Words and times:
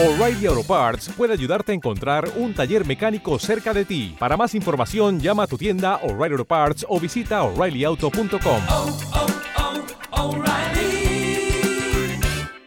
O'Reilly 0.00 0.46
Auto 0.46 0.62
Parts 0.62 1.12
puede 1.16 1.32
ayudarte 1.32 1.72
a 1.72 1.74
encontrar 1.74 2.28
un 2.36 2.54
taller 2.54 2.86
mecánico 2.86 3.36
cerca 3.40 3.74
de 3.74 3.84
ti. 3.84 4.14
Para 4.16 4.36
más 4.36 4.54
información, 4.54 5.18
llama 5.18 5.42
a 5.42 5.46
tu 5.48 5.58
tienda 5.58 5.96
O'Reilly 6.04 6.34
Auto 6.34 6.44
Parts 6.44 6.86
o 6.88 7.00
visita 7.00 7.42
oreillyauto.com. 7.42 8.60
oh, 8.70 8.96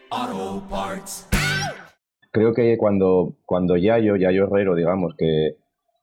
oh, 0.09 0.61
Parts. 0.69 1.29
Creo 2.31 2.53
que 2.53 2.77
cuando, 2.77 3.35
cuando 3.45 3.77
Yayo, 3.77 4.17
Yayo 4.17 4.43
Herrero, 4.47 4.75
digamos, 4.75 5.15
que, 5.17 5.55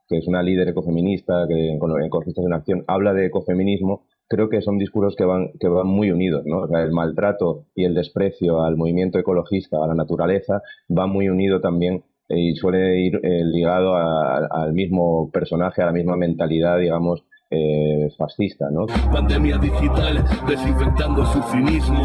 que 0.09 0.17
es 0.17 0.27
una 0.27 0.43
líder 0.43 0.69
ecofeminista, 0.69 1.47
que 1.47 1.77
con 1.79 1.91
Ecologistas 2.03 2.47
en 2.47 2.55
Acción, 2.55 2.85
habla 2.87 3.13
de 3.13 3.27
ecofeminismo, 3.27 4.07
creo 4.29 4.49
que 4.49 4.61
son 4.63 4.79
discursos 4.79 5.15
que 5.17 5.25
van, 5.25 5.51
que 5.59 5.69
van 5.69 5.87
muy 5.87 6.11
unidos, 6.11 6.43
¿no? 6.47 6.61
O 6.61 6.69
sea, 6.69 6.83
el 6.83 6.93
maltrato 6.93 7.65
y 7.75 7.85
el 7.85 7.95
desprecio 7.95 8.63
al 8.63 8.77
movimiento 8.77 9.19
ecologista, 9.19 9.79
a 9.83 9.87
la 9.89 9.95
naturaleza, 9.95 10.63
va 10.97 11.07
muy 11.07 11.29
unido 11.29 11.61
también 11.61 12.05
eh, 12.29 12.39
y 12.39 12.55
suele 12.57 13.01
ir 13.01 13.17
eh, 13.23 13.43
ligado 13.45 13.95
a- 13.95 14.47
al 14.51 14.73
mismo 14.75 15.31
personaje, 15.33 15.83
a 15.83 15.87
la 15.87 15.93
misma 15.93 16.17
mentalidad, 16.17 16.79
digamos, 16.79 17.25
eh, 17.51 18.09
fascista, 18.19 18.71
¿no? 18.71 18.85
Pandemia 19.11 19.57
digital, 19.57 20.23
desinfectando 20.47 21.25
su 21.25 21.43
cinismo. 21.45 22.03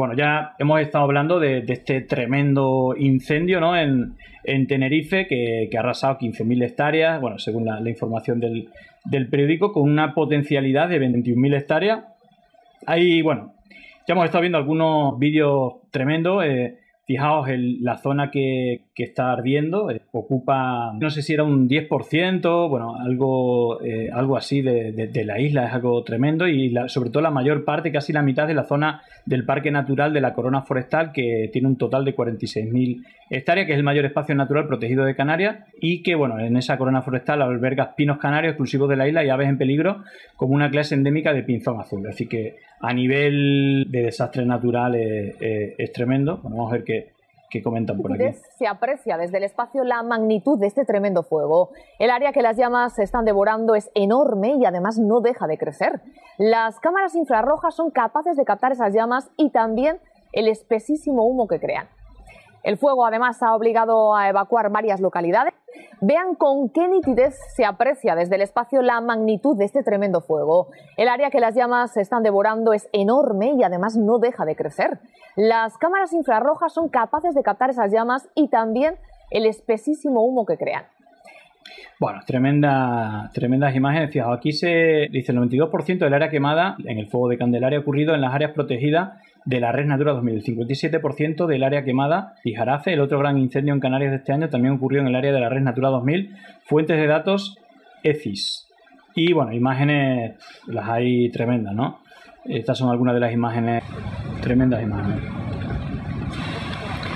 Bueno, 0.00 0.14
ya 0.14 0.54
hemos 0.60 0.80
estado 0.80 1.02
hablando 1.02 1.40
de, 1.40 1.64
este 1.66 2.02
tremendo 2.02 2.94
incendio 2.96 3.58
¿no? 3.58 3.76
en, 3.76 4.14
en 4.44 4.68
Tenerife 4.68 5.26
que, 5.26 5.68
ha 5.76 5.80
arrasado 5.80 6.18
15.000 6.18 6.64
hectáreas, 6.64 7.20
bueno, 7.20 7.40
según 7.40 7.64
la, 7.64 7.80
información 7.90 8.38
del, 8.38 8.68
del 9.04 9.28
periódico, 9.28 9.72
con 9.72 9.90
una 9.90 10.14
potencialidad 10.14 10.88
de 10.88 11.00
21.000 11.00 11.56
hectáreas. 11.56 12.04
Ahí, 12.86 13.22
bueno, 13.22 13.54
ya 14.06 14.14
hemos 14.14 14.26
estado 14.26 14.42
viendo 14.42 14.58
algunos 14.58 15.18
vídeos 15.18 15.78
tremendos. 15.90 16.44
eh, 16.44 16.78
fijaos 17.08 17.48
en 17.48 17.82
la 17.82 17.96
zona 17.96 18.30
que, 18.30 18.82
que 18.94 19.04
está 19.04 19.32
ardiendo, 19.32 19.90
eh, 19.90 20.02
ocupa, 20.12 20.92
no 20.92 21.08
sé 21.08 21.22
si 21.22 21.32
era 21.32 21.42
un 21.42 21.66
10%, 21.66 22.68
bueno, 22.68 22.96
algo, 22.96 23.80
eh, 23.82 24.10
algo 24.12 24.36
así 24.36 24.60
de, 24.60 25.24
la 25.24 25.40
isla, 25.40 25.68
es 25.68 25.72
algo 25.72 26.04
tremendo 26.04 26.46
y 26.46 26.74
sobre 26.88 27.08
todo 27.08 27.22
la 27.22 27.30
mayor 27.30 27.64
parte, 27.64 27.90
casi 27.92 28.12
la 28.12 28.20
mitad 28.20 28.46
de 28.46 28.52
la 28.52 28.64
zona 28.64 29.00
del 29.24 29.46
Parque 29.46 29.70
Natural 29.70 30.12
de 30.12 30.20
la 30.20 30.34
Corona 30.34 30.62
Forestal, 30.62 31.12
que 31.12 31.48
tiene 31.50 31.68
un 31.68 31.78
total 31.78 32.04
de 32.04 32.14
46.000 32.14 33.02
hectáreas, 33.30 33.66
que 33.66 33.72
es 33.72 33.78
el 33.78 33.84
mayor 33.84 34.04
espacio 34.04 34.34
natural 34.34 34.66
protegido 34.66 35.06
de 35.06 35.16
Canarias 35.16 35.64
y 35.80 36.02
que, 36.02 36.14
bueno, 36.14 36.38
en 36.38 36.58
esa 36.58 36.76
Corona 36.76 37.00
Forestal 37.00 37.40
alberga 37.40 37.94
pinos 37.94 38.18
canarios 38.18 38.52
exclusivos 38.52 38.88
de 38.90 38.96
la 38.96 39.08
isla 39.08 39.24
y 39.24 39.30
aves 39.30 39.48
en 39.48 39.56
peligro 39.56 40.02
como 40.36 40.54
una 40.54 40.70
clase 40.70 40.94
endémica 40.94 41.32
de 41.32 41.42
pinzón 41.42 41.80
azul. 41.80 42.06
Así 42.06 42.26
que 42.26 42.56
a 42.80 42.92
nivel 42.92 43.86
de 43.88 44.02
desastre 44.02 44.44
natural 44.44 44.94
eh, 44.94 45.74
es 45.78 45.92
tremendo. 45.92 46.40
Vamos 46.42 46.70
a 46.70 46.76
ver 46.76 46.84
qué, 46.84 46.97
qué 47.50 47.62
comentan 47.62 48.00
por 48.00 48.12
aquí. 48.12 48.24
se 48.58 48.66
aprecia 48.66 49.16
desde 49.16 49.38
el 49.38 49.44
espacio 49.44 49.84
la 49.84 50.02
magnitud 50.02 50.58
de 50.58 50.66
este 50.66 50.84
tremendo 50.84 51.22
fuego. 51.22 51.70
El 51.98 52.10
área 52.10 52.32
que 52.32 52.42
las 52.42 52.56
llamas 52.56 52.98
están 52.98 53.24
devorando 53.24 53.74
es 53.74 53.90
enorme 53.94 54.54
y 54.54 54.64
además 54.64 54.98
no 54.98 55.20
deja 55.20 55.46
de 55.46 55.58
crecer. 55.58 56.00
Las 56.38 56.78
cámaras 56.80 57.14
infrarrojas 57.14 57.74
son 57.74 57.90
capaces 57.90 58.36
de 58.36 58.44
captar 58.44 58.72
esas 58.72 58.94
llamas 58.94 59.30
y 59.36 59.50
también 59.50 60.00
el 60.32 60.48
espesísimo 60.48 61.26
humo 61.26 61.48
que 61.48 61.58
crean. 61.58 61.88
El 62.62 62.76
fuego 62.76 63.06
además 63.06 63.42
ha 63.42 63.54
obligado 63.54 64.14
a 64.14 64.28
evacuar 64.28 64.70
varias 64.70 65.00
localidades. 65.00 65.54
Vean 66.00 66.34
con 66.34 66.70
qué 66.70 66.88
nitidez 66.88 67.38
se 67.54 67.64
aprecia 67.64 68.14
desde 68.14 68.36
el 68.36 68.42
espacio 68.42 68.82
la 68.82 69.00
magnitud 69.00 69.56
de 69.56 69.64
este 69.64 69.82
tremendo 69.82 70.20
fuego. 70.20 70.68
El 70.96 71.08
área 71.08 71.30
que 71.30 71.40
las 71.40 71.54
llamas 71.54 71.96
están 71.96 72.22
devorando 72.22 72.72
es 72.72 72.88
enorme 72.92 73.54
y 73.56 73.62
además 73.62 73.96
no 73.96 74.18
deja 74.18 74.44
de 74.44 74.56
crecer. 74.56 74.98
Las 75.36 75.78
cámaras 75.78 76.12
infrarrojas 76.12 76.72
son 76.72 76.88
capaces 76.88 77.34
de 77.34 77.42
captar 77.42 77.70
esas 77.70 77.92
llamas 77.92 78.28
y 78.34 78.48
también 78.48 78.96
el 79.30 79.46
espesísimo 79.46 80.24
humo 80.24 80.46
que 80.46 80.56
crean. 80.56 80.84
Bueno, 82.00 82.20
tremenda, 82.24 83.30
tremendas 83.34 83.74
imágenes. 83.74 84.10
Fijaos, 84.12 84.36
aquí 84.38 84.52
se 84.52 85.08
dice 85.10 85.32
el 85.32 85.38
92% 85.38 85.98
del 85.98 86.14
área 86.14 86.30
quemada 86.30 86.76
en 86.84 86.98
el 86.98 87.08
fuego 87.08 87.28
de 87.28 87.38
Candelaria 87.38 87.80
ocurrido 87.80 88.14
en 88.14 88.20
las 88.20 88.32
áreas 88.32 88.52
protegidas 88.52 89.18
de 89.48 89.60
la 89.60 89.72
Red 89.72 89.86
Natura 89.86 90.12
2000. 90.12 90.34
El 90.34 90.44
57% 90.44 91.46
del 91.46 91.64
área 91.64 91.82
quemada 91.82 92.34
y 92.44 92.52
Jarafe, 92.52 92.92
el 92.92 93.00
otro 93.00 93.18
gran 93.18 93.38
incendio 93.38 93.72
en 93.72 93.80
Canarias 93.80 94.10
de 94.10 94.18
este 94.18 94.32
año, 94.32 94.50
también 94.50 94.74
ocurrió 94.74 95.00
en 95.00 95.06
el 95.06 95.16
área 95.16 95.32
de 95.32 95.40
la 95.40 95.48
Red 95.48 95.62
Natura 95.62 95.88
2000. 95.88 96.36
Fuentes 96.64 96.98
de 96.98 97.06
datos 97.06 97.56
ECIS. 98.02 98.68
Y 99.14 99.32
bueno, 99.32 99.54
imágenes, 99.54 100.34
las 100.66 100.86
hay 100.90 101.30
tremendas, 101.30 101.74
¿no? 101.74 102.00
Estas 102.44 102.76
son 102.76 102.90
algunas 102.90 103.14
de 103.14 103.20
las 103.20 103.32
imágenes, 103.32 103.82
tremendas 104.42 104.82
imágenes. 104.82 105.22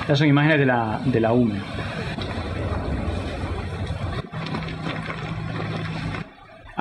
Estas 0.00 0.18
son 0.18 0.28
imágenes 0.28 0.58
de 0.58 0.66
la, 0.66 1.00
de 1.04 1.20
la 1.20 1.34
UME. 1.34 1.60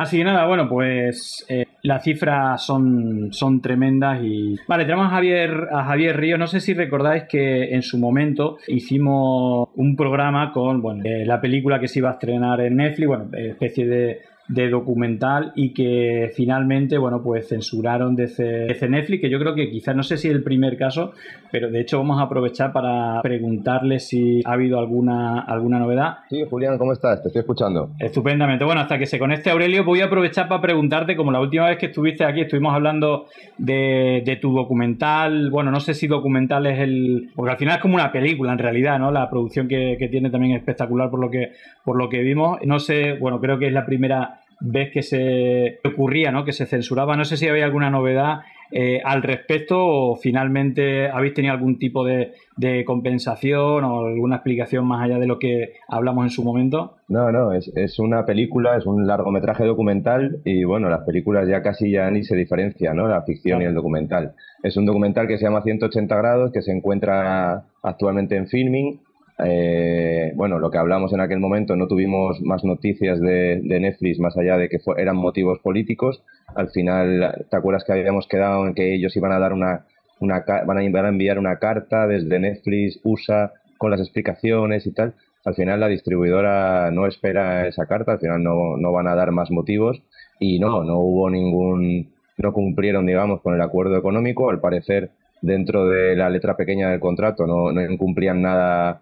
Así 0.02 0.18
que 0.18 0.24
nada, 0.24 0.48
bueno, 0.48 0.68
pues 0.68 1.46
eh, 1.48 1.66
las 1.84 2.04
cifras 2.04 2.66
son, 2.66 3.32
son 3.32 3.62
tremendas 3.62 4.20
y... 4.24 4.56
Vale, 4.68 4.86
tenemos 4.86 5.06
a 5.06 5.10
Javier, 5.10 5.68
a 5.72 5.84
Javier 5.84 6.18
Ríos. 6.18 6.40
No 6.40 6.48
sé 6.48 6.60
si 6.60 6.74
recordáis 6.74 7.26
que 7.26 7.76
en 7.76 7.84
su 7.84 8.00
momento 8.00 8.58
hicimos 8.68 9.70
un 9.76 9.96
programa 9.96 10.52
con 10.52 10.82
bueno, 10.82 11.04
eh, 11.06 11.24
la 11.24 11.40
película 11.40 11.80
que 11.80 11.88
se 11.88 12.00
iba 12.00 12.10
a 12.10 12.14
estrenar 12.14 12.62
en 12.62 12.78
Netflix, 12.78 13.08
bueno, 13.08 13.26
eh, 13.38 13.50
especie 13.50 13.86
de, 13.86 14.22
de 14.48 14.70
documental 14.70 15.54
y 15.56 15.72
que 15.72 16.32
finalmente, 16.36 16.98
bueno, 16.98 17.22
pues 17.24 17.48
censuraron 17.48 18.16
desde, 18.16 18.66
desde 18.66 18.90
Netflix, 18.90 19.22
que 19.22 19.30
yo 19.30 19.38
creo 19.38 19.54
que 19.54 19.70
quizás, 19.70 19.96
no 19.96 20.02
sé 20.02 20.18
si 20.18 20.30
el 20.30 20.42
primer 20.42 20.78
caso, 20.78 21.14
pero 21.52 21.70
de 21.70 21.82
hecho 21.82 21.98
vamos 21.98 22.20
a 22.20 22.24
aprovechar 22.24 22.72
para 22.72 23.22
preguntarle 23.22 24.00
si 24.00 24.42
ha 24.46 24.54
habido 24.54 24.80
alguna, 24.80 25.42
alguna 25.42 25.80
novedad. 25.80 26.20
Sí, 26.30 26.44
Julián, 26.50 26.78
¿cómo 26.78 26.94
estás? 26.94 27.22
Te 27.22 27.28
estoy 27.28 27.42
escuchando. 27.42 27.92
Estupendamente. 28.00 28.66
Bueno, 28.66 28.82
hasta 28.82 28.98
que 28.98 29.06
se 29.06 29.20
conecte 29.20 29.50
Aurelio, 29.50 29.84
voy 29.84 30.02
a 30.02 30.06
aprovechar 30.06 30.48
para 30.48 30.62
preguntarte, 30.62 31.16
como 31.16 31.32
la 31.32 31.40
última 31.40 31.68
vez 31.68 31.78
que 31.78 31.88
estuviste 31.88 32.24
aquí, 32.24 32.42
estuvimos 32.42 32.74
hablando 32.74 33.26
de, 33.58 34.24
de 34.26 34.36
tu 34.38 34.54
documental. 34.54 35.50
Bueno, 35.50 35.72
no 35.72 35.80
sé 35.80 35.94
si 35.94 36.08
documental 36.08 36.66
es 36.68 36.80
el. 36.80 37.30
Porque 37.36 37.52
al 37.52 37.58
final 37.58 37.76
es 37.76 37.82
como 37.82 37.96
una 37.96 38.12
película, 38.12 38.52
en 38.52 38.60
realidad, 38.60 39.00
¿no? 39.00 39.12
La 39.12 39.30
producción 39.30 39.68
que, 39.68 39.98
que 40.00 40.08
tiene 40.08 40.30
también 40.30 40.54
es 40.54 40.60
espectacular 40.60 41.10
por 41.10 41.20
lo 41.20 41.30
que, 41.30 41.52
por 41.84 41.98
lo 41.98 42.10
que 42.10 42.20
vimos. 42.20 42.60
No 42.66 42.80
sé, 42.80 43.14
bueno, 43.14 43.40
creo 43.40 43.60
que 43.60 43.68
es 43.68 43.74
la 43.74 43.86
primera 43.86 44.42
vez 44.62 44.92
que 44.92 45.02
se 45.02 45.80
ocurría, 45.84 46.32
¿no? 46.32 46.46
Que 46.46 46.54
se 46.54 46.66
censuraba. 46.66 47.18
No 47.18 47.26
sé 47.26 47.36
si 47.38 47.48
había 47.48 47.66
alguna 47.66 47.90
novedad 47.90 48.42
eh, 48.72 49.02
al 49.04 49.22
respecto 49.24 49.78
o 49.80 50.16
finalmente 50.16 51.10
habéis 51.10 51.34
tenido 51.34 51.54
algún 51.54 51.78
tipo 51.78 52.06
de, 52.06 52.34
de 52.58 52.86
compensación 52.86 53.84
o 53.84 54.06
alguna 54.06 54.38
explicación 54.38 54.86
más 54.86 55.04
allá 55.04 55.20
de 55.20 55.28
lo 55.28 55.40
que 55.40 55.74
hablamos 55.88 56.24
en 56.26 56.30
su 56.30 56.44
momento. 56.44 56.96
No, 57.08 57.32
no, 57.32 57.52
es, 57.52 57.68
es 57.76 58.00
una 58.00 58.26
película, 58.26 58.78
es 58.78 58.86
un 58.86 59.06
largometraje 59.06 59.66
documental 59.66 60.40
y 60.46 60.64
bueno, 60.64 60.90
las 60.90 61.02
películas 61.02 61.48
ya 61.48 61.62
casi 61.62 61.92
ya 61.92 62.10
ni 62.10 62.24
se 62.24 62.36
diferencian, 62.36 62.96
¿no? 62.96 63.08
La 63.08 63.22
ficción 63.24 63.60
Claro. 63.60 63.64
y 63.64 63.68
el 63.68 63.74
documental. 63.76 64.34
Es 64.64 64.78
un 64.78 64.86
documental 64.86 65.28
que 65.28 65.38
se 65.38 65.44
llama 65.46 65.62
180 65.64 66.16
grados, 66.16 66.52
que 66.52 66.62
se 66.62 66.72
encuentra 66.72 67.64
actualmente 67.84 68.36
en 68.36 68.48
filming. 68.48 69.00
Eh, 69.44 70.34
bueno, 70.36 70.60
lo 70.60 70.70
que 70.70 70.78
hablamos 70.78 71.14
en 71.14 71.22
aquel 71.22 71.40
momento, 71.40 71.76
no 71.76 71.88
tuvimos 71.88 72.42
más 72.42 72.64
noticias 72.64 73.20
de, 73.20 73.60
Netflix 73.64 74.20
más 74.20 74.38
allá 74.38 74.58
de 74.58 74.70
que 74.70 74.80
fue- 74.80 75.02
eran 75.02 75.16
motivos 75.18 75.60
políticos. 75.60 76.24
Al 76.56 76.70
final, 76.70 77.46
¿te 77.50 77.58
acuerdas 77.58 77.84
que 77.84 77.94
habíamos 77.94 78.28
quedado 78.28 78.68
en 78.68 78.74
que 78.76 78.94
ellos 78.94 79.16
iban 79.16 79.32
a 79.32 79.40
dar 79.40 79.54
una, 79.54 79.86
una 80.20 80.44
van 80.66 80.78
a 80.78 81.10
enviar 81.10 81.40
una 81.40 81.58
carta 81.58 82.08
desde 82.08 82.40
Netflix 82.40 83.00
USA 83.04 83.52
con 83.78 83.92
las 83.92 84.00
explicaciones 84.00 84.86
y 84.86 84.92
tal? 84.94 85.14
Al 85.44 85.56
final 85.56 85.80
la 85.80 85.88
distribuidora 85.88 86.92
no 86.92 87.08
espera 87.08 87.68
esa 87.68 87.88
carta, 87.88 88.12
al 88.14 88.20
final 88.20 88.44
no, 88.44 88.78
no 88.78 88.92
van 88.92 89.08
a 89.08 89.16
dar 89.16 89.32
más 89.32 89.50
motivos 89.50 90.02
y 90.40 90.60
no, 90.60 90.84
no 90.84 91.00
hubo 91.00 91.30
ningún, 91.32 92.12
no 92.38 92.54
cumplieron, 92.54 93.08
digamos, 93.08 93.42
con 93.42 93.56
el 93.56 93.62
acuerdo 93.62 93.98
económico. 93.98 94.50
Al 94.52 94.60
parecer, 94.60 95.10
dentro 95.42 95.88
de 95.88 96.16
la 96.16 96.30
letra 96.30 96.56
pequeña 96.56 96.90
del 96.92 97.00
contrato 97.00 97.48
no, 97.48 97.72
no 97.72 97.82
incumplían 97.82 98.42
nada 98.44 99.02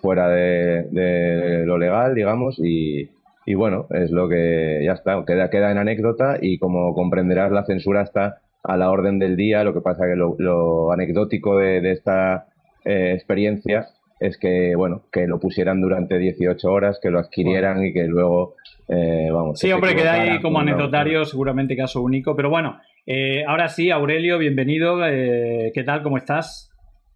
fuera 0.00 0.28
de, 0.28 0.84
de 0.90 1.64
lo 1.66 1.78
legal, 1.78 2.14
digamos, 2.14 2.58
y, 2.58 3.10
y 3.46 3.54
bueno, 3.54 3.86
es 3.90 4.10
lo 4.10 4.28
que 4.28 4.82
ya 4.84 4.92
está, 4.92 5.24
queda, 5.26 5.50
queda 5.50 5.70
en 5.70 5.78
anécdota 5.78 6.38
y 6.40 6.58
como 6.58 6.94
comprenderás, 6.94 7.52
la 7.52 7.64
censura 7.64 8.02
está 8.02 8.38
a 8.62 8.76
la 8.76 8.90
orden 8.90 9.18
del 9.18 9.36
día, 9.36 9.64
lo 9.64 9.72
que 9.72 9.80
pasa 9.80 10.06
que 10.06 10.16
lo, 10.16 10.36
lo 10.38 10.92
anecdótico 10.92 11.58
de, 11.58 11.80
de 11.80 11.92
esta 11.92 12.46
eh, 12.84 13.12
experiencia 13.14 13.88
es 14.20 14.36
que, 14.36 14.74
bueno, 14.76 15.04
que 15.10 15.26
lo 15.26 15.40
pusieran 15.40 15.80
durante 15.80 16.18
18 16.18 16.70
horas, 16.70 16.98
que 17.02 17.10
lo 17.10 17.18
adquirieran 17.18 17.82
y 17.86 17.94
que 17.94 18.04
luego, 18.04 18.54
eh, 18.86 19.30
vamos. 19.32 19.58
Sí, 19.58 19.68
que 19.68 19.72
hombre, 19.72 19.94
queda 19.96 20.12
ahí 20.12 20.40
como 20.42 20.60
anecdotario, 20.60 21.24
seguramente 21.24 21.74
caso 21.74 22.02
único. 22.02 22.36
Pero 22.36 22.50
bueno, 22.50 22.78
eh, 23.06 23.44
ahora 23.48 23.68
sí, 23.68 23.90
Aurelio, 23.90 24.36
bienvenido. 24.36 25.06
eh, 25.06 25.72
¿Qué 25.74 25.84
tal? 25.84 26.02
¿Cómo 26.02 26.18
estás? 26.18 26.70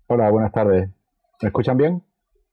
Hola, 0.06 0.30
buenas 0.30 0.50
tardes. 0.52 0.88
¿Me 1.42 1.48
escuchan 1.48 1.76
bien? 1.76 2.02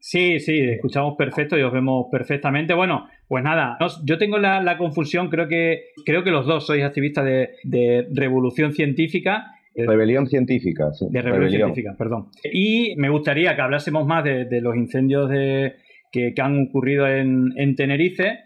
Sí, 0.04 0.40
sí, 0.40 0.60
escuchamos 0.60 1.16
perfecto 1.16 1.56
y 1.60 1.62
os 1.62 1.72
vemos 1.72 2.08
perfectamente. 2.12 2.74
Bueno, 2.74 3.08
pues 3.28 3.44
nada, 3.44 3.78
yo 4.04 4.18
tengo 4.18 4.40
la, 4.40 4.76
confusión, 4.80 5.30
creo 5.30 5.48
que, 5.48 5.90
creo 6.04 6.24
que 6.24 6.32
los 6.32 6.48
dos 6.48 6.66
sois 6.66 6.84
activistas 6.84 7.24
de, 7.24 8.08
revolución 8.12 8.74
científica. 8.74 9.54
Eh, 9.76 9.86
rebelión 9.86 10.26
científica, 10.26 10.92
sí. 10.92 11.06
De 11.12 11.22
rebelión, 11.22 11.52
científica, 11.52 11.96
perdón. 11.96 12.30
Y 12.52 12.96
me 12.98 13.10
gustaría 13.10 13.56
que 13.56 13.62
hablásemos 13.62 14.08
más 14.08 14.24
de, 14.24 14.60
los 14.60 14.76
incendios 14.76 15.30
de, 15.30 15.76
que, 16.12 16.34
han 16.42 16.68
ocurrido 16.68 17.08
en, 17.08 17.54
en 17.56 17.76
Tenerife 17.76 18.40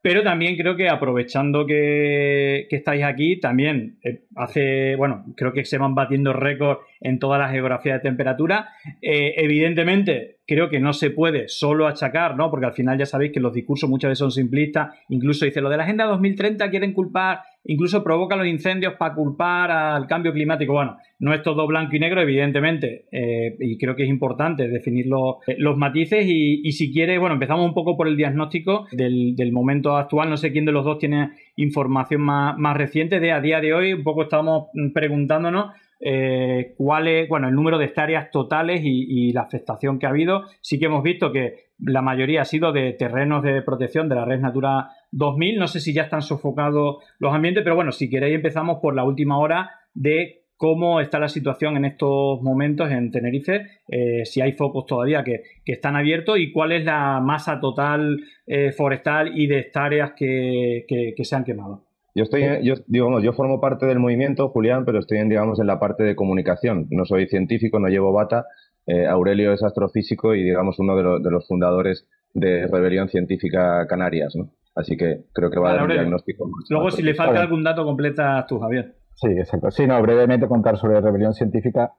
pero 0.00 0.22
también 0.22 0.56
creo 0.56 0.76
que 0.76 0.88
aprovechando 0.88 1.66
que, 1.66 2.66
estáis 2.70 3.04
aquí, 3.04 3.40
también 3.40 3.98
eh, 4.02 4.22
hace, 4.36 4.94
bueno, 4.96 5.24
creo 5.36 5.52
que 5.52 5.64
se 5.64 5.76
van 5.76 5.94
batiendo 5.94 6.32
récords 6.32 6.80
en 7.00 7.18
todas 7.18 7.38
las 7.40 7.52
geografías 7.52 8.02
de 8.02 8.08
temperatura. 8.08 8.68
Eh, 9.00 9.34
evidentemente, 9.36 10.38
creo 10.46 10.70
que 10.70 10.80
no 10.80 10.94
se 10.94 11.10
puede 11.10 11.48
solo 11.48 11.86
achacar, 11.86 12.36
¿no? 12.36 12.50
Porque 12.50 12.66
al 12.66 12.72
final 12.72 12.98
ya 12.98 13.06
sabéis 13.06 13.32
que 13.32 13.40
los 13.40 13.52
discursos 13.52 13.88
muchas 13.88 14.08
veces 14.08 14.20
son 14.20 14.32
simplistas. 14.32 14.96
Incluso 15.10 15.44
dice 15.44 15.60
lo 15.60 15.68
de 15.68 15.76
la 15.76 15.84
Agenda 15.84 16.06
2030 16.06 16.70
quieren 16.70 16.94
culpar, 16.94 17.40
incluso 17.64 18.02
provoca 18.02 18.34
los 18.34 18.46
incendios 18.46 18.94
para 18.94 19.14
culpar 19.14 19.70
al 19.70 20.06
cambio 20.06 20.32
climático. 20.32 20.72
Bueno, 20.72 20.96
no 21.18 21.34
es 21.34 21.42
todo 21.42 21.66
blanco 21.66 21.96
y 21.96 22.00
negro, 22.00 22.22
evidentemente, 22.22 23.06
eh, 23.12 23.56
y 23.60 23.76
creo 23.76 23.94
que 23.94 24.04
es 24.04 24.08
importante 24.08 24.68
definir 24.68 25.06
los, 25.06 25.76
matices. 25.76 26.24
Y, 26.26 26.72
si 26.72 26.92
quiere, 26.92 27.18
bueno, 27.18 27.34
empezamos 27.34 27.66
un 27.66 27.74
poco 27.74 27.96
por 27.96 28.08
el 28.08 28.16
diagnóstico 28.16 28.86
del, 28.92 29.52
momento 29.52 29.96
actual. 29.96 30.30
No 30.30 30.36
sé 30.38 30.50
quién 30.52 30.64
de 30.64 30.72
los 30.72 30.84
dos 30.84 30.98
tiene 30.98 31.30
información 31.56 32.22
más, 32.22 32.56
más 32.56 32.76
reciente 32.76 33.20
de 33.20 33.32
a 33.32 33.40
día 33.40 33.60
de 33.60 33.74
hoy. 33.74 33.92
Un 33.92 34.02
poco 34.02 34.22
estamos 34.22 34.68
preguntándonos 34.94 35.72
eh, 36.00 36.74
cuál 36.76 37.08
es, 37.08 37.28
bueno, 37.28 37.48
el 37.48 37.54
número 37.54 37.78
de 37.78 37.86
hectáreas 37.86 38.30
totales 38.30 38.80
y, 38.84 39.32
la 39.32 39.42
afectación 39.42 39.98
que 39.98 40.06
ha 40.06 40.10
habido. 40.10 40.44
Sí 40.60 40.78
que 40.78 40.86
hemos 40.86 41.02
visto 41.02 41.32
que 41.32 41.70
la 41.78 42.02
mayoría 42.02 42.42
ha 42.42 42.44
sido 42.44 42.72
de 42.72 42.92
terrenos 42.92 43.42
de 43.42 43.62
protección 43.62 44.08
de 44.08 44.14
la 44.14 44.24
red 44.24 44.40
Natura 44.40 44.90
2000. 45.12 45.58
No 45.58 45.66
sé 45.66 45.80
si 45.80 45.92
ya 45.92 46.02
están 46.02 46.22
sofocados 46.22 46.98
los 47.18 47.34
ambientes, 47.34 47.62
pero 47.62 47.76
bueno, 47.76 47.92
si 47.92 48.08
queréis 48.08 48.36
empezamos 48.36 48.78
por 48.80 48.94
la 48.94 49.04
última 49.04 49.38
hora 49.38 49.70
de 49.94 50.44
cómo 50.56 51.00
está 51.00 51.20
la 51.20 51.28
situación 51.28 51.76
en 51.76 51.84
estos 51.84 52.42
momentos 52.42 52.90
en 52.90 53.12
Tenerife, 53.12 53.66
eh, 53.86 54.24
si 54.24 54.40
hay 54.40 54.52
focos 54.52 54.86
todavía 54.86 55.22
que, 55.22 55.42
están 55.64 55.94
abiertos 55.94 56.38
y 56.38 56.50
cuál 56.50 56.72
es 56.72 56.84
la 56.84 57.20
masa 57.20 57.60
total 57.60 58.18
eh, 58.46 58.72
forestal 58.72 59.38
y 59.38 59.46
de 59.46 59.60
hectáreas 59.60 60.12
que 60.16 61.14
se 61.22 61.36
han 61.36 61.44
quemado. 61.44 61.87
Yo 62.18 62.24
estoy, 62.24 62.42
yo, 62.64 62.74
digamos, 62.88 63.22
yo 63.22 63.32
formo 63.32 63.60
parte 63.60 63.86
del 63.86 64.00
movimiento, 64.00 64.48
Julián, 64.48 64.84
pero 64.84 64.98
estoy 64.98 65.18
en, 65.18 65.28
digamos, 65.28 65.60
en 65.60 65.68
la 65.68 65.78
parte 65.78 66.02
de 66.02 66.16
comunicación. 66.16 66.88
No 66.90 67.04
soy 67.04 67.28
científico, 67.28 67.78
no 67.78 67.86
llevo 67.86 68.12
bata. 68.12 68.44
Eh, 68.88 69.06
Aurelio 69.06 69.52
es 69.52 69.62
astrofísico 69.62 70.34
y, 70.34 70.42
digamos, 70.42 70.80
uno 70.80 70.96
de, 70.96 71.30
los 71.30 71.46
fundadores 71.46 72.08
de 72.34 72.66
Rebelión 72.66 73.08
Científica 73.08 73.86
Canarias, 73.86 74.34
¿no? 74.34 74.50
Así 74.74 74.96
que 74.96 75.26
creo 75.32 75.48
que 75.48 75.60
va 75.60 75.70
a 75.70 75.74
dar 75.74 75.82
un 75.84 75.90
diagnóstico. 75.90 76.50
Luego, 76.70 76.90
si 76.90 77.02
le 77.04 77.14
falta 77.14 77.40
algún 77.40 77.62
dato, 77.62 77.84
completa 77.84 78.44
tú, 78.48 78.58
Javier. 78.58 78.96
Sí, 79.14 79.28
exacto. 79.28 79.70
Sí, 79.70 79.86
no, 79.86 80.02
brevemente 80.02 80.48
contar 80.48 80.76
sobre 80.76 81.00
Rebelión 81.00 81.34
Científica. 81.34 81.92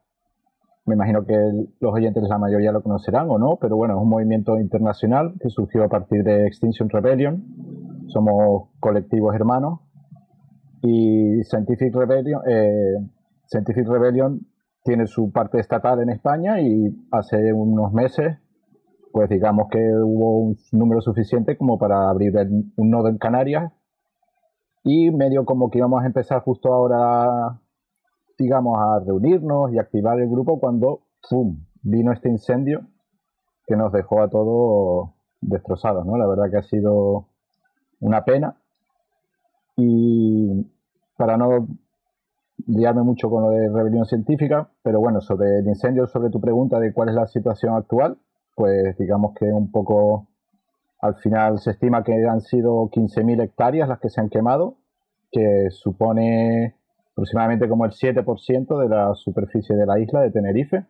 Me 0.85 0.95
imagino 0.95 1.25
que 1.25 1.35
los 1.79 1.93
oyentes, 1.93 2.23
la 2.27 2.37
mayoría 2.37 2.73
lo 2.73 2.83
conocerán 2.83 3.27
o 3.29 3.37
no, 3.37 3.57
pero 3.61 3.77
bueno, 3.77 3.93
es 3.93 4.01
un 4.01 4.09
movimiento 4.09 4.59
internacional 4.59 5.35
que 5.41 5.49
surgió 5.49 5.85
a 5.85 5.87
partir 5.87 6.23
de 6.23 6.45
Extinction 6.45 6.89
Rebellion. 6.89 7.41
Somos 8.07 8.69
colectivos 8.81 9.33
hermanos 9.33 9.79
y 10.81 11.43
Scientific 11.43 11.93
Rebellion, 11.93 12.41
eh, 12.47 12.95
Scientific 13.45 13.87
Rebellion 13.87 14.47
tiene 14.83 15.07
su 15.07 15.31
parte 15.31 15.59
estatal 15.59 16.01
en 16.01 16.09
España 16.09 16.61
y 16.61 16.95
hace 17.11 17.51
unos 17.53 17.91
meses, 17.91 18.37
pues 19.11 19.29
digamos 19.29 19.67
que 19.69 19.79
hubo 19.79 20.39
un 20.39 20.57
número 20.71 21.01
suficiente 21.01 21.57
como 21.57 21.77
para 21.77 22.09
abrir 22.09 22.33
un 22.77 22.89
nodo 22.89 23.09
en 23.09 23.17
Canarias 23.17 23.71
y 24.83 25.11
medio 25.11 25.45
como 25.45 25.69
que 25.69 25.79
íbamos 25.79 26.03
a 26.03 26.05
empezar 26.05 26.41
justo 26.41 26.73
ahora, 26.73 27.59
digamos, 28.37 28.77
a 28.79 28.99
reunirnos 29.05 29.73
y 29.73 29.79
activar 29.79 30.19
el 30.19 30.29
grupo 30.29 30.59
cuando, 30.59 31.01
¡pum!, 31.29 31.65
vino 31.81 32.13
este 32.13 32.29
incendio 32.29 32.81
que 33.67 33.75
nos 33.75 33.91
dejó 33.91 34.21
a 34.21 34.29
todos 34.29 35.09
destrozados, 35.41 36.05
¿no? 36.05 36.17
La 36.17 36.27
verdad 36.27 36.49
que 36.49 36.57
ha 36.57 36.63
sido 36.63 37.27
una 37.99 38.23
pena 38.23 38.58
y 39.79 40.65
para 41.17 41.37
no 41.37 41.67
guiarme 42.57 43.03
mucho 43.03 43.29
con 43.29 43.43
lo 43.43 43.49
de 43.51 43.69
rebelión 43.69 44.05
científica, 44.05 44.69
pero 44.83 44.99
bueno, 44.99 45.21
sobre 45.21 45.59
el 45.59 45.67
incendio, 45.67 46.07
sobre 46.07 46.29
tu 46.29 46.41
pregunta 46.41 46.79
de 46.79 46.93
cuál 46.93 47.09
es 47.09 47.15
la 47.15 47.27
situación 47.27 47.75
actual, 47.75 48.17
pues 48.55 48.97
digamos 48.97 49.33
que 49.39 49.45
un 49.45 49.71
poco 49.71 50.27
al 50.99 51.15
final 51.15 51.59
se 51.59 51.71
estima 51.71 52.03
que 52.03 52.13
han 52.27 52.41
sido 52.41 52.89
15.000 52.89 53.43
hectáreas 53.43 53.87
las 53.87 53.99
que 53.99 54.09
se 54.09 54.19
han 54.19 54.29
quemado, 54.29 54.75
que 55.31 55.69
supone 55.69 56.75
aproximadamente 57.13 57.69
como 57.69 57.85
el 57.85 57.91
7% 57.91 58.81
de 58.81 58.89
la 58.89 59.13
superficie 59.13 59.75
de 59.75 59.85
la 59.85 59.99
isla 59.99 60.21
de 60.21 60.31
Tenerife 60.31 60.85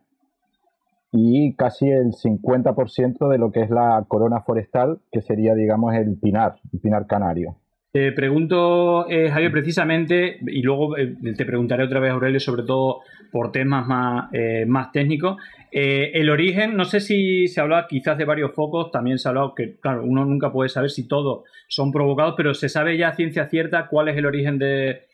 y 1.11 1.55
casi 1.55 1.89
el 1.89 2.13
50% 2.13 3.29
de 3.29 3.37
lo 3.37 3.51
que 3.51 3.61
es 3.61 3.69
la 3.69 4.03
corona 4.07 4.41
forestal, 4.41 4.99
que 5.11 5.21
sería, 5.21 5.53
digamos, 5.55 5.93
el 5.95 6.17
pinar, 6.19 6.55
el 6.71 6.79
pinar 6.79 7.07
canario. 7.07 7.55
Te 7.91 8.11
pregunto, 8.11 9.09
eh, 9.09 9.31
Javier, 9.31 9.51
precisamente, 9.51 10.37
y 10.45 10.61
luego 10.61 10.95
eh, 10.95 11.15
te 11.35 11.43
preguntaré 11.43 11.85
otra 11.85 11.99
vez, 11.99 12.11
Aurelio, 12.11 12.39
sobre 12.39 12.61
todo 12.61 13.01
por 13.31 13.51
temas 13.51 13.87
más, 13.87 14.29
eh, 14.31 14.67
técnicos. 14.93 15.37
el 15.71 16.29
origen, 16.29 16.75
no 16.75 16.85
sé 16.85 16.99
si 16.99 17.47
se 17.47 17.61
habla 17.61 17.87
quizás 17.89 18.15
de 18.19 18.25
varios 18.25 18.53
focos, 18.53 18.91
también 18.91 19.17
se 19.17 19.27
ha 19.27 19.29
hablado 19.29 19.55
que, 19.55 19.77
claro, 19.79 20.03
uno 20.03 20.23
nunca 20.23 20.51
puede 20.51 20.69
saber 20.69 20.91
si 20.91 21.07
todos 21.07 21.45
son 21.67 21.91
provocados, 21.91 22.35
pero 22.37 22.53
se 22.53 22.69
sabe 22.69 22.95
ya 22.95 23.09
a 23.09 23.15
ciencia 23.15 23.47
cierta 23.47 23.87
cuál 23.87 24.09
es 24.09 24.17
el 24.17 24.27
origen 24.27 24.59
de, 24.59 25.07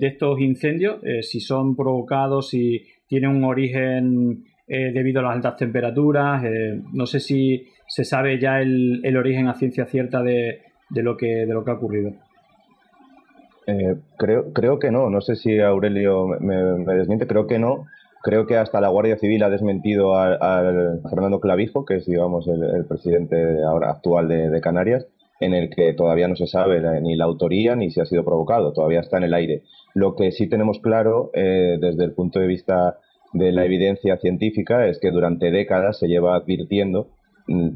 estos 0.00 0.40
incendios, 0.40 1.00
si 1.22 1.40
son 1.40 1.74
provocados, 1.74 2.50
si 2.50 2.86
tienen 3.08 3.30
un 3.30 3.44
origen 3.44 4.44
debido 4.68 5.20
a 5.20 5.24
las 5.24 5.36
altas 5.36 5.56
temperaturas. 5.56 6.44
no 6.92 7.06
sé 7.06 7.18
si 7.18 7.66
se 7.86 8.04
sabe 8.04 8.38
ya 8.38 8.60
el 8.60 9.16
origen 9.16 9.48
a 9.48 9.54
ciencia 9.54 9.86
cierta 9.86 10.22
de 10.22 10.67
de 10.90 11.02
lo 11.02 11.16
que, 11.16 11.26
de 11.26 11.52
lo 11.52 11.64
que 11.64 11.70
ha 11.70 11.74
ocurrido. 11.74 12.12
Eh, 13.66 13.96
creo, 14.16 14.52
creo 14.54 14.78
que 14.78 14.90
no, 14.90 15.10
no 15.10 15.20
sé 15.20 15.36
si 15.36 15.60
Aurelio 15.60 16.26
me, 16.40 16.56
desmiente, 16.94 17.26
creo 17.26 17.46
que 17.46 17.58
no. 17.58 17.86
Creo 18.22 18.46
que 18.46 18.56
hasta 18.56 18.80
la 18.80 18.88
Guardia 18.88 19.16
Civil 19.18 19.42
ha 19.42 19.50
desmentido 19.50 20.16
al 20.16 21.00
Fernando 21.08 21.38
Clavijo, 21.38 21.84
que 21.84 21.96
es 21.96 22.06
digamos 22.06 22.48
el, 22.48 22.84
presidente 22.86 23.62
ahora 23.62 23.90
actual 23.90 24.26
de, 24.28 24.60
Canarias, 24.60 25.06
en 25.38 25.54
el 25.54 25.70
que 25.70 25.92
todavía 25.92 26.26
no 26.26 26.34
se 26.34 26.48
sabe 26.48 27.00
ni 27.00 27.14
la 27.14 27.26
autoría 27.26 27.76
ni 27.76 27.90
si 27.90 28.00
ha 28.00 28.06
sido 28.06 28.24
provocado, 28.24 28.72
todavía 28.72 29.00
está 29.00 29.18
en 29.18 29.24
el 29.24 29.34
aire. 29.34 29.62
Lo 29.94 30.16
que 30.16 30.32
sí 30.32 30.48
tenemos 30.48 30.80
claro 30.80 31.30
eh, 31.32 31.76
desde 31.80 32.04
el 32.04 32.12
punto 32.12 32.40
de 32.40 32.48
vista 32.48 32.98
de 33.34 33.52
la 33.52 33.64
evidencia 33.64 34.16
científica 34.16 34.86
es 34.88 34.98
que 34.98 35.10
durante 35.10 35.50
décadas 35.50 35.98
se 35.98 36.08
lleva 36.08 36.34
advirtiendo 36.34 37.08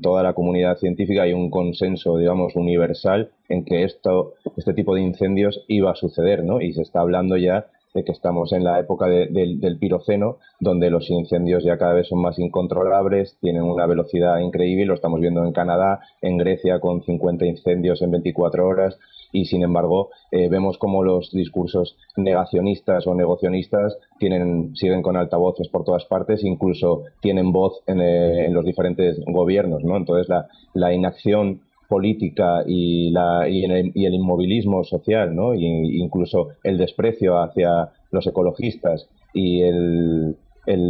toda 0.01 0.23
la 0.23 0.35
comunidad 0.35 0.77
científica 0.79 1.23
hay 1.23 1.33
un 1.33 1.51
consenso, 1.51 2.19
digamos, 2.19 2.57
universal 2.57 3.31
en 3.49 3.65
que 3.65 3.85
esto, 3.85 4.35
este 4.57 4.75
tipo 4.75 4.95
de 4.95 5.03
incendios 5.03 5.65
iba 5.69 5.91
a 5.91 5.97
suceder, 5.97 6.45
¿no? 6.45 6.61
Y 6.61 6.73
se 6.73 6.83
está 6.83 7.01
hablando 7.01 7.37
ya 7.37 7.67
de 7.95 8.05
que 8.05 8.13
estamos 8.13 8.53
en 8.53 8.65
la 8.65 8.81
época 8.81 9.07
del 9.07 9.79
piroceno, 9.79 10.39
donde 10.61 10.91
los 10.91 11.11
incendios 11.11 11.65
ya 11.65 11.79
cada 11.79 11.95
vez 11.95 12.09
son 12.09 12.21
más 12.21 12.39
incontrolables, 12.39 13.37
tienen 13.41 13.63
una 13.63 13.87
velocidad 13.87 14.39
increíble, 14.39 14.87
lo 14.87 14.95
estamos 14.95 15.21
viendo 15.21 15.45
en 15.45 15.53
Canadá, 15.53 16.01
en 16.21 16.39
Grecia 16.39 16.81
con 16.81 17.03
50 17.03 17.45
incendios 17.47 18.03
en 18.03 18.11
24 18.11 18.67
horas, 18.67 18.99
y 19.33 19.47
sin 19.47 19.63
embargo 19.63 20.11
eh, 20.31 20.49
vemos 20.49 20.79
como 20.79 21.03
los 21.03 21.31
discursos 21.33 21.97
negacionistas 22.17 23.07
o 23.07 23.15
negocionistas 23.15 23.97
tienen, 24.19 24.77
siguen 24.77 25.03
con 25.03 25.17
altavoces 25.17 25.69
por 25.69 25.85
todas 25.85 26.05
partes, 26.05 26.45
incluso 26.45 27.05
tienen 27.21 27.53
voz 27.53 27.83
en, 27.87 28.01
eh, 28.01 28.49
los 28.51 28.65
diferentes 28.65 29.19
gobiernos, 29.27 29.83
¿no? 29.85 29.97
Entonces 29.97 30.29
la, 30.29 30.49
la 30.75 30.93
inacción 30.93 31.61
política 31.93 32.63
y, 32.67 33.11
la, 33.11 33.47
y, 33.47 33.65
el, 33.65 34.15
inmovilismo 34.15 34.83
social, 34.83 35.35
¿no? 35.35 35.53
Y 35.55 35.67
incluso 36.01 36.49
el 36.63 36.79
desprecio 36.79 37.37
hacia 37.37 37.91
los 38.11 38.27
ecologistas 38.27 39.11
y 39.35 39.61
el, 39.61 40.37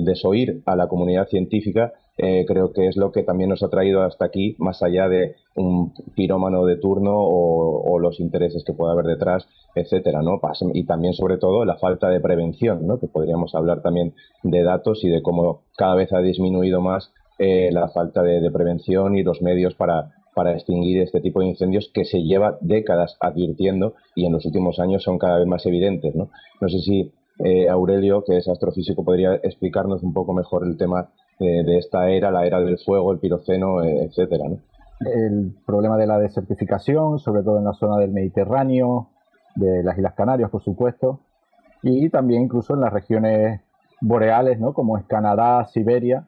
desoír 0.05 0.63
a 0.65 0.77
la 0.77 0.87
comunidad 0.87 1.27
científica 1.27 1.93
eh, 2.19 2.45
creo 2.47 2.73
que 2.73 2.87
es 2.87 2.97
lo 2.97 3.11
que 3.11 3.23
también 3.25 3.51
nos 3.51 3.63
ha 3.65 3.71
traído 3.71 4.03
hasta 4.03 4.27
aquí, 4.27 4.55
más 4.59 4.83
allá 4.83 5.09
de 5.09 5.35
un 5.57 5.93
pirómano 6.15 6.67
de 6.67 6.77
turno 6.77 7.15
o, 7.17 7.99
los 7.99 8.21
intereses 8.21 8.63
que 8.65 8.75
pueda 8.75 8.93
haber 8.93 9.07
detrás, 9.07 9.49
etcétera, 9.75 10.23
¿no? 10.23 10.41
Y 10.75 10.85
también, 10.85 11.15
sobre 11.15 11.39
todo, 11.39 11.65
la 11.65 11.77
falta 11.77 12.11
de 12.11 12.21
prevención, 12.21 12.87
¿no? 12.87 12.99
Que 13.01 13.09
podríamos 13.09 13.55
hablar 13.55 13.81
también 13.81 14.15
de 14.43 14.63
datos 14.63 15.03
y 15.05 15.09
de 15.09 15.23
cómo 15.23 15.63
cada 15.77 15.95
vez 15.95 16.13
ha 16.13 16.21
disminuido 16.21 16.81
más 16.81 17.13
eh, 17.39 17.71
la 17.73 17.89
falta 17.89 18.23
de 18.23 18.51
prevención 18.51 19.17
y 19.17 19.23
los 19.23 19.41
medios 19.41 19.75
para, 19.75 20.11
para 20.35 20.53
extinguir 20.53 21.03
este 21.03 21.21
tipo 21.21 21.41
de 21.41 21.47
incendios 21.47 21.91
que 21.93 22.05
se 22.05 22.23
lleva 22.23 22.59
décadas 22.61 23.17
advirtiendo 23.21 23.95
y 24.15 24.27
en 24.27 24.33
los 24.33 24.47
últimos 24.47 24.79
años 24.79 25.03
son 25.03 25.19
cada 25.19 25.39
vez 25.39 25.47
más 25.47 25.65
evidentes. 25.67 26.15
No, 26.15 26.31
no 26.61 26.69
sé 26.69 26.79
si 26.81 27.13
eh, 27.39 27.69
Aurelio, 27.69 28.25
que 28.25 28.37
es 28.37 28.49
astrofísico, 28.49 29.05
podría 29.05 29.35
explicarnos 29.37 30.03
un 30.03 30.13
poco 30.13 30.33
mejor 30.33 30.67
el 30.67 30.77
tema 30.77 31.09
de, 31.39 31.79
esta 31.79 32.09
era, 32.09 32.31
la 32.31 32.47
era 32.47 32.61
del 32.61 32.79
fuego, 32.79 33.13
el 33.13 33.19
piroceno, 33.19 33.83
eh, 33.83 34.05
etcétera. 34.05 34.45
El 35.01 35.55
problema 35.67 35.97
de 35.97 36.07
la 36.07 36.19
desertificación, 36.19 37.19
sobre 37.19 37.43
todo 37.43 37.59
en 37.59 37.65
la 37.65 37.73
zona 37.73 37.97
del 37.97 38.13
Mediterráneo, 38.13 39.09
de 39.57 39.83
las 39.83 39.97
Islas 39.97 40.15
Canarias, 40.15 40.51
por 40.51 40.63
supuesto, 40.63 41.21
y 41.83 42.09
también 42.11 42.43
incluso 42.43 42.75
en 42.75 42.81
las 42.81 42.93
regiones 42.93 43.61
boreales, 44.01 44.61
¿no? 44.61 44.73
como 44.73 44.97
es 44.97 45.05
Canadá, 45.05 45.65
Siberia, 45.67 46.27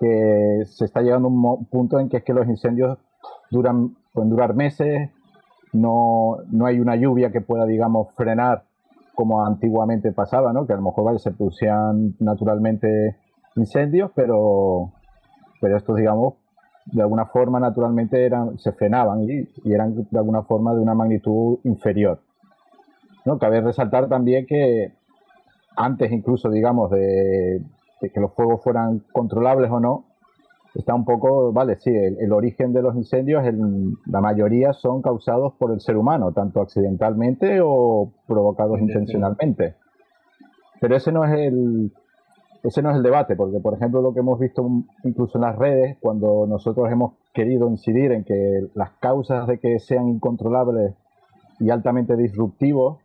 que 0.00 0.64
se 0.66 0.84
está 0.84 1.00
llegando 1.00 1.28
a 1.28 1.30
un 1.30 1.66
punto 1.66 1.98
en 1.98 2.08
que 2.08 2.18
es 2.18 2.24
que 2.24 2.34
los 2.34 2.46
incendios 2.46 2.98
duran, 3.50 3.96
pueden 4.12 4.30
durar 4.30 4.54
meses, 4.54 5.10
no, 5.72 6.38
no 6.50 6.66
hay 6.66 6.80
una 6.80 6.96
lluvia 6.96 7.32
que 7.32 7.40
pueda, 7.40 7.66
digamos, 7.66 8.12
frenar 8.14 8.64
como 9.14 9.44
antiguamente 9.44 10.12
pasaba, 10.12 10.52
¿no? 10.52 10.66
que 10.66 10.72
a 10.72 10.76
lo 10.76 10.82
mejor 10.82 11.18
se 11.20 11.32
producían 11.32 12.16
naturalmente 12.18 13.16
incendios, 13.56 14.10
pero, 14.14 14.92
pero 15.60 15.76
estos, 15.76 15.96
digamos, 15.96 16.34
de 16.86 17.02
alguna 17.02 17.26
forma 17.26 17.60
naturalmente 17.60 18.24
eran, 18.24 18.58
se 18.58 18.72
frenaban 18.72 19.22
y, 19.22 19.48
eran 19.72 19.94
de 20.10 20.18
alguna 20.18 20.42
forma 20.42 20.74
de 20.74 20.80
una 20.80 20.94
magnitud 20.94 21.58
inferior. 21.64 22.20
¿no? 23.24 23.38
Cabe 23.38 23.60
resaltar 23.60 24.08
también 24.08 24.46
que 24.46 24.92
antes 25.76 26.12
incluso, 26.12 26.50
digamos, 26.50 26.90
de, 26.90 27.62
que 28.00 28.20
los 28.20 28.34
fuegos 28.34 28.62
fueran 28.62 29.02
controlables 29.12 29.70
o 29.70 29.80
no, 29.80 30.04
está 30.74 30.94
un 30.94 31.04
poco, 31.04 31.52
vale, 31.52 31.76
sí, 31.76 31.90
el, 31.90 32.32
origen 32.32 32.72
de 32.72 32.82
los 32.82 32.96
incendios, 32.96 33.44
la 34.06 34.20
mayoría 34.20 34.72
son 34.72 35.02
causados 35.02 35.54
por 35.54 35.72
el 35.72 35.80
ser 35.80 35.96
humano, 35.96 36.32
tanto 36.32 36.60
accidentalmente 36.60 37.60
o 37.62 38.12
provocados 38.26 38.80
intencionalmente. 38.80 39.76
Pero 40.80 40.96
ese 40.96 41.12
no 41.12 41.24
es 41.24 41.32
el, 41.32 41.92
ese 42.64 42.82
no 42.82 42.90
es 42.90 42.96
el 42.96 43.02
debate, 43.02 43.36
porque 43.36 43.60
por 43.60 43.74
ejemplo 43.74 44.02
lo 44.02 44.12
que 44.12 44.20
hemos 44.20 44.38
visto 44.40 44.66
incluso 45.04 45.38
en 45.38 45.42
las 45.42 45.56
redes, 45.56 45.96
cuando 46.00 46.46
nosotros 46.46 46.90
hemos 46.90 47.12
querido 47.32 47.68
incidir 47.68 48.12
en 48.12 48.24
que 48.24 48.66
las 48.74 48.90
causas 49.00 49.46
de 49.46 49.58
que 49.58 49.78
sean 49.78 50.08
incontrolables 50.08 50.94
y 51.60 51.70
altamente 51.70 52.16
disruptivos 52.16 52.98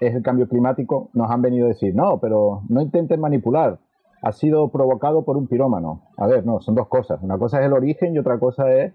es 0.00 0.14
el 0.14 0.22
cambio 0.22 0.48
climático, 0.48 1.10
nos 1.12 1.30
han 1.30 1.42
venido 1.42 1.66
a 1.66 1.68
decir, 1.68 1.94
no, 1.94 2.18
pero 2.18 2.62
no 2.68 2.80
intenten 2.80 3.20
manipular, 3.20 3.78
ha 4.22 4.32
sido 4.32 4.68
provocado 4.68 5.24
por 5.24 5.36
un 5.36 5.48
pirómano. 5.48 6.02
A 6.16 6.26
ver, 6.26 6.46
no, 6.46 6.60
son 6.60 6.74
dos 6.74 6.88
cosas. 6.88 7.20
Una 7.22 7.38
cosa 7.38 7.60
es 7.60 7.66
el 7.66 7.72
origen 7.72 8.14
y 8.14 8.18
otra 8.18 8.38
cosa 8.38 8.72
es 8.72 8.92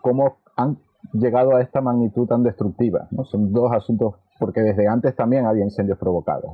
cómo 0.00 0.36
han 0.56 0.78
llegado 1.12 1.56
a 1.56 1.60
esta 1.60 1.80
magnitud 1.80 2.26
tan 2.26 2.42
destructiva. 2.42 3.08
¿no? 3.10 3.24
Son 3.24 3.52
dos 3.52 3.72
asuntos, 3.72 4.14
porque 4.38 4.60
desde 4.60 4.86
antes 4.88 5.14
también 5.14 5.46
había 5.46 5.64
incendios 5.64 5.98
provocados. 5.98 6.52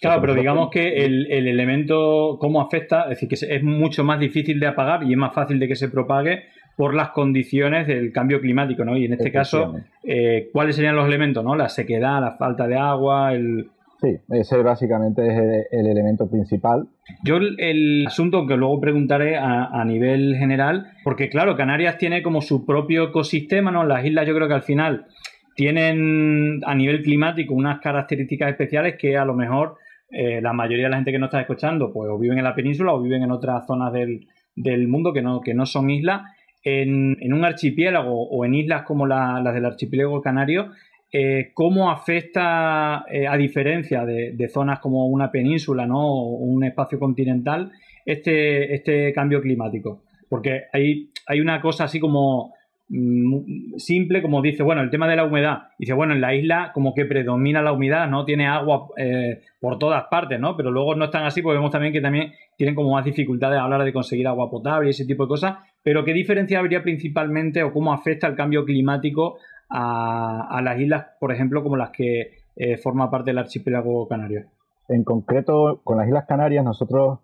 Claro, 0.00 0.22
pero 0.22 0.34
digamos 0.34 0.70
que 0.70 1.04
el, 1.04 1.26
elemento, 1.30 2.38
cómo 2.40 2.62
afecta, 2.62 3.02
es 3.04 3.20
decir, 3.20 3.28
que 3.28 3.34
es 3.34 3.62
mucho 3.62 4.02
más 4.02 4.18
difícil 4.18 4.58
de 4.58 4.66
apagar 4.66 5.02
y 5.02 5.12
es 5.12 5.18
más 5.18 5.34
fácil 5.34 5.58
de 5.58 5.68
que 5.68 5.76
se 5.76 5.88
propague 5.88 6.44
por 6.74 6.94
las 6.94 7.10
condiciones 7.10 7.86
del 7.86 8.10
cambio 8.10 8.40
climático, 8.40 8.82
¿no? 8.84 8.96
Y 8.96 9.04
en 9.04 9.12
este 9.12 9.30
caso, 9.30 9.74
eh, 10.02 10.48
¿cuáles 10.54 10.76
serían 10.76 10.96
los 10.96 11.06
elementos, 11.06 11.44
no? 11.44 11.54
La 11.54 11.68
sequedad, 11.68 12.20
la 12.22 12.36
falta 12.38 12.66
de 12.66 12.76
agua, 12.76 13.34
el... 13.34 13.68
Sí, 14.00 14.16
ese 14.30 14.62
básicamente 14.62 15.26
es 15.26 15.66
el, 15.70 15.86
elemento 15.86 16.30
principal. 16.30 16.88
Yo 17.22 17.36
el, 17.36 18.06
asunto 18.06 18.46
que 18.46 18.56
luego 18.56 18.80
preguntaré 18.80 19.36
a, 19.36 19.84
nivel 19.84 20.36
general, 20.36 20.92
porque 21.04 21.28
claro, 21.28 21.56
Canarias 21.56 21.98
tiene 21.98 22.22
como 22.22 22.40
su 22.40 22.64
propio 22.64 23.04
ecosistema, 23.04 23.70
¿no? 23.70 23.84
Las 23.84 24.04
islas 24.04 24.26
yo 24.26 24.34
creo 24.34 24.48
que 24.48 24.54
al 24.54 24.62
final 24.62 25.06
tienen 25.54 26.60
a 26.64 26.74
nivel 26.74 27.02
climático 27.02 27.54
unas 27.54 27.80
características 27.80 28.50
especiales 28.50 28.96
que 28.98 29.16
a 29.16 29.24
lo 29.24 29.34
mejor 29.34 29.76
eh, 30.10 30.40
la 30.40 30.52
mayoría 30.52 30.86
de 30.86 30.90
la 30.90 30.96
gente 30.96 31.12
que 31.12 31.18
no 31.18 31.26
está 31.26 31.40
escuchando, 31.40 31.92
pues 31.92 32.10
o 32.10 32.18
viven 32.18 32.38
en 32.38 32.44
la 32.44 32.54
península 32.54 32.92
o 32.92 33.02
viven 33.02 33.22
en 33.22 33.30
otras 33.30 33.66
zonas 33.66 33.92
del, 33.92 34.88
mundo 34.88 35.12
que 35.12 35.22
no, 35.22 35.40
que 35.40 35.54
no 35.54 35.66
son 35.66 35.90
islas. 35.90 36.22
En, 36.62 37.32
un 37.32 37.44
archipiélago 37.44 38.28
o 38.28 38.44
en 38.44 38.54
islas 38.54 38.82
como 38.82 39.06
las 39.06 39.54
del 39.54 39.64
archipiélago 39.64 40.20
canario, 40.20 40.72
eh, 41.12 41.50
¿cómo 41.54 41.90
afecta, 41.90 43.04
eh, 43.10 43.26
a 43.26 43.36
diferencia 43.36 44.04
de, 44.04 44.48
zonas 44.48 44.78
como 44.80 45.06
una 45.06 45.30
península 45.30 45.86
¿no? 45.86 46.00
o 46.00 46.36
un 46.36 46.64
espacio 46.64 46.98
continental, 46.98 47.72
este, 48.04 48.74
este 48.74 49.12
cambio 49.12 49.40
climático? 49.40 50.02
Porque 50.28 50.64
hay, 50.72 51.10
hay 51.26 51.40
una 51.40 51.60
cosa 51.60 51.84
así 51.84 51.98
como 51.98 52.54
Mm, 52.92 53.76
simple, 53.76 54.20
como 54.20 54.42
dice, 54.42 54.64
bueno, 54.64 54.82
el 54.82 54.90
tema 54.90 55.06
de 55.06 55.14
la 55.14 55.24
humedad. 55.24 55.68
Dice, 55.78 55.92
bueno, 55.92 56.12
en 56.12 56.20
la 56.20 56.34
isla 56.34 56.72
como 56.74 56.92
que 56.92 57.04
predomina 57.04 57.62
la 57.62 57.72
humedad, 57.72 58.08
¿no? 58.08 58.24
Tiene 58.24 58.48
agua 58.48 58.88
eh, 58.96 59.42
por 59.60 59.78
todas 59.78 60.04
partes, 60.10 60.40
¿no? 60.40 60.56
Pero 60.56 60.72
luego 60.72 60.96
no 60.96 61.04
están 61.04 61.24
así 61.24 61.40
porque 61.40 61.58
vemos 61.58 61.70
también 61.70 61.92
que 61.92 62.00
también 62.00 62.32
tienen 62.56 62.74
como 62.74 62.92
más 62.92 63.04
dificultades 63.04 63.60
a 63.60 63.68
la 63.68 63.76
hora 63.76 63.84
de 63.84 63.92
conseguir 63.92 64.26
agua 64.26 64.50
potable 64.50 64.88
y 64.88 64.90
ese 64.90 65.06
tipo 65.06 65.22
de 65.24 65.28
cosas. 65.28 65.58
Pero 65.84 66.04
¿qué 66.04 66.12
diferencia 66.12 66.58
habría 66.58 66.82
principalmente 66.82 67.62
o 67.62 67.72
cómo 67.72 67.92
afecta 67.92 68.26
el 68.26 68.34
cambio 68.34 68.64
climático 68.64 69.38
a, 69.70 70.60
las 70.62 70.78
islas, 70.78 71.06
por 71.20 71.32
ejemplo, 71.32 71.62
como 71.62 71.76
las 71.76 71.90
que 71.90 72.32
eh, 72.56 72.76
forma 72.76 73.10
parte 73.10 73.30
del 73.30 73.38
archipiélago 73.38 74.08
canario? 74.08 74.46
En 74.88 75.04
concreto, 75.04 75.80
con 75.84 75.98
las 75.98 76.08
Islas 76.08 76.26
Canarias, 76.26 76.64
nosotros 76.64 77.20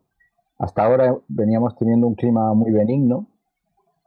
hasta 0.58 0.84
ahora 0.84 1.16
veníamos 1.28 1.76
teniendo 1.76 2.06
un 2.06 2.14
clima 2.14 2.54
muy 2.54 2.70
benigno 2.70 3.26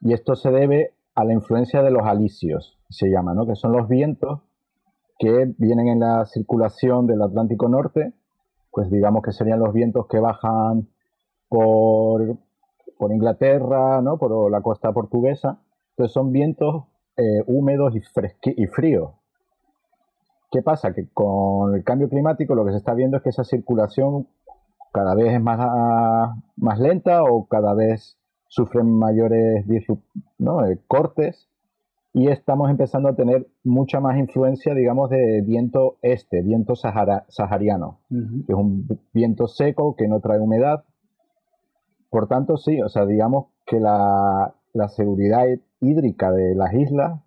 y 0.01 0.13
esto 0.13 0.35
se 0.35 0.49
debe 0.49 0.93
a 1.13 1.25
la 1.25 1.33
influencia 1.33 1.83
de 1.83 1.91
los 1.91 2.03
alisios, 2.03 2.79
se 2.89 3.09
llama, 3.09 3.33
¿no? 3.33 3.45
que 3.45 3.55
son 3.55 3.73
los 3.73 3.89
vientos 3.89 4.39
que 5.19 5.53
vienen 5.57 5.89
en 5.89 5.99
la 5.99 6.25
circulación 6.25 7.05
del 7.05 7.21
Atlántico 7.21 7.67
Norte, 7.67 8.13
pues 8.71 8.89
digamos 8.89 9.21
que 9.21 9.33
serían 9.33 9.59
los 9.59 9.73
vientos 9.73 10.07
que 10.07 10.19
bajan 10.19 10.87
por, 11.49 12.37
por 12.97 13.11
Inglaterra, 13.11 14.01
¿no? 14.01 14.17
por 14.17 14.49
la 14.49 14.61
costa 14.61 14.93
portuguesa. 14.93 15.59
Entonces 15.91 16.13
son 16.13 16.31
vientos 16.31 16.85
eh, 17.19 17.43
húmedos 17.47 17.93
y, 17.95 18.01
y 18.63 18.67
fríos. 18.67 19.11
¿Qué 20.51 20.61
pasa? 20.61 20.93
Que 20.93 21.07
con 21.13 21.75
el 21.75 21.83
cambio 21.83 22.09
climático 22.09 22.55
lo 22.55 22.65
que 22.65 22.71
se 22.71 22.77
está 22.77 22.93
viendo 22.93 23.17
es 23.17 23.23
que 23.23 23.29
esa 23.29 23.43
circulación 23.43 24.27
cada 24.91 25.13
vez 25.13 25.33
es 25.33 25.41
más, 25.41 25.59
más 26.55 26.79
lenta 26.79 27.23
o 27.23 27.45
cada 27.47 27.73
vez 27.73 28.17
sufren 28.47 28.97
mayores 28.97 29.65
¿no? 30.39 30.65
Eh, 30.65 30.79
cortes 30.87 31.49
y 32.13 32.29
estamos 32.29 32.71
empezando 32.71 33.09
a 33.09 33.15
tener 33.15 33.47
mucha 33.63 33.99
más 33.99 34.17
influencia, 34.17 34.73
digamos, 34.73 35.11
de 35.11 35.43
viento 35.45 35.97
este, 36.01 36.41
viento 36.41 36.73
sahariano, 36.75 37.99
que 38.09 38.51
es 38.51 38.57
un 38.57 38.87
viento 39.13 39.47
seco 39.47 39.95
que 39.95 40.07
no 40.07 40.19
trae 40.19 40.39
humedad. 40.39 40.85
Por 42.09 42.27
tanto, 42.27 42.57
sí, 42.57 42.81
o 42.81 42.89
sea, 42.89 43.05
digamos 43.05 43.47
que 43.67 43.79
la, 43.79 44.55
la 44.73 44.87
seguridad 44.87 45.45
hídrica 45.81 46.31
de 46.31 46.55
las 46.55 46.73
islas 46.73 47.21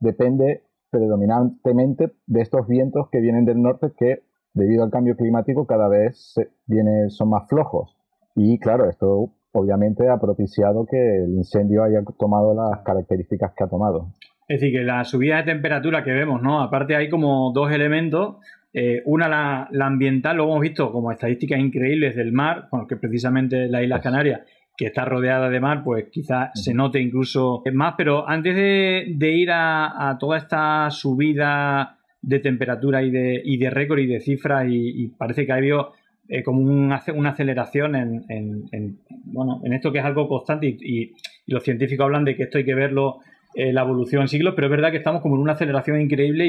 depende 0.00 0.62
predominantemente 0.90 2.12
de 2.26 2.40
estos 2.40 2.66
vientos 2.66 3.08
que 3.10 3.20
vienen 3.20 3.44
del 3.44 3.60
norte 3.60 3.92
que 3.96 4.22
debido 4.54 4.84
al 4.84 4.90
cambio 4.90 5.16
climático 5.16 5.66
cada 5.66 5.88
vez 5.88 6.34
viene, 6.66 7.10
son 7.10 7.30
más 7.30 7.48
flojos. 7.48 7.96
Y 8.34 8.58
claro, 8.58 8.88
esto 8.88 9.30
obviamente 9.52 10.08
ha 10.08 10.18
propiciado 10.18 10.86
que 10.86 11.24
el 11.24 11.34
incendio 11.34 11.82
haya 11.82 12.02
tomado 12.18 12.54
las 12.54 12.80
características 12.82 13.52
que 13.56 13.64
ha 13.64 13.68
tomado. 13.68 14.08
Es 14.48 14.60
decir, 14.60 14.78
que 14.78 14.84
la 14.84 15.04
subida 15.04 15.38
de 15.38 15.44
temperatura 15.44 16.04
que 16.04 16.12
vemos, 16.12 16.42
¿no? 16.42 16.60
Aparte 16.60 16.94
hay 16.94 17.08
como 17.08 17.52
dos 17.52 17.72
elementos. 17.72 18.36
Eh, 18.72 19.02
una, 19.06 19.28
la, 19.70 19.86
ambiental, 19.86 20.36
lo 20.36 20.44
hemos 20.44 20.60
visto 20.60 20.92
como 20.92 21.10
estadísticas 21.10 21.58
increíbles 21.58 22.14
del 22.14 22.32
mar, 22.32 22.68
bueno, 22.70 22.86
que 22.86 22.96
precisamente 22.96 23.68
la 23.68 23.82
isla 23.82 24.00
Canarias, 24.00 24.42
que 24.76 24.86
está 24.86 25.04
rodeada 25.04 25.48
de 25.48 25.60
mar, 25.60 25.82
pues 25.82 26.06
quizás 26.10 26.50
se 26.54 26.74
note 26.74 27.00
incluso 27.00 27.62
más. 27.72 27.94
Pero 27.96 28.28
antes 28.28 28.54
de, 28.54 29.30
ir 29.30 29.50
a, 29.52 30.16
toda 30.20 30.38
esta 30.38 30.90
subida 30.90 31.98
de 32.20 32.40
temperatura 32.40 33.02
y 33.02 33.10
de, 33.10 33.40
y 33.44 33.56
de 33.56 33.70
récord 33.70 34.00
y 34.00 34.06
de 34.06 34.20
cifras, 34.20 34.66
y, 34.68 35.08
parece 35.16 35.46
que 35.46 35.52
ha 35.52 35.56
habido 35.56 35.92
eh, 36.28 36.42
como 36.42 36.60
una 36.60 37.30
aceleración 37.30 37.94
en, 37.94 38.98
bueno, 39.24 39.60
en 39.64 39.72
esto 39.72 39.92
que 39.92 39.98
es 39.98 40.04
algo 40.04 40.28
constante 40.28 40.66
y, 40.66 41.12
los 41.46 41.62
científicos 41.62 42.04
hablan 42.04 42.24
de 42.24 42.34
que 42.34 42.42
esto 42.42 42.58
hay 42.58 42.64
que 42.64 42.74
verlo 42.74 43.20
eh, 43.54 43.72
la 43.72 43.82
evolución 43.82 44.22
en 44.22 44.28
siglos, 44.28 44.54
pero 44.56 44.66
es 44.66 44.70
verdad 44.72 44.90
que 44.90 44.96
estamos 44.96 45.22
como 45.22 45.36
en 45.36 45.42
una 45.42 45.52
aceleración 45.52 46.00
increíble 46.00 46.46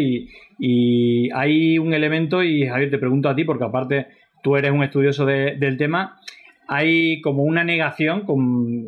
y, 0.59 1.29
hay 1.31 1.77
un 1.77 1.93
elemento, 1.93 2.43
y 2.43 2.65
Javier, 2.67 2.89
te 2.89 2.97
pregunto 2.97 3.29
a 3.29 3.35
ti, 3.35 3.43
porque 3.43 3.63
aparte 3.63 4.07
tú 4.43 4.57
eres 4.57 4.71
un 4.71 4.83
estudioso 4.83 5.25
del 5.25 5.77
tema, 5.77 6.19
hay 6.67 7.21
como 7.21 7.43
una 7.43 7.63
negación 7.63 8.25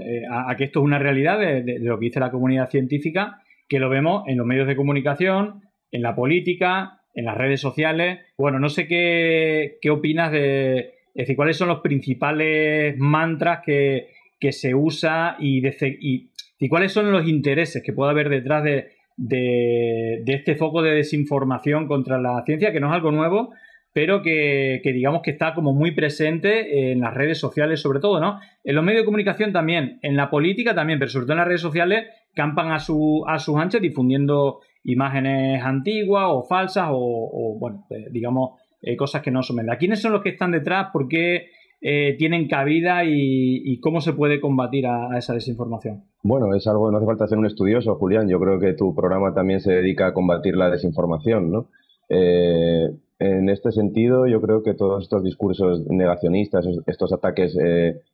eh, 0.01 0.23
a, 0.29 0.55
que 0.55 0.65
esto 0.65 0.79
es 0.79 0.85
una 0.85 0.99
realidad 0.99 1.39
de, 1.39 1.79
lo 1.79 1.99
que 1.99 2.05
dice 2.05 2.19
la 2.19 2.31
comunidad 2.31 2.69
científica, 2.69 3.41
que 3.67 3.79
lo 3.79 3.89
vemos 3.89 4.23
en 4.27 4.37
los 4.37 4.45
medios 4.45 4.67
de 4.67 4.75
comunicación, 4.75 5.61
en 5.91 6.01
la 6.01 6.15
política, 6.15 7.01
en 7.13 7.25
las 7.25 7.37
redes 7.37 7.61
sociales. 7.61 8.19
Bueno, 8.37 8.59
no 8.59 8.69
sé 8.69 8.87
qué, 8.87 9.77
qué 9.81 9.89
opinas 9.89 10.31
de, 10.31 10.77
es 10.79 11.13
decir, 11.13 11.35
cuáles 11.35 11.57
son 11.57 11.69
los 11.69 11.79
principales 11.81 12.97
mantras 12.97 13.61
que, 13.65 14.07
se 14.51 14.73
usa 14.73 15.35
y, 15.39 15.61
y, 15.67 16.69
cuáles 16.69 16.93
son 16.93 17.11
los 17.11 17.27
intereses 17.27 17.83
que 17.83 17.93
puede 17.93 18.11
haber 18.11 18.29
detrás 18.29 18.63
de, 18.63 18.91
de, 19.17 20.23
este 20.27 20.55
foco 20.55 20.81
de 20.81 20.91
desinformación 20.91 21.87
contra 21.87 22.19
la 22.19 22.41
ciencia, 22.45 22.71
que 22.71 22.79
no 22.79 22.87
es 22.87 22.93
algo 22.93 23.11
nuevo, 23.11 23.53
pero 23.93 24.21
que, 24.21 24.81
digamos 24.83 25.21
que 25.23 25.31
está 25.31 25.53
como 25.53 25.73
muy 25.73 25.91
presente 25.91 26.91
en 26.91 27.01
las 27.01 27.13
redes 27.13 27.39
sociales 27.39 27.81
sobre 27.81 27.99
todo, 27.99 28.19
¿no? 28.19 28.39
En 28.63 28.75
los 28.75 28.83
medios 28.83 29.01
de 29.01 29.05
comunicación 29.05 29.51
también, 29.51 29.99
en 30.01 30.15
la 30.15 30.29
política 30.29 30.75
también, 30.75 30.99
pero 30.99 31.09
sobre 31.09 31.25
todo 31.25 31.33
en 31.33 31.39
las 31.39 31.47
redes 31.47 31.61
sociales 31.61 32.05
campan 32.35 32.71
a, 32.71 32.79
su, 32.79 33.23
a 33.27 33.39
sus 33.39 33.57
anchas 33.57 33.81
difundiendo 33.81 34.59
imágenes 34.83 35.63
antiguas 35.63 36.25
o 36.27 36.43
falsas 36.43 36.89
o, 36.91 37.57
bueno, 37.59 37.85
eh, 37.89 38.07
digamos, 38.11 38.59
eh, 38.81 38.95
cosas 38.95 39.21
que 39.21 39.31
no 39.31 39.43
son 39.43 39.57
verdad. 39.57 39.77
¿Quiénes 39.77 40.01
son 40.01 40.13
los 40.13 40.21
que 40.21 40.29
están 40.29 40.51
detrás? 40.51 40.87
¿Por 40.93 41.07
qué 41.07 41.47
eh, 41.81 42.15
tienen 42.17 42.49
cabida 42.49 43.05
y, 43.05 43.79
cómo 43.79 44.01
se 44.01 44.11
puede 44.11 44.41
combatir 44.41 44.85
a, 44.85 45.17
esa 45.17 45.33
desinformación? 45.33 46.03
Bueno, 46.23 46.53
es 46.53 46.67
algo, 46.67 46.91
no 46.91 46.97
hace 46.97 47.05
falta 47.05 47.27
ser 47.27 47.37
un 47.37 47.45
estudioso, 47.45 47.95
Julián. 47.95 48.27
Yo 48.27 48.39
creo 48.39 48.59
que 48.59 48.73
tu 48.73 48.93
programa 48.93 49.33
también 49.33 49.61
se 49.61 49.71
dedica 49.73 50.07
a 50.07 50.13
combatir 50.13 50.55
la 50.55 50.69
desinformación, 50.69 51.51
¿no? 51.51 51.69
Eh, 52.09 52.89
en 53.19 53.49
este 53.49 53.71
sentido, 53.71 54.27
yo 54.27 54.41
creo 54.41 54.63
que 54.63 54.73
todos 54.73 55.03
estos 55.03 55.23
discursos 55.23 55.85
negacionistas, 55.87 56.65
estos 56.87 57.11
ataques 57.13 57.55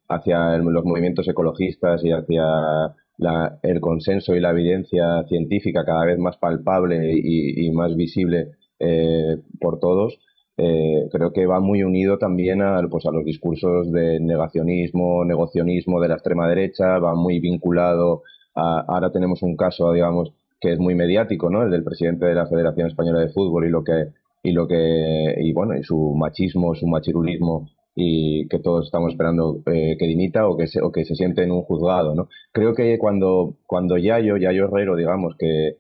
hacia 0.09 0.57
los 0.57 0.83
movimientos 0.83 1.27
ecologistas 1.27 2.03
y 2.03 2.11
hacia 2.11 2.43
el 3.61 3.81
consenso 3.81 4.35
y 4.35 4.39
la 4.39 4.51
evidencia 4.51 5.23
científica 5.27 5.85
cada 5.85 6.05
vez 6.05 6.17
más 6.17 6.37
palpable 6.37 7.13
y, 7.15 7.69
más 7.71 7.95
visible 7.95 8.51
por 9.59 9.79
todos, 9.79 10.19
eh, 10.57 11.09
creo 11.11 11.33
que 11.33 11.45
va 11.45 11.59
muy 11.59 11.83
unido 11.83 12.17
también 12.17 12.61
a, 12.61 12.81
pues, 12.89 13.05
a 13.05 13.11
los 13.11 13.25
discursos 13.25 13.91
de 13.91 14.19
negacionismo, 14.21 15.25
negocionismo 15.25 15.99
de 15.99 16.07
la 16.07 16.13
extrema 16.15 16.47
derecha, 16.47 16.97
va 16.99 17.13
muy 17.13 17.39
vinculado 17.39 18.23
a, 18.55 18.79
ahora 18.87 19.11
tenemos 19.11 19.43
un 19.43 19.57
caso, 19.57 19.91
digamos, 19.91 20.33
que 20.61 20.71
es 20.71 20.79
muy 20.79 20.95
mediático, 20.95 21.49
¿no? 21.49 21.63
El 21.63 21.71
del 21.71 21.83
presidente 21.83 22.25
de 22.25 22.35
la 22.35 22.47
Federación 22.47 22.87
Española 22.87 23.19
de 23.19 23.29
Fútbol 23.29 23.65
y 23.65 23.69
lo 23.69 23.83
que 23.83 24.13
y 24.45 24.51
lo 24.51 24.67
que 24.67 25.35
y 25.41 25.53
bueno, 25.53 25.75
y 25.77 25.83
su 25.83 26.13
machismo, 26.15 26.75
su 26.75 26.87
machirulismo 26.87 27.69
y 27.95 28.47
que 28.49 28.59
todos 28.59 28.85
estamos 28.85 29.11
esperando 29.11 29.61
eh, 29.67 29.95
que 29.97 30.05
dimita 30.05 30.47
o 30.47 30.57
que 30.57 30.67
se, 30.67 30.81
o 30.81 30.91
que 30.91 31.05
se 31.05 31.15
siente 31.15 31.43
en 31.43 31.51
un 31.51 31.63
juzgado, 31.63 32.13
¿no? 32.13 32.29
Creo 32.51 32.75
que 32.75 32.97
cuando 32.99 33.55
cuando 33.65 33.97
Yayo, 33.97 34.37
Yayo 34.37 34.65
Herrero, 34.65 34.95
digamos 34.95 35.35
que 35.37 35.77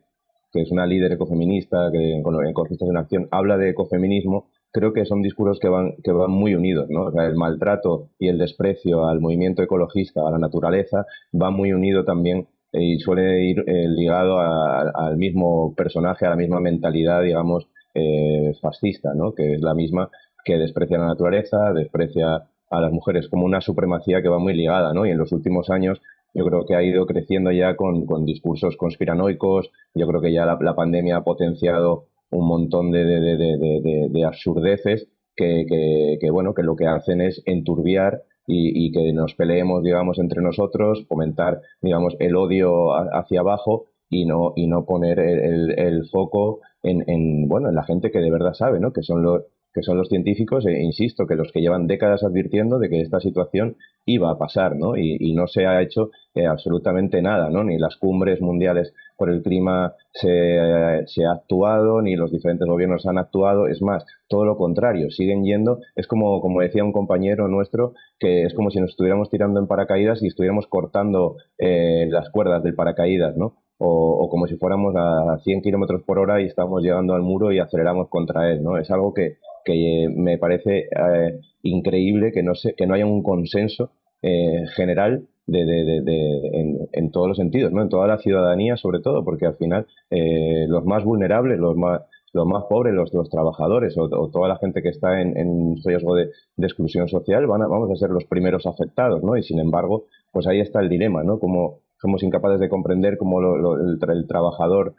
que 0.51 0.61
es 0.61 0.71
una 0.71 0.87
líder 0.87 1.11
ecofeminista 1.11 1.89
que 1.91 2.21
con 2.23 2.33
Ecologistas 2.47 2.89
en 2.89 2.97
Acción 2.97 3.27
habla 3.29 3.57
de 3.57 3.71
ecofeminismo, 3.71 4.47
creo 4.71 4.93
que 4.93 5.05
son 5.05 5.21
discursos 5.21 5.59
que 5.59 5.67
van, 5.67 5.95
que 6.01 6.11
van 6.11 6.31
muy 6.31 6.55
unidos, 6.55 6.87
¿no? 6.89 7.09
el 7.21 7.35
maltrato 7.35 8.09
y 8.19 8.29
el 8.29 8.37
desprecio 8.37 9.05
al 9.05 9.19
movimiento 9.19 9.61
ecologista, 9.63 10.21
a 10.25 10.31
la 10.31 10.39
naturaleza, 10.39 11.05
va 11.33 11.51
muy 11.51 11.73
unido 11.73 12.05
también 12.05 12.47
y 12.71 12.99
suele 12.99 13.43
ir 13.43 13.63
eh, 13.67 13.87
ligado 13.89 14.39
al 14.39 15.17
mismo 15.17 15.73
personaje, 15.75 16.25
a 16.25 16.29
la 16.29 16.35
misma 16.35 16.59
mentalidad, 16.61 17.21
digamos, 17.21 17.67
eh, 17.95 18.53
fascista, 18.61 19.13
¿no? 19.15 19.33
Que 19.33 19.55
es 19.55 19.61
la 19.61 19.73
misma 19.73 20.09
que 20.43 20.57
desprecia 20.57 20.99
la 20.99 21.07
naturaleza, 21.07 21.73
desprecia 21.73 22.47
a 22.69 22.81
las 22.81 22.91
mujeres 22.91 23.27
como 23.29 23.45
una 23.45 23.61
supremacía 23.61 24.21
que 24.21 24.29
va 24.29 24.37
muy 24.37 24.53
ligada, 24.53 24.93
¿no? 24.93 25.05
Y 25.05 25.11
en 25.11 25.17
los 25.17 25.31
últimos 25.31 25.69
años 25.69 26.01
yo 26.33 26.45
creo 26.45 26.65
que 26.65 26.75
ha 26.75 26.83
ido 26.83 27.05
creciendo 27.07 27.51
ya 27.51 27.75
con, 27.75 28.05
discursos 28.25 28.75
conspiranoicos, 28.77 29.71
yo 29.95 30.07
creo 30.07 30.21
que 30.21 30.33
ya 30.33 30.45
la 30.45 30.75
pandemia 30.75 31.17
ha 31.17 31.23
potenciado 31.23 32.07
un 32.29 32.47
montón 32.47 32.91
de, 32.91 33.05
de, 33.05 34.09
de, 34.09 34.25
absurdeces 34.25 35.07
que, 35.35 36.17
bueno, 36.31 36.53
que 36.53 36.63
lo 36.63 36.75
que 36.75 36.87
hacen 36.87 37.21
es 37.21 37.41
enturbiar 37.45 38.23
y, 38.47 38.91
que 38.91 39.11
nos 39.13 39.33
peleemos, 39.35 39.83
digamos, 39.83 40.19
entre 40.19 40.41
nosotros, 40.41 41.05
fomentar, 41.07 41.61
digamos, 41.81 42.15
el 42.19 42.35
odio 42.35 42.93
hacia 42.93 43.39
abajo 43.39 43.85
y 44.09 44.25
no, 44.25 44.53
y 44.55 44.67
no 44.67 44.85
poner 44.85 45.19
el 45.19 46.07
foco 46.11 46.59
en, 46.85 47.03
en, 47.07 47.47
bueno, 47.47 47.69
en 47.69 47.75
la 47.75 47.83
gente 47.83 48.11
que 48.11 48.19
de 48.19 48.31
verdad 48.31 48.53
sabe, 48.53 48.79
¿no? 48.79 48.93
Que 48.93 49.01
son 49.01 49.23
los, 49.23 49.43
que 49.75 49.83
son 49.83 49.97
los 49.97 50.07
científicos, 50.07 50.65
e 50.65 50.81
insisto, 50.81 51.27
que 51.27 51.35
los 51.35 51.51
que 51.51 51.59
llevan 51.59 51.85
décadas 51.85 52.23
advirtiendo 52.23 52.79
de 52.79 52.89
que 52.89 53.01
esta 53.01 53.19
situación 53.19 53.75
iba 54.05 54.31
a 54.31 54.37
pasar, 54.37 54.77
¿no? 54.77 54.95
Y, 54.95 55.33
no 55.35 55.47
se 55.47 55.65
ha 55.65 55.81
hecho 55.81 56.11
eh, 56.33 56.45
absolutamente 56.45 57.21
nada, 57.21 57.49
¿no? 57.49 57.61
Ni 57.65 57.77
las 57.77 57.97
cumbres 57.97 58.39
mundiales 58.39 58.93
por 59.17 59.29
el 59.29 59.43
clima 59.43 59.93
se, 60.13 60.59
ha 60.59 61.31
actuado, 61.33 62.01
ni 62.01 62.15
los 62.15 62.31
diferentes 62.31 62.65
gobiernos 62.65 63.05
han 63.05 63.17
actuado, 63.17 63.67
es 63.67 63.81
más, 63.81 64.05
todo 64.29 64.45
lo 64.45 64.55
contrario, 64.55 65.09
siguen 65.11 65.43
yendo, 65.43 65.79
es 65.95 66.07
como, 66.07 66.39
como 66.39 66.61
decía 66.61 66.85
un 66.85 66.93
compañero 66.93 67.49
nuestro, 67.49 67.93
que 68.17 68.43
es 68.43 68.53
como 68.53 68.71
si 68.71 68.79
nos 68.79 68.91
estuviéramos 68.91 69.29
tirando 69.29 69.59
en 69.59 69.67
paracaídas 69.67 70.23
y 70.23 70.27
estuviéramos 70.27 70.67
cortando 70.67 71.35
eh, 71.57 72.07
las 72.09 72.29
cuerdas 72.29 72.63
del 72.63 72.75
paracaídas, 72.75 73.35
¿no? 73.35 73.57
O, 73.77 74.29
como 74.29 74.47
si 74.47 74.55
fuéramos 74.55 74.95
a 74.95 75.37
100 75.43 75.61
kilómetros 75.61 76.03
por 76.03 76.17
hora 76.17 76.41
y 76.41 76.45
estamos 76.45 76.81
llegando 76.81 77.13
al 77.13 77.21
muro 77.21 77.51
y 77.51 77.59
aceleramos 77.59 78.07
contra 78.09 78.49
él, 78.49 78.63
¿no? 78.63 78.77
Es 78.77 78.89
algo 78.89 79.13
que, 79.13 79.37
que 79.65 80.07
me 80.15 80.37
parece 80.37 80.87
eh, 80.89 81.39
increíble 81.63 82.31
que 82.31 82.43
no, 82.43 82.55
se, 82.55 82.73
que 82.73 82.87
no 82.87 82.93
haya 82.93 83.05
un 83.05 83.21
consenso 83.21 83.91
eh, 84.21 84.65
general 84.75 85.27
de, 85.47 85.65
de, 85.65 86.01
de, 86.01 86.87
en, 86.93 87.11
todos 87.11 87.27
los 87.27 87.37
sentidos, 87.37 87.71
¿no? 87.71 87.81
en 87.81 87.89
toda 87.89 88.07
la 88.07 88.17
ciudadanía 88.17 88.77
sobre 88.77 88.99
todo, 88.99 89.23
porque 89.23 89.45
al 89.45 89.55
final 89.55 89.85
eh, 90.09 90.65
los 90.67 90.85
más 90.85 91.03
vulnerables, 91.03 91.59
los 91.59 91.75
más, 91.75 92.01
los 92.33 92.47
más 92.47 92.63
pobres, 92.65 92.93
los, 92.93 93.13
los 93.13 93.29
trabajadores 93.29 93.95
o, 93.97 94.09
toda 94.29 94.47
la 94.47 94.57
gente 94.57 94.81
que 94.81 94.89
está 94.89 95.21
en, 95.21 95.37
en 95.37 95.75
riesgo 95.83 96.15
de, 96.15 96.31
exclusión 96.57 97.07
social, 97.07 97.45
van 97.47 97.61
a, 97.61 97.67
vamos 97.67 97.91
a 97.91 97.95
ser 97.95 98.09
los 98.09 98.25
primeros 98.25 98.65
afectados, 98.65 99.23
¿no? 99.23 99.37
Y 99.37 99.43
sin 99.43 99.59
embargo, 99.59 100.05
pues 100.31 100.47
ahí 100.47 100.59
está 100.59 100.79
el 100.79 100.89
dilema, 100.89 101.23
¿no? 101.23 101.39
Como 101.39 101.79
somos 102.01 102.23
incapaces 102.23 102.59
de 102.59 102.69
comprender 102.69 103.17
cómo 103.17 103.39
el, 103.39 103.97
el, 104.09 104.27
trabajador 104.27 104.95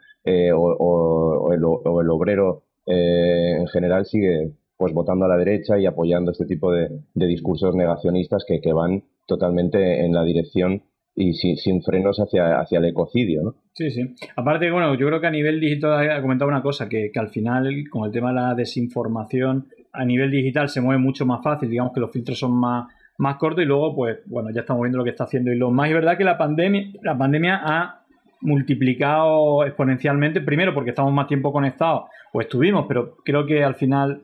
o, 0.55 1.51
o, 1.51 1.53
el, 1.53 2.09
obrero 2.09 2.63
eh, 2.85 3.57
en 3.59 3.67
general 3.67 4.05
sigue 4.05 4.53
pues 4.77 4.93
votando 4.93 5.25
a 5.25 5.27
la 5.27 5.37
derecha 5.37 5.77
y 5.79 5.85
apoyando 5.85 6.31
este 6.31 6.45
tipo 6.45 6.71
de, 6.71 6.89
discursos 7.13 7.75
negacionistas 7.75 8.45
que, 8.47 8.73
van 8.73 9.03
totalmente 9.25 10.05
en 10.05 10.13
la 10.13 10.23
dirección 10.23 10.83
y 11.15 11.33
sin, 11.33 11.81
frenos 11.81 12.17
hacia, 12.19 12.63
el 12.69 12.85
ecocidio. 12.85 13.55
Sí, 13.73 13.89
sí. 13.89 14.15
Aparte, 14.35 14.69
bueno, 14.69 14.93
yo 14.93 15.07
creo 15.07 15.19
que 15.19 15.27
a 15.27 15.31
nivel 15.31 15.59
digital 15.59 16.11
ha 16.11 16.21
comentado 16.21 16.49
una 16.49 16.61
cosa, 16.61 16.87
que 16.87 17.11
al 17.15 17.29
final, 17.29 17.67
con 17.89 18.05
el 18.05 18.11
tema 18.11 18.29
de 18.29 18.35
la 18.35 18.53
desinformación, 18.53 19.67
a 19.91 20.05
nivel 20.05 20.29
digital 20.29 20.69
se 20.69 20.79
mueve 20.79 21.01
mucho 21.01 21.25
más 21.25 21.43
fácil, 21.43 21.69
digamos 21.69 21.91
que 21.91 21.99
los 21.99 22.11
filtros 22.11 22.37
son 22.37 22.51
más, 22.51 22.87
más 23.17 23.37
cortos 23.37 23.63
y 23.63 23.67
luego, 23.67 23.95
pues, 23.95 24.19
bueno, 24.25 24.49
ya 24.51 24.61
estamos 24.61 24.83
viendo 24.83 24.97
lo 24.97 25.03
que 25.03 25.09
está 25.11 25.23
haciendo. 25.25 25.51
Y 25.51 25.57
lo 25.57 25.71
más 25.71 25.89
es 25.89 25.95
verdad 25.95 26.17
que 26.17 26.23
la 26.23 26.37
pandemia, 26.37 26.91
la 27.01 27.17
pandemia 27.17 27.61
ha 27.63 28.01
multiplicado 28.41 29.65
exponencialmente, 29.65 30.41
primero 30.41 30.73
porque 30.73 30.91
estamos 30.91 31.11
más 31.11 31.27
tiempo 31.27 31.51
conectados, 31.51 32.09
o 32.31 32.41
estuvimos, 32.41 32.85
pero 32.87 33.15
creo 33.25 33.45
que 33.45 33.63
al 33.63 33.75
final, 33.75 34.21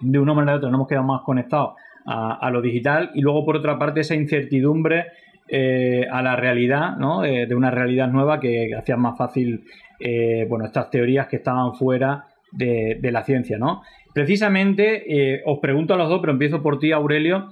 de 0.00 0.18
una 0.18 0.34
manera 0.34 0.54
u 0.54 0.58
otra, 0.58 0.70
nos 0.70 0.78
hemos 0.78 0.88
quedado 0.88 1.06
más 1.06 1.22
conectados 1.22 1.74
a, 2.06 2.50
lo 2.50 2.60
digital, 2.60 3.10
y 3.14 3.22
luego 3.22 3.46
por 3.46 3.56
otra 3.56 3.78
parte 3.78 4.00
esa 4.00 4.14
incertidumbre 4.14 5.06
eh, 5.48 6.06
a 6.10 6.20
la 6.20 6.36
realidad, 6.36 6.98
¿no? 6.98 7.22
de 7.22 7.54
una 7.54 7.70
realidad 7.70 8.08
nueva 8.08 8.40
que 8.40 8.74
hacía 8.76 8.98
más 8.98 9.16
fácil, 9.16 9.64
eh, 9.98 10.46
bueno, 10.50 10.66
estas 10.66 10.90
teorías 10.90 11.28
que 11.28 11.36
estaban 11.36 11.74
fuera 11.74 12.26
de, 12.52 13.10
la 13.10 13.22
ciencia, 13.22 13.58
¿no? 13.58 13.82
Precisamente, 14.12 15.34
eh, 15.34 15.42
os 15.46 15.58
pregunto 15.58 15.94
a 15.94 15.96
los 15.96 16.08
dos, 16.08 16.20
pero 16.20 16.32
empiezo 16.32 16.62
por 16.62 16.78
ti, 16.78 16.92
Aurelio, 16.92 17.50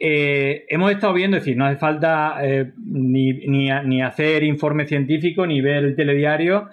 eh, 0.00 0.64
hemos 0.68 0.90
estado 0.92 1.12
viendo, 1.14 1.36
es 1.36 1.44
decir, 1.44 1.56
no 1.56 1.66
hace 1.66 1.78
falta 1.78 2.36
eh, 2.42 2.72
ni, 2.76 3.32
ni, 3.32 4.02
hacer 4.02 4.42
informe 4.42 4.86
científico 4.86 5.46
ni 5.46 5.60
ver 5.60 5.84
el 5.84 5.96
telediario 5.96 6.68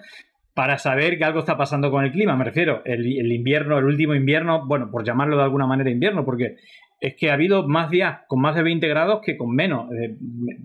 para 0.54 0.78
saber 0.78 1.18
que 1.18 1.24
algo 1.24 1.40
está 1.40 1.56
pasando 1.56 1.90
con 1.90 2.04
el 2.04 2.12
clima. 2.12 2.36
Me 2.36 2.44
refiero, 2.44 2.82
el, 2.84 3.32
invierno, 3.32 3.78
el 3.78 3.84
último 3.84 4.14
invierno, 4.14 4.66
bueno, 4.66 4.90
por 4.90 5.04
llamarlo 5.04 5.36
de 5.36 5.42
alguna 5.42 5.66
manera 5.66 5.90
invierno, 5.90 6.24
porque 6.24 6.56
es 7.00 7.14
que 7.16 7.30
ha 7.30 7.34
habido 7.34 7.66
más 7.66 7.90
días 7.90 8.20
con 8.28 8.40
más 8.40 8.54
de 8.54 8.62
20 8.62 8.86
grados 8.88 9.20
que 9.24 9.36
con 9.36 9.54
menos. 9.54 9.90
Eh, 9.92 10.16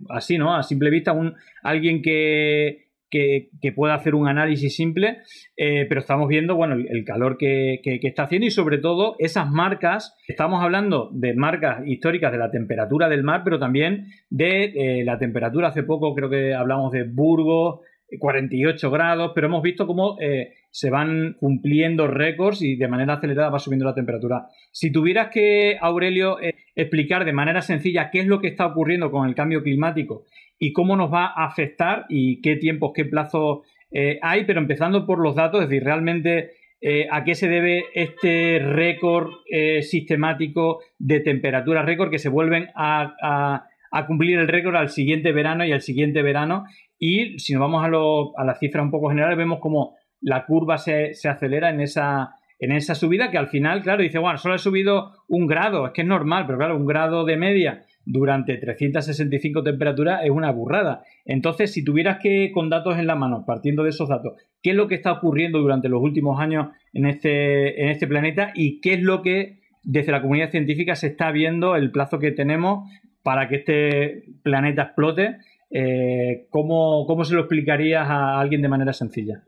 así, 0.10 0.38
¿no? 0.38 0.56
A 0.56 0.63
simple 0.63 0.89
vista, 0.89 1.12
un, 1.12 1.36
alguien 1.63 2.02
que, 2.02 2.88
que, 3.10 3.50
pueda 3.76 3.95
hacer 3.95 4.15
un 4.15 4.28
análisis 4.28 4.76
simple, 4.76 5.19
eh, 5.58 5.86
pero 5.88 6.02
estamos 6.02 6.28
viendo 6.28 6.56
bueno, 6.56 6.76
el, 6.76 7.04
calor 7.04 7.38
que, 7.38 7.80
está 7.84 8.24
haciendo 8.24 8.48
y 8.48 8.52
sobre 8.52 8.78
todo 8.78 9.15
esas 9.19 9.50
marcas, 9.50 10.15
estamos 10.28 10.63
hablando 10.63 11.10
de 11.13 11.34
marcas 11.34 11.82
históricas 11.86 12.32
de 12.32 12.38
la 12.38 12.52
temperatura 12.52 13.10
del 13.10 13.24
mar, 13.24 13.41
pero 13.43 13.60
también 13.60 14.08
de 14.30 14.65
eh, 14.65 15.04
la 15.04 15.17
temperatura, 15.17 15.69
hace 15.69 15.84
poco 15.84 16.13
creo 16.15 16.30
que 16.30 16.54
hablamos 16.54 16.91
de 16.91 17.04
Burgos, 17.04 17.82
48 18.17 18.89
grados, 18.89 19.32
pero 19.36 19.48
hemos 19.48 19.62
visto 19.62 19.86
cómo 19.86 20.17
eh, 20.19 20.54
se 20.72 20.89
van 20.89 21.36
cumpliendo 21.39 22.08
récords 22.08 22.63
y 22.63 22.76
de 22.76 22.88
manera 22.88 23.13
acelerada 23.13 23.50
va 23.50 23.60
subiendo 23.60 23.86
la 23.86 23.93
temperatura. 23.93 24.48
Si 24.72 24.91
tuvieras 24.91 25.30
que, 25.32 25.78
Aurelio, 25.80 26.38
explicar 26.76 27.24
de 27.24 27.34
manera 27.34 27.62
sencilla 27.62 28.10
qué 28.12 28.22
es 28.22 28.26
lo 28.26 28.39
que 28.41 28.48
está 28.48 28.65
ocurriendo 28.65 29.12
con 29.12 29.28
el 29.28 29.36
cambio 29.36 29.62
climático 29.62 30.26
y 30.60 30.74
cómo 30.74 30.95
nos 30.95 31.12
va 31.12 31.26
a 31.26 31.45
afectar 31.45 32.06
y 32.10 32.41
qué 32.41 32.58
tiempos, 32.58 32.91
qué 32.93 33.06
plazos 33.06 33.60
eh, 33.91 34.19
hay, 34.22 34.43
pero 34.45 34.60
empezando 34.60 35.06
por 35.06 35.19
los 35.19 35.36
datos, 35.36 35.63
es 35.63 35.69
decir, 35.69 35.84
realmente 35.84 36.52
eh, 36.82 37.08
a 37.12 37.24
qué 37.24 37.34
se 37.34 37.48
debe 37.48 37.86
este 37.93 38.60
récord 38.60 39.32
eh, 39.50 39.82
sistemático 39.82 40.82
de 41.00 41.22
temperatura 41.22 41.82
récord 41.82 42.12
que 42.12 42.19
se 42.19 42.30
vuelven 42.30 42.67
a, 42.76 43.65
cumplir 44.08 44.38
el 44.38 44.48
récord 44.48 44.76
al 44.76 44.89
siguiente 44.89 45.32
verano 45.32 45.65
y 45.65 45.72
al 45.72 45.82
siguiente 45.82 46.22
verano. 46.22 46.65
Y 47.00 47.39
si 47.39 47.54
nos 47.54 47.62
vamos 47.62 47.84
a, 47.84 47.88
lo, 47.88 48.38
a 48.38 48.43
las 48.43 48.60
cifras 48.60 48.84
un 48.84 48.91
poco 48.91 49.10
generales, 49.10 49.38
vemos 49.38 49.60
como 49.60 49.95
la 50.22 50.45
curva 50.45 50.78
se, 50.78 51.13
acelera 51.28 51.69
en 51.69 51.80
esa, 51.82 52.36
en 52.60 52.74
esa 52.74 52.93
subida 52.93 53.32
que 53.32 53.38
al 53.38 53.48
final, 53.48 53.82
claro, 53.82 54.04
dice, 54.04 54.19
bueno, 54.19 54.38
solo 54.38 54.56
he 54.56 54.60
subido 54.60 55.13
un 55.28 55.48
grado, 55.48 55.88
es 55.88 55.93
que 55.93 56.02
es 56.02 56.08
normal, 56.08 56.45
pero 56.45 56.58
claro, 56.58 56.76
un 56.76 56.86
grado 56.86 57.26
de 57.26 57.38
media 57.38 57.84
durante 58.06 58.58
365 58.58 59.64
temperaturas 59.64 60.22
es 60.24 60.32
una 60.32 60.52
burrada. 60.52 61.04
Entonces, 61.26 61.72
si 61.72 61.84
tuvieras 61.84 62.20
que, 62.22 62.52
con 62.52 62.70
datos 62.70 62.98
en 62.98 63.08
la 63.08 63.16
mano, 63.16 63.46
partiendo 63.46 63.84
de 63.84 63.90
esos 63.90 64.10
datos, 64.10 64.34
¿qué 64.62 64.72
es 64.72 64.76
lo 64.76 64.88
que 64.88 64.96
está 64.96 65.12
ocurriendo 65.12 65.60
durante 65.60 65.90
los 65.90 66.02
últimos 66.02 66.40
años 66.40 66.70
en 66.94 67.06
este, 67.06 67.84
en 67.84 67.90
este 67.90 68.08
planeta 68.08 68.52
y 68.56 68.82
qué 68.82 68.94
es 68.94 69.02
lo 69.02 69.22
que 69.22 69.60
desde 69.84 70.12
la 70.12 70.22
comunidad 70.22 70.50
científica 70.50 70.96
se 70.96 71.08
está 71.08 71.32
viendo 71.32 71.76
el 71.76 71.92
plazo 71.92 72.20
que 72.20 72.32
tenemos 72.32 72.90
para 73.24 73.48
que 73.48 73.58
este 73.58 74.24
planeta 74.44 74.84
explote? 74.84 75.38
Eh, 75.72 76.48
¿cómo, 76.50 77.06
¿Cómo 77.06 77.24
se 77.24 77.36
lo 77.36 77.42
explicarías 77.42 78.10
a 78.10 78.40
alguien 78.40 78.62
de 78.62 78.70
manera 78.70 78.94
sencilla? 78.94 79.44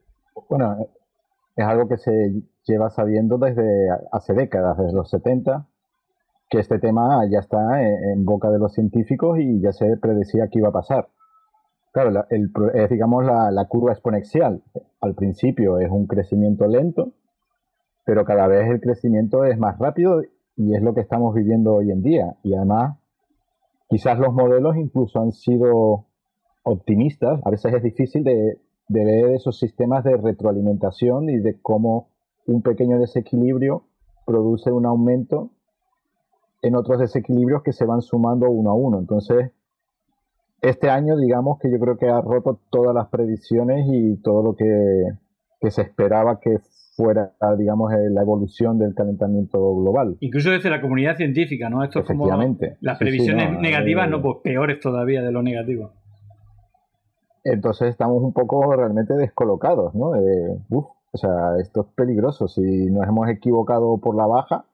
Bueno, 0.50 0.88
es 1.56 1.66
algo 1.66 1.88
que 1.88 1.98
se 1.98 2.12
lleva 2.68 2.90
sabiendo 2.90 3.38
desde 3.38 3.64
hace 4.12 4.34
décadas, 4.34 4.78
desde 4.78 4.94
los 4.94 5.10
70, 5.10 5.68
que 6.52 6.60
este 6.60 6.80
tema 6.80 7.26
ya 7.32 7.40
está 7.40 7.82
en, 7.82 8.26
boca 8.26 8.52
de 8.52 8.60
los 8.60 8.74
científicos 8.74 9.40
y 9.40 9.62
ya 9.62 9.72
se 9.72 9.96
predecía 9.96 10.50
que 10.50 10.60
iba 10.60 10.68
a 10.68 10.74
pasar. 10.74 11.08
Claro, 11.94 12.26
el, 12.30 12.52
es 12.74 12.90
digamos 12.90 13.24
la, 13.26 13.66
curva 13.70 13.94
exponencial. 13.94 14.62
Al 15.00 15.16
principio 15.16 15.80
es 15.80 15.90
un 15.90 16.08
crecimiento 16.08 16.68
lento, 16.68 17.14
pero 18.06 18.26
cada 18.26 18.48
vez 18.48 18.70
el 18.70 18.82
crecimiento 18.82 19.46
es 19.46 19.58
más 19.58 19.80
rápido 19.80 20.24
y 20.58 20.76
es 20.76 20.82
lo 20.84 20.94
que 20.94 21.00
estamos 21.00 21.34
viviendo 21.34 21.74
hoy 21.74 21.90
en 21.90 22.04
día. 22.04 22.36
Y 22.44 22.54
además, 22.54 22.98
quizás 23.88 24.20
los 24.20 24.34
modelos 24.34 24.76
incluso 24.76 25.22
han 25.22 25.32
sido 25.32 26.08
optimistas. 26.64 27.40
A 27.46 27.50
veces 27.50 27.74
es 27.76 27.82
difícil 27.82 28.26
de 28.26 28.60
ver 28.90 29.32
esos 29.32 29.58
sistemas 29.58 30.04
de 30.04 30.18
retroalimentación 30.18 31.30
y 31.30 31.40
de 31.40 31.62
cómo 31.62 32.10
un 32.46 32.62
pequeño 32.62 33.00
desequilibrio 33.00 33.86
produce 34.26 34.70
un 34.70 34.86
aumento 34.86 35.52
en 36.62 36.76
otros 36.76 37.00
desequilibrios 37.00 37.64
que 37.64 37.74
se 37.74 37.86
van 37.86 38.02
sumando 38.02 38.50
uno 38.50 38.72
a 38.72 38.74
uno. 38.74 39.00
Entonces, 39.00 39.52
este 40.62 40.90
año, 40.90 41.18
digamos 41.18 41.60
que 41.60 41.72
yo 41.72 41.80
creo 41.80 41.98
que 41.98 42.08
ha 42.08 42.22
roto 42.22 42.60
todas 42.70 42.94
las 42.94 43.08
predicciones 43.08 43.88
y 43.92 44.18
todo 44.22 44.44
lo 44.44 44.56
que, 44.56 45.70
se 45.70 45.82
esperaba 45.82 46.40
que 46.40 46.58
fuera, 46.96 47.34
digamos, 47.58 47.92
eh, 47.94 48.10
la 48.12 48.22
evolución 48.22 48.78
del 48.78 48.94
calentamiento 48.94 49.60
global. 49.76 50.18
Incluso 50.20 50.52
desde 50.52 50.70
la 50.70 50.82
comunidad 50.82 51.18
científica, 51.18 51.70
¿no? 51.70 51.84
Esto 51.84 52.00
es 52.00 52.06
como 52.06 52.28
las 52.82 52.98
previsiones 53.00 53.60
negativas, 53.60 54.10
no, 54.10 54.22
pues 54.22 54.38
peores 54.44 54.80
todavía 54.80 55.22
de 55.24 55.32
lo 55.32 55.42
negativo. 55.42 55.94
Entonces 57.44 57.90
estamos 57.90 58.22
un 58.22 58.34
poco 58.34 58.76
realmente 58.76 59.16
descolocados, 59.16 59.96
¿no? 59.96 60.12
o 61.14 61.18
sea, 61.18 61.58
esto 61.60 61.82
es 61.82 61.88
peligroso. 61.96 62.48
Si 62.48 62.62
nos 62.92 63.08
hemos 63.08 63.28
equivocado 63.30 63.98
por 63.98 64.16
la 64.16 64.28
baja, 64.28 64.66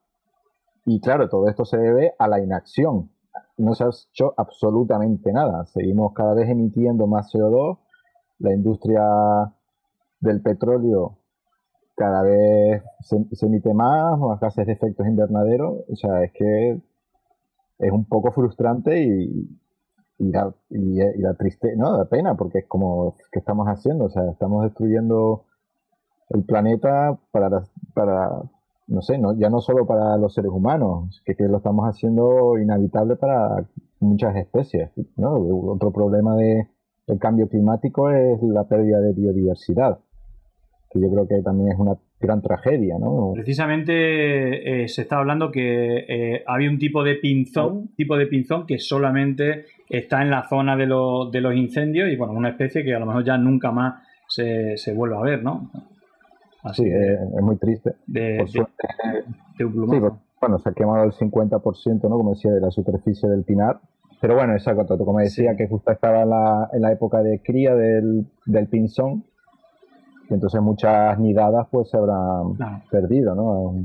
y 0.89 1.01
claro, 1.01 1.27
todo 1.27 1.49
esto 1.49 1.65
se 1.65 1.77
debe 1.77 2.13
a 2.17 2.29
la 2.29 2.41
inacción. 2.41 3.11
No 3.57 3.75
se 3.75 3.83
ha 3.83 3.89
hecho 3.89 4.33
absolutamente 4.37 5.33
nada. 5.33 5.65
Seguimos 5.65 6.13
cada 6.13 6.33
vez 6.33 6.49
emitiendo 6.49 7.07
más 7.07 7.29
CO2. 7.33 7.77
La 8.39 8.53
industria 8.53 9.03
del 10.21 10.41
petróleo 10.41 11.17
cada 11.93 12.21
vez 12.21 12.83
se, 13.01 13.17
emite 13.45 13.73
más, 13.73 14.17
más 14.17 14.39
gases 14.39 14.65
de 14.65 14.71
efectos 14.71 15.05
invernaderos. 15.05 15.83
O 15.91 15.95
sea, 15.97 16.23
es 16.23 16.31
que 16.31 16.81
es 17.79 17.91
un 17.91 18.05
poco 18.05 18.31
frustrante 18.31 19.03
y, 19.03 19.59
y 20.19 20.31
da, 20.31 20.53
triste, 21.37 21.75
no, 21.75 21.97
da 21.97 22.05
pena, 22.05 22.35
porque 22.35 22.59
es 22.59 22.65
como, 22.65 23.13
¿qué 23.33 23.39
estamos 23.39 23.67
haciendo? 23.67 24.05
O 24.05 24.09
sea, 24.09 24.23
estamos 24.31 24.63
destruyendo 24.63 25.43
el 26.29 26.45
planeta 26.45 27.19
para, 27.31 27.61
no 28.87 29.01
sé, 29.01 29.17
no, 29.17 29.37
ya 29.37 29.49
no 29.49 29.59
solo 29.59 29.85
para 29.85 30.17
los 30.17 30.33
seres 30.33 30.51
humanos, 30.51 31.21
que, 31.25 31.35
que 31.35 31.43
lo 31.43 31.57
estamos 31.57 31.85
haciendo 31.85 32.57
inhabitable 32.57 33.17
para 33.17 33.65
muchas 33.99 34.35
especies. 34.35 34.91
¿no? 35.17 35.33
Otro 35.33 35.91
problema 35.91 36.35
de, 36.35 36.67
del 37.05 37.19
cambio 37.19 37.47
climático 37.47 38.09
es 38.09 38.41
la 38.43 38.63
pérdida 38.67 38.99
de 39.01 39.13
biodiversidad, 39.13 39.99
que 40.89 41.01
yo 41.01 41.09
creo 41.11 41.27
que 41.27 41.41
también 41.41 41.73
es 41.73 41.79
una 41.79 41.97
gran 42.19 42.41
tragedia. 42.41 42.97
¿no? 42.97 43.33
Precisamente 43.33 44.83
eh, 44.83 44.87
se 44.87 45.01
está 45.01 45.17
hablando 45.17 45.51
que 45.51 46.05
eh, 46.07 46.43
había 46.47 46.69
un 46.69 46.79
tipo 46.79 47.03
de 47.03 47.15
pinzón, 47.15 47.89
tipo 47.95 48.15
de 48.17 48.27
pinzón 48.27 48.65
que 48.65 48.79
solamente 48.79 49.65
está 49.89 50.21
en 50.21 50.31
la 50.31 50.47
zona 50.47 50.77
de, 50.77 50.85
de 50.85 51.41
los 51.41 51.55
incendios 51.55 52.09
y 52.09 52.15
bueno, 52.15 52.33
una 52.33 52.49
especie 52.49 52.83
que 52.83 52.95
a 52.95 52.99
lo 52.99 53.05
mejor 53.05 53.25
ya 53.25 53.37
nunca 53.37 53.71
más 53.71 54.01
se, 54.29 54.77
se 54.77 54.93
vuelve 54.93 55.17
a 55.17 55.21
ver, 55.21 55.43
¿no? 55.43 55.71
Así 56.71 56.83
es, 56.85 57.19
muy 57.41 57.57
triste. 57.57 57.95
De, 58.05 58.45
un 59.59 59.71
plumazo. 59.71 60.19
bueno, 60.39 60.59
se 60.59 60.69
ha 60.69 60.73
quemado 60.73 61.03
el 61.03 61.11
50%, 61.11 62.03
¿no? 62.03 62.17
Como 62.17 62.31
decía, 62.31 62.51
de 62.51 62.61
la 62.61 62.71
superficie 62.71 63.29
del 63.29 63.43
pinar. 63.43 63.79
Pero 64.19 64.35
bueno, 64.35 64.53
exacto, 64.53 64.97
como 64.97 65.19
decía, 65.19 65.55
que 65.55 65.67
justo 65.67 65.91
estaba 65.91 66.23
en 66.23 66.29
la, 66.29 66.69
en 66.73 66.81
la 66.81 66.91
época 66.91 67.21
de 67.21 67.39
cría 67.41 67.75
del, 67.75 68.25
del 68.45 68.67
pinzón. 68.67 69.23
Y 70.29 70.33
entonces 70.33 70.61
muchas 70.61 71.17
nidadas 71.19 71.67
pues 71.71 71.89
se 71.89 71.97
habrán 71.97 72.57
perdido, 72.89 73.35
¿no? 73.35 73.75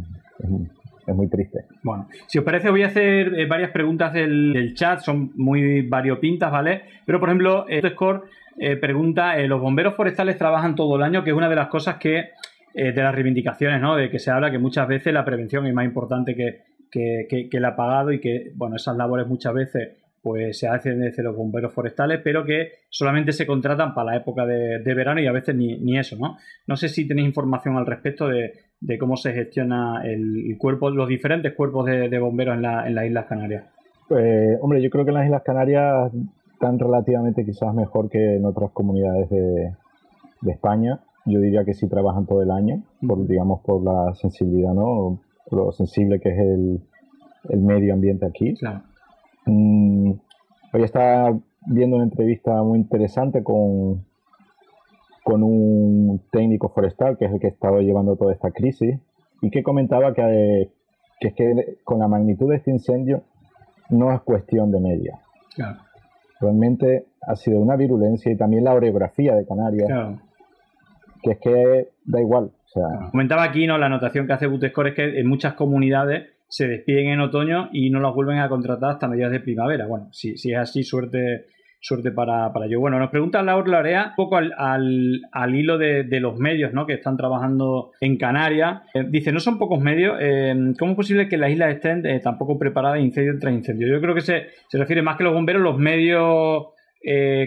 Es, 1.07 1.15
muy 1.15 1.29
triste. 1.29 1.67
Bueno, 1.83 2.07
si 2.27 2.39
os 2.39 2.45
parece, 2.45 2.71
voy 2.71 2.85
a 2.85 2.87
hacer 2.87 3.35
eh, 3.39 3.47
varias 3.47 3.71
preguntas 3.71 4.13
del, 4.13 4.73
chat, 4.75 5.01
son 5.01 5.33
muy 5.37 5.83
variopintas, 5.83 6.51
¿vale? 6.51 6.83
Pero 7.05 7.19
por 7.19 7.29
ejemplo, 7.29 7.67
este 7.69 7.91
score 7.91 8.23
eh, 8.59 8.77
pregunta: 8.77 9.37
eh, 9.37 9.47
¿los 9.49 9.61
bomberos 9.61 9.95
forestales 9.95 10.39
trabajan 10.39 10.75
todo 10.75 10.97
el 10.97 11.03
año? 11.03 11.23
Que 11.23 11.31
es 11.31 11.37
una 11.37 11.49
de 11.49 11.57
las 11.57 11.69
cosas 11.69 11.97
que 11.97 12.31
eh, 12.75 12.93
de 12.93 13.03
las 13.03 13.15
reivindicaciones, 13.15 13.81
¿no? 13.81 13.97
De 13.97 14.09
que 14.09 14.19
se 14.19 14.31
habla 14.31 14.51
que 14.51 14.59
muchas 14.59 14.89
veces 14.89 15.13
la 15.13 15.25
prevención 15.25 15.67
es 15.67 15.75
más 15.75 15.85
importante 15.85 16.35
que, 16.35 16.63
que, 16.91 17.49
el 17.51 17.65
apagado 17.65 18.13
y 18.13 18.21
que, 18.21 18.53
bueno, 18.55 18.77
esas 18.77 18.97
labores 18.97 19.27
muchas 19.27 19.55
veces 19.55 19.97
pues 20.23 20.57
se 20.57 20.69
hacen 20.69 21.01
desde 21.01 21.23
los 21.23 21.37
bomberos 21.37 21.75
forestales, 21.75 22.21
pero 22.23 22.45
que 22.45 22.71
solamente 22.89 23.33
se 23.33 23.45
contratan 23.45 23.93
para 23.93 24.13
la 24.13 24.17
época 24.19 24.47
de, 24.47 24.95
verano 24.95 25.21
y 25.21 25.27
a 25.27 25.33
veces 25.33 25.57
ni, 25.57 25.99
eso, 25.99 26.17
¿no? 26.17 26.37
No 26.67 26.77
sé 26.77 26.89
si 26.89 27.09
tenéis 27.09 27.27
información 27.27 27.77
al 27.77 27.87
respecto 27.87 28.29
de, 28.29 28.53
cómo 29.01 29.17
se 29.17 29.33
gestiona 29.33 30.03
el, 30.05 30.57
cuerpo, 30.59 30.91
los 30.91 31.09
diferentes 31.09 31.55
cuerpos 31.55 31.87
de, 31.87 32.19
bomberos 32.21 32.55
en, 32.55 32.63
la, 32.63 32.87
en 32.87 32.95
las 32.95 33.07
Islas 33.07 33.27
Canarias. 33.27 33.65
Pues, 34.09 34.59
hombre, 34.61 34.81
yo 34.81 34.91
creo 34.91 35.05
que 35.05 35.11
en 35.11 35.17
las 35.17 35.27
Islas 35.27 35.43
Canarias 35.43 36.13
están 36.53 36.79
relativamente 36.79 37.45
quizás 37.45 37.75
mejor 37.75 38.09
que 38.09 38.37
en 38.37 38.45
otras 38.45 38.71
comunidades 38.71 39.29
de, 39.29 39.73
de 40.41 40.53
España 40.53 41.01
yo 41.25 41.41
diría 41.41 41.65
que 41.65 41.75
sí 41.75 41.89
trabajan 41.89 42.27
todo 42.27 42.43
el 42.43 42.51
año, 42.51 42.83
por, 43.07 43.27
digamos, 43.27 43.61
por 43.61 43.83
la 43.83 44.15
sensibilidad, 44.15 44.75
¿no? 44.75 45.21
lo 45.51 45.73
sensible 45.73 46.21
que 46.21 46.31
es 46.31 46.39
el, 46.39 46.81
medio 47.61 47.95
ambiente 47.95 48.27
aquí. 48.27 48.55
Claro. 48.55 48.83
Mm, 49.47 50.13
hoy 50.73 50.83
estaba 50.83 51.39
viendo 51.67 51.97
una 51.97 52.05
entrevista 52.05 52.63
muy 52.63 52.79
interesante 52.79 53.43
con, 53.43 54.05
con 55.25 55.43
un 55.43 56.23
técnico 56.31 56.69
forestal, 56.69 57.19
que 57.19 57.27
es 57.27 57.33
el 57.33 57.41
que 57.41 57.49
estaba 57.49 57.81
llevando 57.81 58.17
toda 58.17 58.33
esta 58.33 58.51
crisis, 58.51 58.99
y 59.41 59.51
que 59.51 59.63
comentaba 59.63 60.15
que, 60.15 60.71
que 61.21 61.29
es 61.29 61.35
que 61.35 61.79
con 61.85 61.99
la 61.99 62.09
magnitud 62.09 62.51
de 62.51 62.57
este 62.57 62.71
incendio 62.71 63.23
no 63.91 64.13
es 64.13 64.21
cuestión 64.23 64.71
de 64.71 64.81
media. 64.81 65.21
Claro. 65.55 65.79
Realmente 66.41 67.07
ha 67.21 67.37
sido 67.37 67.61
una 67.61 67.77
virulencia 67.77 68.33
y 68.33 68.37
también 68.37 68.65
la 68.65 68.75
orografía 68.75 69.35
de 69.35 69.47
Canarias. 69.47 69.87
Claro 69.87 70.19
que 71.23 71.31
es 71.33 71.39
que 71.39 71.89
da 72.05 72.21
igual. 72.21 72.51
Comentaba 73.11 73.43
aquí, 73.43 73.67
¿no? 73.67 73.79
La 73.79 73.87
anotación 73.87 74.27
que 74.27 74.33
hace 74.33 74.47
Butescore 74.47 74.91
es 74.91 74.95
que 74.95 75.21
en 75.21 75.27
muchas 75.27 75.55
comunidades 75.55 76.31
se 76.49 76.69
despiden 76.69 77.09
en 77.09 77.21
otoño 77.21 77.71
y 77.73 77.91
no 77.91 78.01
las 78.01 78.15
vuelven 78.15 78.39
a 78.39 78.49
contratar 78.49 78.91
hasta 78.91 79.09
mediados 79.09 79.33
de 79.33 79.41
primavera. 79.41 79.87
Bueno, 79.87 80.09
si, 80.13 80.37
si 80.37 80.53
es 80.53 80.59
así, 80.59 80.83
suerte, 80.83 81.47
suerte 81.81 82.13
para, 82.13 82.53
para 82.53 82.67
yo. 82.67 82.79
Bueno, 82.81 82.99
nos 82.99 83.11
pregunta 83.11 83.43
Laura 83.43 83.71
Larea 83.71 84.07
un 84.11 84.15
poco 84.17 84.37
al, 84.37 84.53
al, 85.33 85.55
hilo 85.55 85.79
de, 85.79 86.05
los 86.21 86.39
medios 86.39 86.73
¿no? 86.73 86.87
que 86.87 86.95
están 86.95 87.17
trabajando 87.17 87.93
en 88.01 88.17
Canarias. 88.17 88.83
Eh, 88.95 89.05
dice, 89.09 89.33
no 89.33 89.41
son 89.41 89.59
pocos 89.59 89.81
medios. 89.81 90.17
Eh, 90.21 90.75
¿Cómo 90.79 90.93
es 90.93 90.97
posible 90.97 91.29
que 91.29 91.39
las 91.39 91.51
islas 91.51 91.75
estén 91.75 92.05
eh, 92.07 92.21
tampoco 92.21 92.59
preparadas 92.59 93.01
incendio 93.01 93.39
tras 93.39 93.55
incendio? 93.55 93.89
Yo 93.89 94.01
creo 94.01 94.15
que 94.15 94.21
se, 94.21 94.47
se 94.69 94.79
refiere 94.79 95.03
más 95.03 95.17
que 95.17 95.25
los 95.25 95.35
bomberos, 95.35 95.63
los 95.63 95.79
medios... 95.79 96.67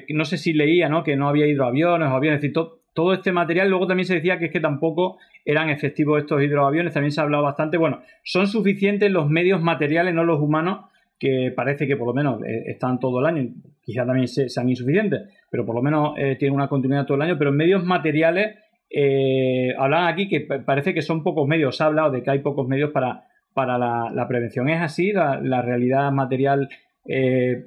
no 0.09 0.25
sé 0.25 0.38
si 0.38 0.53
leía, 0.53 0.89
¿no? 0.89 1.03
Que 1.03 1.15
no 1.15 1.29
había 1.29 1.47
hidroaviones 1.47 2.09
o 2.09 2.15
aviones, 2.15 2.43
es 2.43 2.53
todo 2.53 2.84
este 3.13 3.31
material. 3.31 3.69
Luego 3.69 3.88
también 3.88 4.08
se 4.08 4.15
decía 4.15 4.39
que 4.39 4.45
es 4.45 4.51
que 4.51 4.60
tampoco 4.60 5.17
eran 5.43 5.69
efectivos 5.69 6.19
estos 6.19 6.41
hidroaviones, 6.41 6.93
también 6.93 7.12
se 7.12 7.21
ha 7.21 7.23
hablado 7.23 7.43
bastante. 7.43 7.77
Bueno, 7.77 8.01
son 8.23 8.47
suficientes 8.47 9.12
los 9.12 9.29
medios 9.29 9.62
materiales, 9.62 10.13
no 10.13 10.23
los 10.23 10.39
humanos, 10.39 10.86
que 11.19 11.53
parece 11.55 11.88
que 11.88 11.95
por 11.95 12.08
lo 12.08 12.13
menos 12.13 12.43
eh, 12.43 12.63
están 12.67 12.99
todo 12.99 13.19
el 13.19 13.25
año, 13.25 13.49
quizás 13.81 14.05
también 14.05 14.27
sean 14.27 14.69
insuficientes, 14.69 15.21
pero 15.49 15.65
por 15.65 15.75
lo 15.75 15.81
menos 15.81 16.13
eh, 16.17 16.36
tienen 16.38 16.55
una 16.55 16.67
continuidad 16.67 17.05
todo 17.05 17.15
el 17.15 17.21
año, 17.21 17.38
pero 17.38 17.51
medios 17.51 17.84
materiales, 17.84 18.58
eh, 18.89 19.73
hablan 19.77 20.08
aquí 20.08 20.27
que 20.27 20.41
parece 20.41 20.93
que 20.93 21.01
son 21.01 21.23
pocos 21.23 21.47
medios, 21.47 21.77
se 21.77 21.84
ha 21.84 21.88
hablado 21.88 22.12
de 22.12 22.23
que 22.23 22.31
hay 22.31 22.39
pocos 22.39 22.67
medios 22.67 22.91
para, 22.91 23.25
para 23.53 23.77
la, 23.77 24.27
prevención. 24.27 24.69
¿Es 24.69 24.81
así 24.81 25.12
la 25.12 25.62
realidad 25.62 26.12
material 26.12 26.69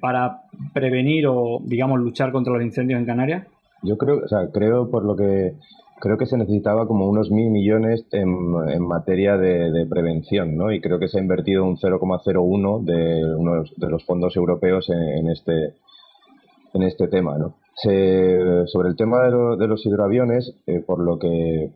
para 0.01 0.41
prevenir 0.75 1.27
o, 1.29 1.61
digamos, 1.65 2.01
luchar 2.01 2.33
contra 2.33 2.53
los 2.53 2.63
incendios 2.63 2.99
en 2.99 3.07
Canarias? 3.07 3.47
Yo 3.83 3.97
creo, 3.97 4.25
o 4.25 4.29
sea, 4.29 4.49
creo 4.53 4.91
por 4.91 5.05
lo 5.05 5.17
que 5.17 5.55
creo 6.01 6.17
que 6.17 6.27
se 6.27 6.37
necesitaba 6.37 6.87
como 6.87 7.09
unos 7.09 7.31
mil 7.31 7.51
millones 7.51 8.07
en, 8.13 8.29
en 8.69 8.87
materia 8.87 9.37
de, 9.37 9.71
de, 9.71 9.87
prevención, 9.87 10.57
¿no? 10.57 10.73
Y 10.73 10.81
creo 10.81 10.99
que 10.99 11.09
se 11.09 11.19
ha 11.19 11.23
invertido 11.23 11.65
un 11.65 11.77
0,01 11.77 12.85
de 12.85 13.35
unos 13.35 13.73
de 13.77 13.89
los 13.89 14.05
fondos 14.05 14.37
europeos 14.37 14.89
en, 14.91 15.01
en, 15.01 15.31
este 15.31 15.75
en 16.75 16.83
este 16.83 17.09
tema, 17.09 17.39
¿no? 17.39 17.55
Se, 17.75 18.67
sobre 18.67 18.89
el 18.89 18.97
tema 18.97 19.25
de, 19.25 19.31
lo, 19.31 19.57
de 19.57 19.67
los 19.67 19.85
hidroaviones, 19.87 20.55
eh, 20.67 20.81
por 20.85 21.01
lo 21.01 21.19
que 21.19 21.71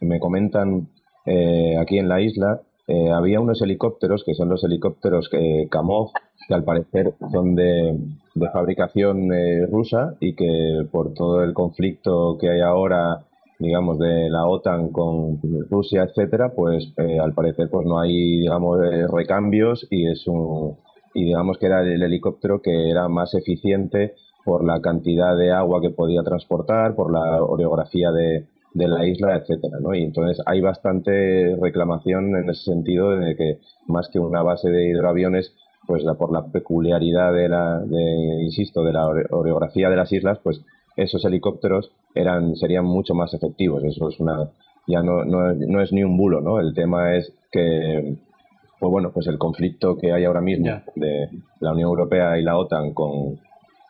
me 0.00 0.20
comentan 0.20 0.88
eh, 1.26 1.76
aquí 1.78 1.98
en 1.98 2.08
la 2.08 2.20
isla, 2.20 2.60
eh, 2.86 3.10
había 3.10 3.40
unos 3.40 3.60
helicópteros 3.60 4.22
que 4.24 4.34
son 4.34 4.48
los 4.48 4.62
helicópteros 4.62 5.28
que 5.28 5.66
Kamov, 5.70 6.10
que 6.46 6.54
al 6.54 6.62
parecer 6.62 7.14
son 7.32 7.56
de, 7.56 7.96
de 8.36 8.50
fabricación 8.50 9.32
eh, 9.32 9.66
rusa 9.66 10.14
y 10.20 10.34
que 10.34 10.86
por 10.92 11.14
todo 11.14 11.42
el 11.42 11.54
conflicto 11.54 12.36
que 12.38 12.50
hay 12.50 12.60
ahora 12.60 13.24
digamos 13.58 13.98
de 13.98 14.28
la 14.28 14.46
OTAN 14.46 14.90
con 14.92 15.40
Rusia 15.70 16.02
etcétera 16.02 16.52
pues 16.54 16.92
eh, 16.98 17.18
al 17.18 17.32
parecer 17.32 17.70
pues 17.70 17.86
no 17.86 17.98
hay 17.98 18.40
digamos 18.40 18.78
eh, 18.84 19.06
recambios 19.10 19.86
y 19.90 20.10
es 20.10 20.28
un 20.28 20.76
y 21.14 21.24
digamos 21.24 21.56
que 21.56 21.66
era 21.66 21.80
el 21.80 22.02
helicóptero 22.02 22.60
que 22.60 22.90
era 22.90 23.08
más 23.08 23.34
eficiente 23.34 24.14
por 24.44 24.64
la 24.64 24.82
cantidad 24.82 25.34
de 25.34 25.50
agua 25.50 25.80
que 25.80 25.90
podía 25.90 26.22
transportar 26.22 26.94
por 26.94 27.10
la 27.10 27.42
orografía 27.42 28.12
de, 28.12 28.46
de 28.74 28.88
la 28.88 29.06
isla, 29.06 29.36
etcétera, 29.36 29.78
¿no? 29.80 29.94
Y 29.94 30.04
entonces 30.04 30.40
hay 30.46 30.60
bastante 30.60 31.56
reclamación 31.60 32.36
en 32.36 32.50
ese 32.50 32.64
sentido 32.64 33.10
de 33.10 33.34
que 33.34 33.58
más 33.86 34.08
que 34.12 34.20
una 34.20 34.42
base 34.42 34.68
de 34.68 34.88
hidroaviones, 34.88 35.54
pues 35.86 36.02
por 36.18 36.32
la 36.32 36.46
peculiaridad 36.46 37.32
de 37.32 37.48
la, 37.48 37.78
de, 37.80 38.42
insisto, 38.42 38.82
de 38.82 38.92
la 38.92 39.06
orografía 39.06 39.88
de 39.88 39.96
las 39.96 40.12
islas, 40.12 40.38
pues 40.42 40.60
esos 40.96 41.24
helicópteros 41.24 41.90
eran 42.14 42.56
serían 42.56 42.84
mucho 42.84 43.14
más 43.14 43.34
efectivos. 43.34 43.84
Eso 43.84 44.08
es 44.08 44.18
una 44.20 44.50
ya 44.86 45.02
no, 45.02 45.24
no, 45.24 45.52
no 45.52 45.82
es 45.82 45.92
ni 45.92 46.04
un 46.04 46.16
bulo, 46.16 46.40
¿no? 46.40 46.60
El 46.60 46.74
tema 46.74 47.16
es 47.16 47.32
que 47.50 48.16
pues 48.78 48.92
bueno, 48.92 49.10
pues 49.12 49.26
el 49.26 49.38
conflicto 49.38 49.96
que 49.96 50.12
hay 50.12 50.24
ahora 50.24 50.40
mismo 50.40 50.66
yeah. 50.66 50.84
de 50.94 51.30
la 51.60 51.72
Unión 51.72 51.88
Europea 51.88 52.38
y 52.38 52.42
la 52.42 52.58
OTAN 52.58 52.92
con, 52.92 53.40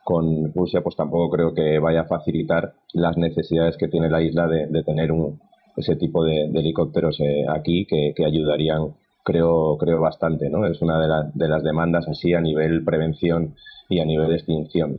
con 0.04 0.52
Rusia, 0.54 0.80
pues 0.80 0.94
tampoco 0.94 1.30
creo 1.30 1.54
que 1.54 1.78
vaya 1.78 2.02
a 2.02 2.06
facilitar 2.06 2.74
las 2.92 3.16
necesidades 3.16 3.76
que 3.76 3.88
tiene 3.88 4.08
la 4.08 4.22
isla 4.22 4.46
de, 4.46 4.66
de 4.68 4.84
tener 4.84 5.10
un, 5.10 5.40
ese 5.76 5.96
tipo 5.96 6.24
de, 6.24 6.48
de 6.50 6.60
helicópteros 6.60 7.18
eh, 7.20 7.44
aquí 7.48 7.86
que, 7.86 8.12
que, 8.14 8.24
ayudarían, 8.24 8.94
creo, 9.26 9.76
creo 9.76 10.00
bastante, 10.00 10.48
¿no? 10.48 10.64
Es 10.66 10.80
una 10.80 11.00
de, 11.00 11.08
la, 11.08 11.30
de, 11.34 11.48
las 11.48 11.64
demandas 11.64 12.06
así 12.08 12.32
a 12.32 12.40
nivel 12.40 12.84
prevención 12.84 13.56
y 13.88 13.98
a 13.98 14.04
nivel 14.04 14.32
extinción. 14.32 14.96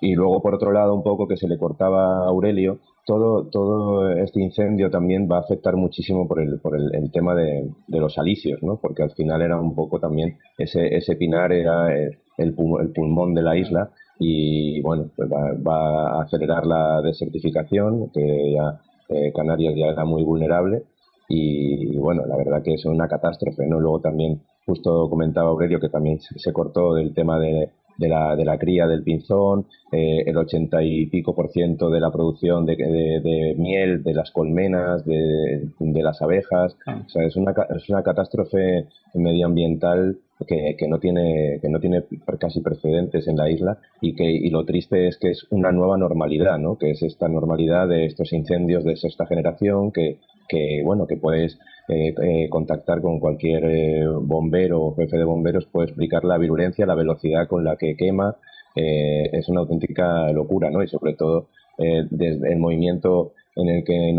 Y 0.00 0.16
luego, 0.16 0.42
por 0.42 0.56
otro 0.56 0.72
lado, 0.72 0.92
un 0.94 1.04
poco 1.04 1.28
que 1.28 1.36
se 1.36 1.46
le 1.46 1.58
cortaba 1.58 2.24
a 2.24 2.28
Aurelio, 2.28 2.80
todo, 3.06 3.48
todo 3.50 4.10
este 4.10 4.42
incendio 4.42 4.90
también 4.90 5.28
va 5.30 5.36
a 5.36 5.42
afectar 5.42 5.76
muchísimo 5.76 6.26
por 6.26 6.40
el, 6.40 6.58
por 6.60 6.76
el, 6.76 6.92
el 6.92 7.12
tema 7.12 7.36
de, 7.36 7.70
de, 7.86 8.00
los 8.00 8.18
alicios, 8.18 8.60
¿no? 8.62 8.80
Porque 8.82 9.04
al 9.04 9.12
final 9.12 9.40
era 9.42 9.60
un 9.60 9.76
poco 9.76 10.00
también, 10.00 10.38
ese, 10.58 10.96
ese 10.96 11.14
pinar 11.14 11.52
era 11.52 11.94
el, 11.94 12.18
el 12.38 12.54
pulmón 12.92 13.32
de 13.32 13.42
la 13.42 13.56
isla 13.56 13.90
y 14.18 14.80
bueno, 14.82 15.08
pues 15.16 15.30
va, 15.30 15.52
va, 15.54 16.18
a 16.18 16.22
acelerar 16.22 16.66
la 16.66 17.00
desertificación, 17.00 18.10
que 18.12 18.54
ya 18.54 18.80
eh, 19.08 19.32
Canarias 19.32 19.74
ya 19.76 19.86
era 19.86 20.04
muy 20.04 20.24
vulnerable 20.24 20.82
y, 21.28 21.96
bueno, 21.96 22.26
la 22.26 22.36
verdad 22.36 22.62
que 22.62 22.74
es 22.74 22.84
una 22.84 23.08
catástrofe, 23.08 23.66
¿no? 23.66 23.80
Luego 23.80 24.00
también, 24.00 24.42
justo 24.66 25.08
comentaba 25.08 25.50
Aurelio 25.50 25.80
que 25.80 25.88
también 25.88 26.20
se 26.20 26.52
cortó 26.52 26.94
del 26.94 27.14
tema 27.14 27.38
de, 27.38 27.70
de 27.96 28.08
la, 28.08 28.36
de 28.36 28.44
la 28.44 28.58
cría 28.58 28.86
del 28.86 29.02
pinzón, 29.02 29.66
eh, 29.90 30.24
el 30.26 30.36
ochenta 30.36 30.82
y 30.82 31.06
pico 31.06 31.34
por 31.34 31.50
ciento 31.50 31.90
de 31.90 32.00
la 32.00 32.10
producción 32.10 32.66
de, 32.66 32.76
de, 32.76 33.20
de 33.20 33.54
miel, 33.58 34.02
de 34.02 34.14
las 34.14 34.30
colmenas, 34.30 35.04
de, 35.04 35.68
de 35.78 36.02
las 36.02 36.20
abejas. 36.22 36.76
Ah. 36.86 37.02
O 37.04 37.08
sea, 37.08 37.24
es 37.24 37.36
una, 37.36 37.54
es 37.76 37.88
una 37.88 38.02
catástrofe 38.02 38.86
medioambiental 39.14 40.18
que, 40.46 40.76
que, 40.76 40.88
no 40.88 40.98
tiene, 40.98 41.58
que 41.60 41.68
no 41.68 41.78
tiene 41.78 42.02
casi 42.38 42.60
precedentes 42.60 43.28
en 43.28 43.36
la 43.36 43.50
isla 43.50 43.78
y, 44.00 44.14
que, 44.14 44.24
y 44.24 44.50
lo 44.50 44.64
triste 44.64 45.08
es 45.08 45.18
que 45.18 45.30
es 45.30 45.46
una 45.50 45.72
nueva 45.72 45.96
normalidad, 45.96 46.58
¿no? 46.58 46.76
que 46.78 46.90
es 46.90 47.02
esta 47.02 47.28
normalidad 47.28 47.88
de 47.88 48.06
estos 48.06 48.32
incendios 48.32 48.84
de 48.84 48.96
sexta 48.96 49.26
generación 49.26 49.92
que, 49.92 50.18
que 50.48 50.82
bueno, 50.84 51.06
que 51.06 51.16
puedes 51.16 51.58
eh, 51.88 52.14
eh, 52.22 52.48
contactar 52.48 53.00
con 53.00 53.18
cualquier 53.18 53.64
eh, 53.64 54.06
bombero 54.06 54.82
o 54.82 54.94
jefe 54.94 55.16
de 55.16 55.24
bomberos, 55.24 55.66
puede 55.66 55.88
explicar 55.88 56.24
la 56.24 56.38
virulencia, 56.38 56.86
la 56.86 56.94
velocidad 56.94 57.48
con 57.48 57.64
la 57.64 57.76
que 57.76 57.96
quema, 57.96 58.36
eh, 58.76 59.28
es 59.32 59.48
una 59.48 59.60
auténtica 59.60 60.30
locura, 60.32 60.70
¿no? 60.70 60.82
Y 60.82 60.88
sobre 60.88 61.14
todo 61.14 61.48
eh, 61.78 62.04
desde 62.10 62.52
el 62.52 62.58
movimiento 62.58 63.32
en 63.56 63.68
el 63.68 63.84
que 63.84 64.14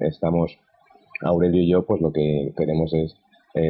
estamos 0.00 0.58
Aurelio 1.22 1.62
y 1.62 1.68
yo, 1.68 1.84
pues 1.84 2.00
lo 2.00 2.12
que 2.12 2.52
queremos 2.56 2.92
es 2.94 3.14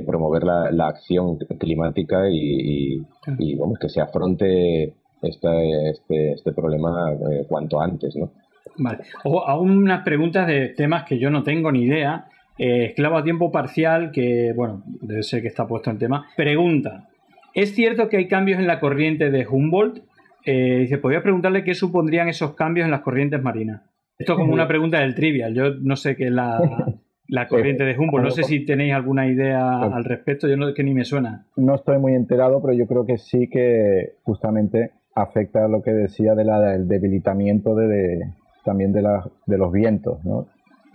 promover 0.06 0.44
la, 0.44 0.70
la, 0.70 0.88
acción 0.88 1.38
climática 1.58 2.28
y, 2.28 2.98
y, 2.98 3.06
y, 3.38 3.54
vamos, 3.54 3.78
que 3.78 3.88
se 3.88 4.02
afronte 4.02 4.94
esta, 5.22 5.62
este, 5.62 6.32
este 6.32 6.52
problema 6.52 7.16
cuanto 7.48 7.80
antes, 7.80 8.14
¿no? 8.16 8.30
Vale. 8.76 8.98
O 9.24 9.40
aún 9.46 9.78
unas 9.78 10.04
preguntas 10.04 10.46
de 10.46 10.68
temas 10.68 11.04
que 11.04 11.18
yo 11.18 11.30
no 11.30 11.42
tengo 11.42 11.72
ni 11.72 11.82
idea. 11.82 12.26
Eh, 12.58 12.86
esclavo 12.86 13.16
a 13.16 13.24
tiempo 13.24 13.52
parcial, 13.52 14.10
que 14.10 14.52
bueno, 14.54 14.82
debe 15.00 15.22
ser 15.22 15.42
que 15.42 15.48
está 15.48 15.66
puesto 15.66 15.90
en 15.90 15.98
tema. 15.98 16.26
Pregunta: 16.36 17.08
¿Es 17.54 17.74
cierto 17.74 18.08
que 18.08 18.16
hay 18.16 18.28
cambios 18.28 18.58
en 18.58 18.66
la 18.66 18.80
corriente 18.80 19.30
de 19.30 19.46
Humboldt? 19.46 20.02
Eh, 20.44 20.78
dice, 20.80 20.98
podría 20.98 21.22
preguntarle 21.22 21.64
qué 21.64 21.74
supondrían 21.74 22.28
esos 22.28 22.54
cambios 22.54 22.84
en 22.84 22.90
las 22.90 23.02
corrientes 23.02 23.42
marinas. 23.42 23.82
Esto 24.18 24.32
es 24.32 24.38
como 24.38 24.52
una 24.52 24.66
pregunta 24.66 24.98
del 25.00 25.14
trivial. 25.14 25.54
Yo 25.54 25.74
no 25.74 25.94
sé 25.94 26.16
qué 26.16 26.26
es 26.26 26.32
la, 26.32 26.60
la 27.28 27.46
corriente 27.46 27.84
de 27.84 27.96
Humboldt. 27.96 28.24
No 28.24 28.30
sé 28.30 28.42
si 28.42 28.64
tenéis 28.64 28.94
alguna 28.94 29.28
idea 29.28 29.80
al 29.80 30.04
respecto. 30.04 30.48
Yo 30.48 30.56
no 30.56 30.74
que 30.74 30.82
ni 30.82 30.94
me 30.94 31.04
suena. 31.04 31.46
No 31.56 31.76
estoy 31.76 31.98
muy 31.98 32.14
enterado, 32.14 32.60
pero 32.60 32.74
yo 32.74 32.86
creo 32.86 33.06
que 33.06 33.18
sí 33.18 33.48
que 33.48 34.14
justamente 34.24 34.92
afecta 35.14 35.64
a 35.64 35.68
lo 35.68 35.82
que 35.82 35.92
decía 35.92 36.34
de 36.34 36.44
la, 36.44 36.60
del 36.60 36.88
debilitamiento 36.88 37.74
de, 37.74 37.86
de 37.88 38.32
también 38.64 38.92
de, 38.92 39.02
la, 39.02 39.28
de 39.46 39.58
los 39.58 39.72
vientos, 39.72 40.24
¿no? 40.24 40.46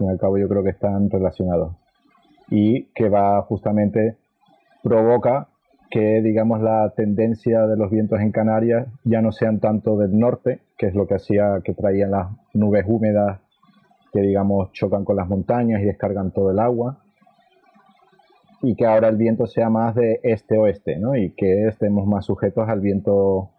Al 0.03 0.07
fin 0.07 0.07
y 0.07 0.09
al 0.09 0.19
cabo 0.19 0.37
yo 0.37 0.47
creo 0.49 0.63
que 0.63 0.71
están 0.71 1.09
relacionados. 1.09 1.75
Y 2.49 2.85
que 2.93 3.09
va 3.09 3.41
justamente, 3.43 4.17
provoca 4.83 5.47
que 5.89 6.21
digamos 6.21 6.61
la 6.61 6.91
tendencia 6.95 7.67
de 7.67 7.77
los 7.77 7.89
vientos 7.89 8.19
en 8.19 8.31
Canarias 8.31 8.87
ya 9.03 9.21
no 9.21 9.31
sean 9.31 9.59
tanto 9.59 9.97
del 9.97 10.17
norte, 10.17 10.59
que 10.77 10.87
es 10.87 10.95
lo 10.95 11.07
que 11.07 11.15
hacía 11.15 11.61
que 11.63 11.73
traían 11.73 12.11
las 12.11 12.27
nubes 12.53 12.83
húmedas 12.87 13.39
que 14.11 14.21
digamos 14.21 14.71
chocan 14.73 15.05
con 15.05 15.15
las 15.15 15.27
montañas 15.27 15.81
y 15.81 15.85
descargan 15.85 16.31
todo 16.31 16.51
el 16.51 16.59
agua, 16.59 16.99
y 18.61 18.75
que 18.75 18.85
ahora 18.85 19.09
el 19.09 19.17
viento 19.17 19.47
sea 19.47 19.69
más 19.69 19.95
de 19.95 20.19
este-oeste, 20.23 20.97
¿no? 20.99 21.15
Y 21.15 21.31
que 21.31 21.67
estemos 21.67 22.05
más 22.07 22.25
sujetos 22.25 22.69
al 22.69 22.79
viento 22.79 23.49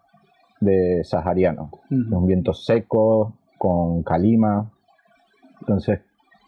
de 0.61 1.03
sahariano, 1.03 1.71
uh 1.73 1.93
-huh. 1.93 2.17
un 2.17 2.27
viento 2.27 2.53
seco, 2.53 3.33
con 3.57 4.03
calima. 4.03 4.71
Entonces, 5.61 5.99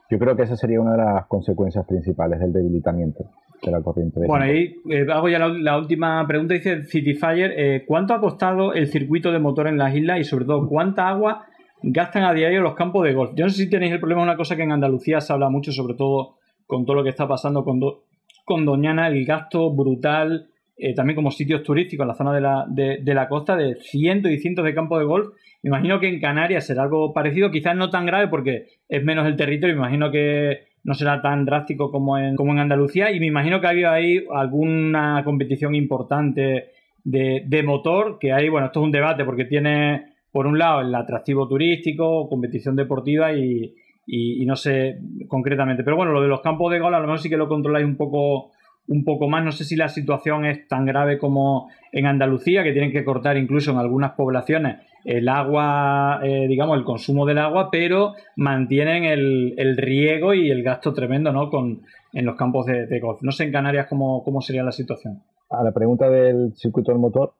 yo 0.09 0.19
creo 0.19 0.35
que 0.35 0.43
esa 0.43 0.55
sería 0.55 0.79
una 0.79 0.91
de 0.91 0.97
las 0.97 1.25
consecuencias 1.27 1.85
principales 1.85 2.39
del 2.39 2.53
debilitamiento 2.53 3.25
de 3.61 3.71
la 3.71 3.81
corriente. 3.81 4.19
De 4.19 4.27
bueno, 4.27 4.45
ahí 4.45 4.75
eh, 4.89 5.05
hago 5.11 5.29
ya 5.29 5.39
la, 5.39 5.49
la, 5.49 5.77
última 5.77 6.25
pregunta. 6.27 6.53
Dice 6.53 6.83
Cityfire, 6.85 7.75
eh, 7.75 7.85
¿cuánto 7.85 8.13
ha 8.13 8.19
costado 8.19 8.73
el 8.73 8.87
circuito 8.87 9.31
de 9.31 9.39
motor 9.39 9.67
en 9.67 9.77
las 9.77 9.95
islas 9.95 10.19
y 10.19 10.23
sobre 10.23 10.45
todo 10.45 10.67
cuánta 10.67 11.07
agua 11.07 11.45
gastan 11.81 12.23
a 12.23 12.33
diario 12.33 12.61
los 12.61 12.75
campos 12.75 13.03
de 13.03 13.13
golf? 13.13 13.31
Yo 13.35 13.45
no 13.45 13.49
sé 13.49 13.63
si 13.63 13.69
tenéis 13.69 13.93
el 13.93 13.99
problema, 13.99 14.21
una 14.21 14.37
cosa 14.37 14.55
que 14.55 14.63
en 14.63 14.71
Andalucía 14.71 15.21
se 15.21 15.33
habla 15.33 15.49
mucho, 15.49 15.71
sobre 15.71 15.95
todo 15.95 16.35
con 16.65 16.85
todo 16.85 16.97
lo 16.97 17.03
que 17.03 17.09
está 17.09 17.27
pasando 17.27 17.63
con, 17.63 17.79
do, 17.79 18.03
con 18.45 18.65
Doñana, 18.65 19.07
el 19.07 19.25
gasto 19.25 19.71
brutal, 19.71 20.47
eh, 20.77 20.93
también 20.93 21.15
como 21.15 21.31
sitios 21.31 21.63
turísticos 21.63 22.03
en 22.03 22.07
la 22.07 22.13
zona 22.13 22.33
de 22.33 22.41
la, 22.41 22.65
de, 22.67 23.13
la 23.13 23.27
costa, 23.27 23.55
de 23.55 23.75
cientos 23.81 24.31
y 24.31 24.37
cientos 24.37 24.63
de 24.63 24.75
campos 24.75 24.99
de 24.99 25.05
golf 25.05 25.29
me 25.63 25.69
imagino 25.69 25.99
que 25.99 26.07
en 26.07 26.19
Canarias 26.19 26.67
será 26.67 26.83
algo 26.83 27.13
parecido, 27.13 27.49
quizás 27.49 27.75
no 27.75 27.89
tan 27.89 28.05
grave 28.05 28.27
porque 28.27 28.67
es 28.87 29.03
menos 29.03 29.25
el 29.25 29.35
territorio, 29.35 29.75
me 29.75 29.81
imagino 29.81 30.11
que 30.11 30.67
no 30.83 30.93
será 30.93 31.21
tan 31.21 31.45
drástico 31.45 31.91
como 31.91 32.17
en, 32.17 32.35
como 32.35 32.53
en 32.53 32.59
Andalucía 32.59 33.11
y 33.11 33.19
me 33.19 33.25
imagino 33.25 33.59
que 33.59 33.67
ha 33.67 33.71
habido 33.71 33.89
ahí 33.89 34.23
alguna 34.31 35.23
competición 35.25 35.73
importante 35.73 36.69
de, 37.03 37.43
de 37.45 37.63
motor, 37.63 38.19
que 38.19 38.31
hay, 38.31 38.47
bueno, 38.49 38.67
esto 38.67 38.81
es 38.81 38.85
un 38.85 38.91
debate 38.91 39.25
porque 39.25 39.45
tiene 39.45 40.13
por 40.31 40.45
un 40.45 40.59
lado 40.59 40.81
el 40.81 40.93
atractivo 40.93 41.47
turístico, 41.47 42.29
competición 42.29 42.75
deportiva 42.75 43.33
y, 43.33 43.73
y, 44.05 44.43
y, 44.43 44.45
no 44.45 44.55
sé 44.55 44.99
concretamente. 45.27 45.83
Pero 45.83 45.95
bueno, 45.95 46.11
lo 46.11 46.21
de 46.21 46.27
los 46.27 46.41
campos 46.41 46.71
de 46.71 46.79
gol 46.79 46.93
a 46.93 46.99
lo 46.99 47.05
mejor 47.07 47.19
sí 47.19 47.29
que 47.29 47.37
lo 47.37 47.47
controláis 47.47 47.85
un 47.85 47.97
poco 47.97 48.51
un 48.87 49.03
poco 49.03 49.27
más. 49.27 49.43
No 49.43 49.51
sé 49.51 49.63
si 49.63 49.75
la 49.75 49.89
situación 49.89 50.45
es 50.45 50.67
tan 50.67 50.85
grave 50.85 51.17
como 51.17 51.69
en 51.91 52.05
Andalucía, 52.05 52.63
que 52.63 52.73
tienen 52.73 52.91
que 52.91 53.03
cortar 53.03 53.37
incluso 53.37 53.71
en 53.71 53.77
algunas 53.77 54.11
poblaciones 54.11 54.77
el 55.03 55.29
agua, 55.29 56.19
eh, 56.21 56.47
digamos, 56.49 56.77
el 56.77 56.83
consumo 56.83 57.25
del 57.25 57.37
agua, 57.37 57.69
pero 57.71 58.13
mantienen 58.35 59.05
el, 59.05 59.53
el, 59.57 59.77
riego 59.77 60.33
y 60.33 60.51
el 60.51 60.63
gasto 60.63 60.93
tremendo 60.93 61.31
¿no? 61.31 61.49
Con, 61.49 61.83
en 62.11 62.25
los 62.25 62.35
campos 62.35 62.65
de, 62.65 62.99
golf. 62.99 63.21
No 63.21 63.31
sé 63.31 63.45
en 63.45 63.53
Canarias 63.53 63.87
cómo, 63.87 64.21
cómo, 64.23 64.41
sería 64.41 64.63
la 64.63 64.73
situación. 64.73 65.23
A 65.49 65.63
la 65.63 65.71
pregunta 65.71 66.09
del 66.09 66.53
circuito 66.55 66.91
del 66.91 66.99
motor, 66.99 67.35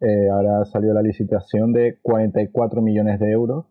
eh, 0.00 0.30
ahora 0.32 0.64
salió 0.64 0.94
la 0.94 1.02
licitación 1.02 1.74
de 1.74 1.98
44 2.00 2.80
millones 2.80 3.20
de 3.20 3.30
euros 3.30 3.66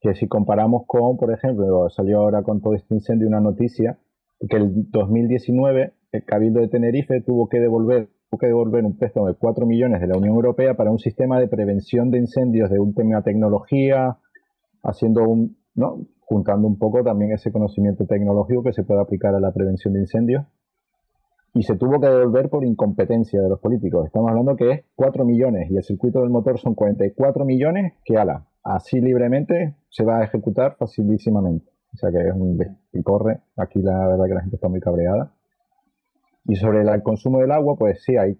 que 0.00 0.14
si 0.14 0.28
comparamos 0.28 0.82
con, 0.86 1.16
por 1.16 1.32
ejemplo, 1.32 1.88
salió 1.90 2.18
ahora 2.20 2.42
con 2.42 2.60
todo 2.60 2.74
este 2.74 2.94
incendio 2.94 3.26
una 3.26 3.40
noticia, 3.40 3.98
que 4.46 4.56
el 4.56 4.90
2019 4.90 5.92
el 6.12 6.24
Cabildo 6.24 6.60
de 6.60 6.68
Tenerife 6.68 7.20
tuvo 7.20 7.48
que 7.48 7.60
devolver 7.60 8.08
tuvo 8.30 8.38
que 8.38 8.46
devolver 8.46 8.84
un 8.84 8.96
préstamo 8.96 9.26
de 9.26 9.34
4 9.34 9.66
millones 9.66 10.00
de 10.00 10.06
la 10.06 10.16
Unión 10.16 10.34
Europea 10.34 10.74
para 10.74 10.90
un 10.90 10.98
sistema 10.98 11.40
de 11.40 11.48
prevención 11.48 12.10
de 12.10 12.18
incendios 12.18 12.70
de 12.70 12.78
última 12.78 13.22
tecnología, 13.22 14.18
haciendo 14.82 15.22
un, 15.22 15.56
¿no? 15.74 16.06
juntando 16.20 16.68
un 16.68 16.78
poco 16.78 17.02
también 17.02 17.32
ese 17.32 17.50
conocimiento 17.50 18.04
tecnológico 18.04 18.62
que 18.62 18.74
se 18.74 18.82
puede 18.84 19.00
aplicar 19.00 19.34
a 19.34 19.40
la 19.40 19.52
prevención 19.52 19.94
de 19.94 20.00
incendios. 20.00 20.44
Y 21.54 21.62
se 21.62 21.76
tuvo 21.76 21.98
que 21.98 22.06
devolver 22.06 22.50
por 22.50 22.64
incompetencia 22.64 23.40
de 23.40 23.48
los 23.48 23.58
políticos. 23.60 24.04
Estamos 24.04 24.28
hablando 24.28 24.54
que 24.54 24.70
es 24.70 24.84
4 24.94 25.24
millones 25.24 25.70
y 25.70 25.76
el 25.76 25.82
circuito 25.82 26.20
del 26.20 26.28
motor 26.28 26.58
son 26.58 26.74
44 26.74 27.46
millones 27.46 27.94
que, 28.04 28.18
ala, 28.18 28.46
así 28.62 29.00
libremente 29.00 29.74
se 29.88 30.04
va 30.04 30.18
a 30.18 30.24
ejecutar 30.24 30.76
facilísimamente. 30.76 31.77
O 31.94 31.96
sea 31.96 32.10
que 32.10 32.28
es 32.28 32.34
un 32.34 32.58
y 32.92 33.02
corre. 33.02 33.40
Aquí 33.56 33.80
la 33.80 34.06
verdad 34.08 34.26
que 34.26 34.34
la 34.34 34.40
gente 34.40 34.56
está 34.56 34.68
muy 34.68 34.80
cabreada. 34.80 35.32
Y 36.46 36.56
sobre 36.56 36.80
el 36.80 37.02
consumo 37.02 37.40
del 37.40 37.52
agua, 37.52 37.76
pues 37.76 38.02
sí, 38.02 38.16
hay, 38.16 38.38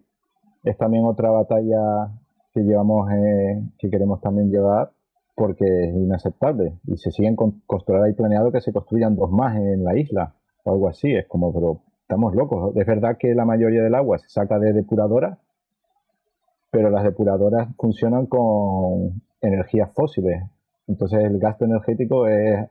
es 0.64 0.76
también 0.78 1.04
otra 1.04 1.30
batalla 1.30 2.10
que 2.54 2.60
llevamos, 2.62 3.10
eh, 3.12 3.62
que 3.78 3.90
queremos 3.90 4.20
también 4.20 4.50
llevar, 4.50 4.90
porque 5.34 5.64
es 5.64 5.94
inaceptable. 5.94 6.78
Y 6.86 6.96
se 6.96 7.10
siguen 7.10 7.36
construyendo, 7.36 8.04
hay 8.04 8.14
planeado 8.14 8.50
que 8.50 8.60
se 8.60 8.72
construyan 8.72 9.14
dos 9.14 9.30
más 9.30 9.56
en 9.56 9.84
la 9.84 9.96
isla, 9.96 10.34
o 10.64 10.72
algo 10.72 10.88
así. 10.88 11.14
Es 11.14 11.26
como, 11.26 11.52
pero 11.52 11.82
estamos 12.02 12.34
locos. 12.34 12.74
Es 12.76 12.86
verdad 12.86 13.16
que 13.18 13.34
la 13.34 13.44
mayoría 13.44 13.82
del 13.82 13.94
agua 13.94 14.18
se 14.18 14.28
saca 14.28 14.58
de 14.58 14.72
depuradoras, 14.72 15.38
pero 16.70 16.90
las 16.90 17.04
depuradoras 17.04 17.68
funcionan 17.76 18.26
con 18.26 19.22
energías 19.40 19.92
fósiles. 19.92 20.42
Entonces 20.86 21.22
el 21.24 21.38
gasto 21.38 21.66
energético 21.66 22.26
es, 22.26 22.66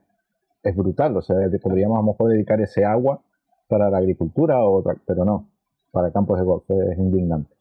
es 0.68 0.76
brutal. 0.76 1.16
O 1.18 1.22
sea, 1.22 1.36
podríamos 1.62 1.98
a 1.98 2.02
lo 2.02 2.08
mejor 2.08 2.32
dedicar 2.32 2.62
ese 2.62 2.86
agua 2.86 3.22
para 3.68 3.90
la 3.90 3.98
agricultura, 3.98 4.64
o 4.64 4.84
pero 5.06 5.26
no, 5.26 5.50
para 5.92 6.12
campos 6.12 6.40
de 6.40 6.46
golf 6.46 6.64
es 6.70 6.98
indignante, 6.98 7.54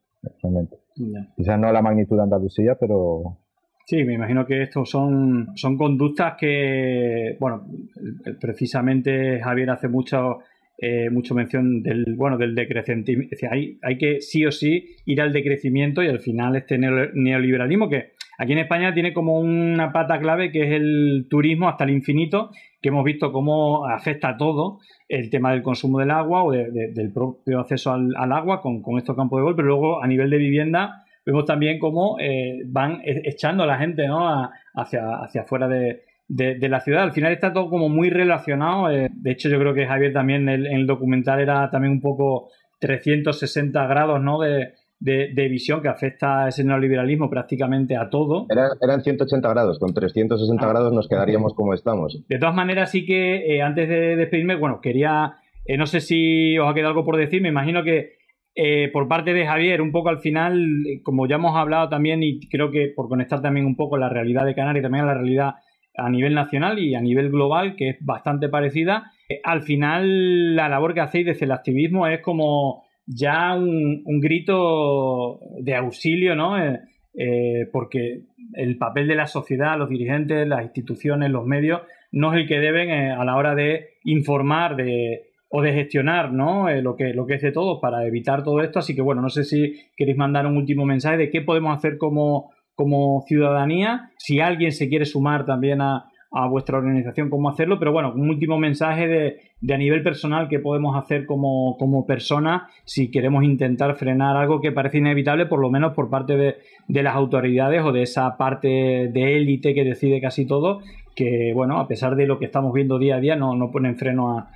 realmente. 0.42 0.77
Quizás 1.37 1.59
no 1.59 1.69
a 1.69 1.73
la 1.73 1.83
magnitud 1.83 2.16
de 2.16 2.23
Andalucía, 2.23 2.77
pero... 2.79 3.38
Sí, 3.87 4.03
me 4.05 4.14
imagino 4.14 4.45
que 4.47 4.62
estos 4.62 4.90
son, 4.90 5.49
son 5.55 5.77
conductas 5.77 6.35
que, 6.38 7.37
bueno, 7.38 7.66
precisamente 8.40 9.40
Javier 9.40 9.71
hace 9.71 9.88
mucho, 9.88 10.38
eh, 10.79 11.09
mucho 11.09 11.35
mención 11.35 11.83
del, 11.83 12.16
bueno, 12.16 12.37
del 12.37 12.55
decrecimiento. 12.55 13.12
hay, 13.51 13.79
hay 13.83 13.97
que 13.97 14.21
sí 14.21 14.45
o 14.45 14.51
sí 14.51 14.97
ir 15.05 15.21
al 15.21 15.33
decrecimiento 15.33 16.03
y 16.03 16.09
al 16.09 16.19
final 16.19 16.57
este 16.57 16.79
neoliberalismo 16.79 17.88
que 17.88 18.14
aquí 18.38 18.53
en 18.53 18.59
España 18.59 18.92
tiene 18.92 19.12
como 19.12 19.38
una 19.38 19.92
pata 19.92 20.19
clave 20.19 20.51
que 20.51 20.64
es 20.64 20.73
el 20.73 21.29
turismo 21.31 21.69
hasta 21.69 21.85
el 21.85 21.90
infinito, 21.90 22.51
que 22.87 22.90
hemos 22.90 23.05
visto 23.05 23.33
cómo 23.33 23.85
afecta 23.85 24.29
a 24.29 24.37
todo 24.37 24.79
el 25.09 25.29
tema 25.29 25.51
del 25.51 25.64
consumo 25.64 25.99
del 25.99 26.12
agua 26.12 26.44
o 26.44 26.53
del 26.53 27.11
propio 27.12 27.59
acceso 27.59 27.90
al, 27.90 28.14
agua 28.33 28.62
con, 28.62 28.81
estos 28.96 29.16
campos 29.16 29.40
de 29.40 29.42
gol, 29.42 29.57
pero 29.57 29.66
luego 29.66 30.01
a 30.01 30.07
nivel 30.07 30.31
de 30.31 30.37
vivienda 30.37 31.05
vemos 31.25 31.44
también 31.46 31.81
cómo 31.81 32.16
eh, 32.20 32.62
van 32.66 33.01
e, 33.05 33.22
echando 33.25 33.64
a 33.64 33.66
la 33.66 33.79
gente 33.79 34.07
¿no? 34.07 34.53
hacia, 34.75 35.16
hacia 35.16 35.40
afuera 35.40 35.66
de, 35.66 36.05
la 36.29 36.79
ciudad. 36.79 37.03
Al 37.03 37.11
final 37.11 37.33
está 37.33 37.53
todo 37.53 37.68
como 37.70 37.88
muy 37.88 38.09
relacionado. 38.09 38.88
Eh, 38.88 39.09
de 39.12 39.31
hecho, 39.33 39.49
yo 39.49 39.59
creo 39.59 39.75
que 39.75 39.85
Javier 39.85 40.12
también 40.12 40.49
en 40.49 40.64
el, 40.64 40.87
documental 40.87 41.40
era 41.40 41.68
también 41.70 41.92
un 41.92 42.01
poco 42.01 42.51
360 42.79 43.85
grados 43.88 44.22
¿no? 44.22 44.38
de, 44.38 44.75
de, 44.99 45.49
visión 45.49 45.83
que 45.83 45.89
afecta 45.89 46.45
a 46.45 46.49
ese 46.49 46.65
neoliberalismo 46.65 47.29
prácticamente 47.29 47.97
a 47.97 48.09
todo. 48.09 48.47
eran 48.81 49.03
180 49.03 49.49
grados, 49.49 49.79
con 49.79 49.93
360 49.93 50.65
ah. 50.65 50.69
grados 50.69 50.93
nos 50.93 51.09
quedaríamos 51.09 51.55
como 51.55 51.75
estamos. 51.75 52.23
De 52.29 52.39
todas 52.39 52.55
maneras, 52.55 52.91
sí 52.91 53.05
que 53.05 53.57
eh, 53.57 53.63
antes 53.63 53.89
de 53.89 54.17
despedirme, 54.17 54.57
bueno, 54.57 54.81
quería, 54.81 55.37
eh, 55.65 55.77
no 55.77 55.87
sé 55.87 56.01
si 56.01 56.59
os 56.59 56.69
ha 56.69 56.75
quedado 56.75 56.91
algo 56.91 57.05
por 57.05 57.17
decir, 57.17 57.43
me 57.43 57.49
imagino 57.49 57.83
que 57.85 58.17
eh, 58.55 58.89
por 58.93 59.07
parte 59.07 59.35
de 59.35 59.47
Javier, 59.47 59.83
un 59.83 59.93
poco 59.93 60.09
al 60.09 60.21
final, 60.21 60.59
como 61.03 61.27
ya 61.27 61.37
hemos 61.37 61.57
hablado 61.57 61.89
también, 61.89 62.23
y 62.23 62.41
creo 62.49 62.71
que 62.71 62.93
por 62.95 63.09
conectar 63.09 63.43
también 63.43 63.67
un 63.67 63.77
poco 63.77 63.99
la 63.99 64.09
realidad 64.09 64.47
de 64.47 64.55
Canarias 64.55 64.81
y 64.81 64.85
también 64.85 65.05
a 65.05 65.09
la 65.09 65.15
realidad 65.15 65.55
a 65.99 66.11
nivel 66.11 66.35
nacional 66.35 66.79
y 66.79 66.95
a 66.95 67.01
nivel 67.01 67.31
global, 67.31 67.75
que 67.77 67.91
es 67.91 67.97
bastante 68.01 68.49
parecida, 68.49 69.13
al 69.45 69.63
final 69.63 70.55
la 70.55 70.69
labor 70.69 70.95
que 70.95 71.01
hacéis 71.01 71.27
desde 71.27 71.47
el 71.47 71.53
activismo 71.53 72.07
es 72.07 72.21
como 72.21 72.86
ya 73.07 73.55
un, 73.55 74.21
grito 74.21 75.38
de 75.61 75.75
auxilio, 75.75 76.35
¿no? 76.35 76.59
Eh, 76.59 76.81
eh, 77.14 77.69
porque 77.73 78.23
el 78.55 78.77
papel 78.77 79.09
de 79.09 79.14
la 79.14 79.27
sociedad, 79.27 79.79
los 79.79 79.88
dirigentes, 79.88 80.47
las 80.47 80.62
instituciones, 80.62 81.31
los 81.31 81.47
medios, 81.47 81.83
no 82.12 82.33
es 82.33 82.40
el 82.40 82.49
que 82.49 82.59
deben 82.59 82.90
eh, 82.90 83.12
a 83.12 83.25
la 83.25 83.37
hora 83.37 83.55
de 83.55 83.90
informar 84.05 84.77
de, 84.77 85.31
o 85.49 85.62
de 85.62 85.73
gestionar 85.73 86.33
¿no? 86.33 86.71
lo, 86.83 86.97
que, 86.97 87.14
lo 87.14 87.27
que 87.27 87.35
es 87.35 87.42
de 87.42 87.53
todos 87.53 87.79
para 87.81 88.07
evitar 88.07 88.42
todo 88.42 88.61
esto. 88.61 88.81
Así 88.81 88.95
que 88.95 89.03
bueno, 89.03 89.23
no 89.23 89.31
sé 89.31 89.45
si 89.45 89.75
queréis 89.97 90.19
mandar 90.19 90.47
un 90.47 90.57
último 90.57 90.85
mensaje 90.85 91.16
de 91.16 91.31
qué 91.31 91.40
podemos 91.40 91.77
hacer 91.77 91.97
como, 91.99 92.53
como 92.75 93.23
ciudadanía, 93.27 94.11
si 94.19 94.40
alguien 94.40 94.73
se 94.73 94.88
quiere 94.88 95.07
sumar 95.07 95.47
también 95.47 95.81
a, 95.81 96.11
a 96.37 96.46
vuestra 96.49 96.77
organización 96.77 97.31
cómo 97.31 97.49
hacerlo, 97.49 97.79
pero 97.79 97.92
bueno, 97.92 98.12
un 98.14 98.29
último 98.29 98.59
mensaje 98.59 99.09
de, 99.09 99.75
a 99.75 99.79
nivel 99.79 100.03
personal 100.03 100.49
que 100.49 100.59
podemos 100.59 100.94
hacer 100.94 101.25
como, 101.25 101.79
como 101.79 102.05
persona 102.05 102.68
si 102.85 103.11
queremos 103.11 103.42
intentar 103.42 103.94
frenar 103.96 104.37
algo 104.37 104.61
que 104.61 104.70
parece 104.70 104.99
inevitable, 104.99 105.46
por 105.46 105.61
lo 105.61 105.70
menos 105.70 105.94
por 105.94 106.11
parte 106.11 106.37
de, 106.37 106.57
las 107.03 107.16
autoridades 107.16 107.83
o 107.83 107.90
de 107.90 108.03
esa 108.03 108.37
parte 108.37 108.68
de 108.68 109.37
élite 109.37 109.72
que 109.72 109.83
decide 109.83 110.20
casi 110.20 110.46
todo, 110.46 110.81
que 111.14 111.53
bueno, 111.55 111.81
a 111.81 111.88
pesar 111.88 112.16
de 112.16 112.27
lo 112.27 112.38
que 112.38 112.44
estamos 112.44 112.75
viendo 112.75 112.99
día 112.99 113.16
a 113.16 113.20
día, 113.20 113.35
no, 113.35 113.57
no 113.57 113.70
ponen 113.70 113.96
freno 113.96 114.38
a, 114.38 114.51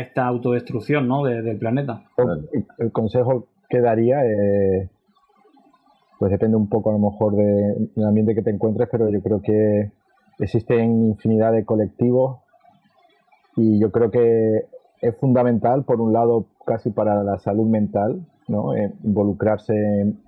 esta 0.00 0.26
autodestrucción 0.26 1.06
¿no? 1.06 1.22
del 1.22 1.58
planeta. 1.58 2.02
El, 2.78 2.90
consejo 2.90 3.46
que 3.68 3.80
daría 3.80 4.24
eh, 4.24 4.88
pues 6.18 6.32
depende 6.32 6.56
un 6.56 6.68
poco 6.68 6.90
a 6.90 6.94
lo 6.94 6.98
mejor 6.98 7.36
del 7.36 8.04
ambiente 8.04 8.34
que 8.34 8.42
te 8.42 8.50
encuentres, 8.50 8.88
pero 8.90 9.08
yo 9.10 9.20
creo 9.20 9.40
que 9.40 9.92
existen 10.38 11.06
infinidad 11.06 11.52
de 11.52 11.64
colectivos 11.64 12.40
y 13.56 13.78
yo 13.80 13.90
creo 13.90 14.10
que 14.10 14.66
es 15.00 15.16
fundamental, 15.18 15.84
por 15.84 16.00
un 16.00 16.12
lado, 16.12 16.46
casi 16.66 16.90
para 16.90 17.22
la 17.22 17.38
salud 17.38 17.66
mental, 17.66 18.26
¿no? 18.48 18.74
Eh, 18.74 18.92
involucrarse 19.02 19.74
en, 19.74 20.20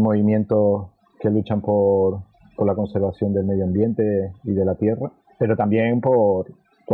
movimientos 0.00 0.88
que 1.20 1.28
luchan 1.28 1.60
por, 1.60 2.20
la 2.64 2.74
conservación 2.74 3.34
del 3.34 3.44
medio 3.44 3.64
ambiente 3.64 4.32
y 4.44 4.52
de 4.52 4.64
la 4.64 4.76
tierra, 4.76 5.10
pero 5.38 5.56
también 5.56 6.00
por, 6.00 6.46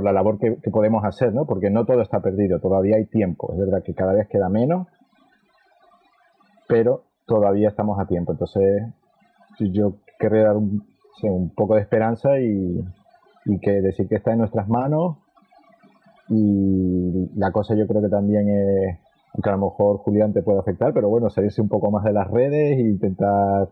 la 0.02 0.12
labor 0.12 0.38
que, 0.38 0.52
podemos 0.70 1.04
hacer, 1.04 1.34
¿no? 1.34 1.44
porque 1.44 1.70
no 1.70 1.84
todo 1.84 2.00
está 2.00 2.20
perdido, 2.20 2.58
todavía 2.60 2.96
hay 2.96 3.04
tiempo, 3.04 3.52
es 3.52 3.58
verdad 3.58 3.82
que 3.82 3.94
cada 3.94 4.14
vez 4.14 4.28
queda 4.28 4.48
menos, 4.48 4.86
pero 6.68 7.04
todavía 7.26 7.68
estamos 7.68 7.98
a 7.98 8.06
tiempo. 8.06 8.32
Entonces, 8.32 8.84
yo 9.58 9.96
querría 10.18 10.44
dar 10.44 10.56
un, 10.56 10.86
un 11.22 11.54
poco 11.54 11.74
de 11.74 11.82
esperanza 11.82 12.38
y, 12.40 12.84
que 13.62 13.80
decir 13.80 14.08
que 14.08 14.16
está 14.16 14.32
en 14.32 14.38
nuestras 14.38 14.68
manos. 14.68 15.16
Y 16.28 17.30
la 17.36 17.50
cosa 17.50 17.74
yo 17.74 17.86
creo 17.86 18.02
que 18.02 18.08
también 18.08 18.48
es, 18.48 18.98
que 19.42 19.48
a 19.48 19.52
lo 19.52 19.70
mejor 19.70 19.98
Julián 19.98 20.32
te 20.34 20.42
puede 20.42 20.58
afectar, 20.58 20.92
pero 20.92 21.08
bueno, 21.08 21.30
salirse 21.30 21.62
un 21.62 21.68
poco 21.68 21.90
más 21.90 22.04
de 22.04 22.12
las 22.12 22.30
redes 22.30 22.76
e 22.76 22.80
intentar 22.80 23.68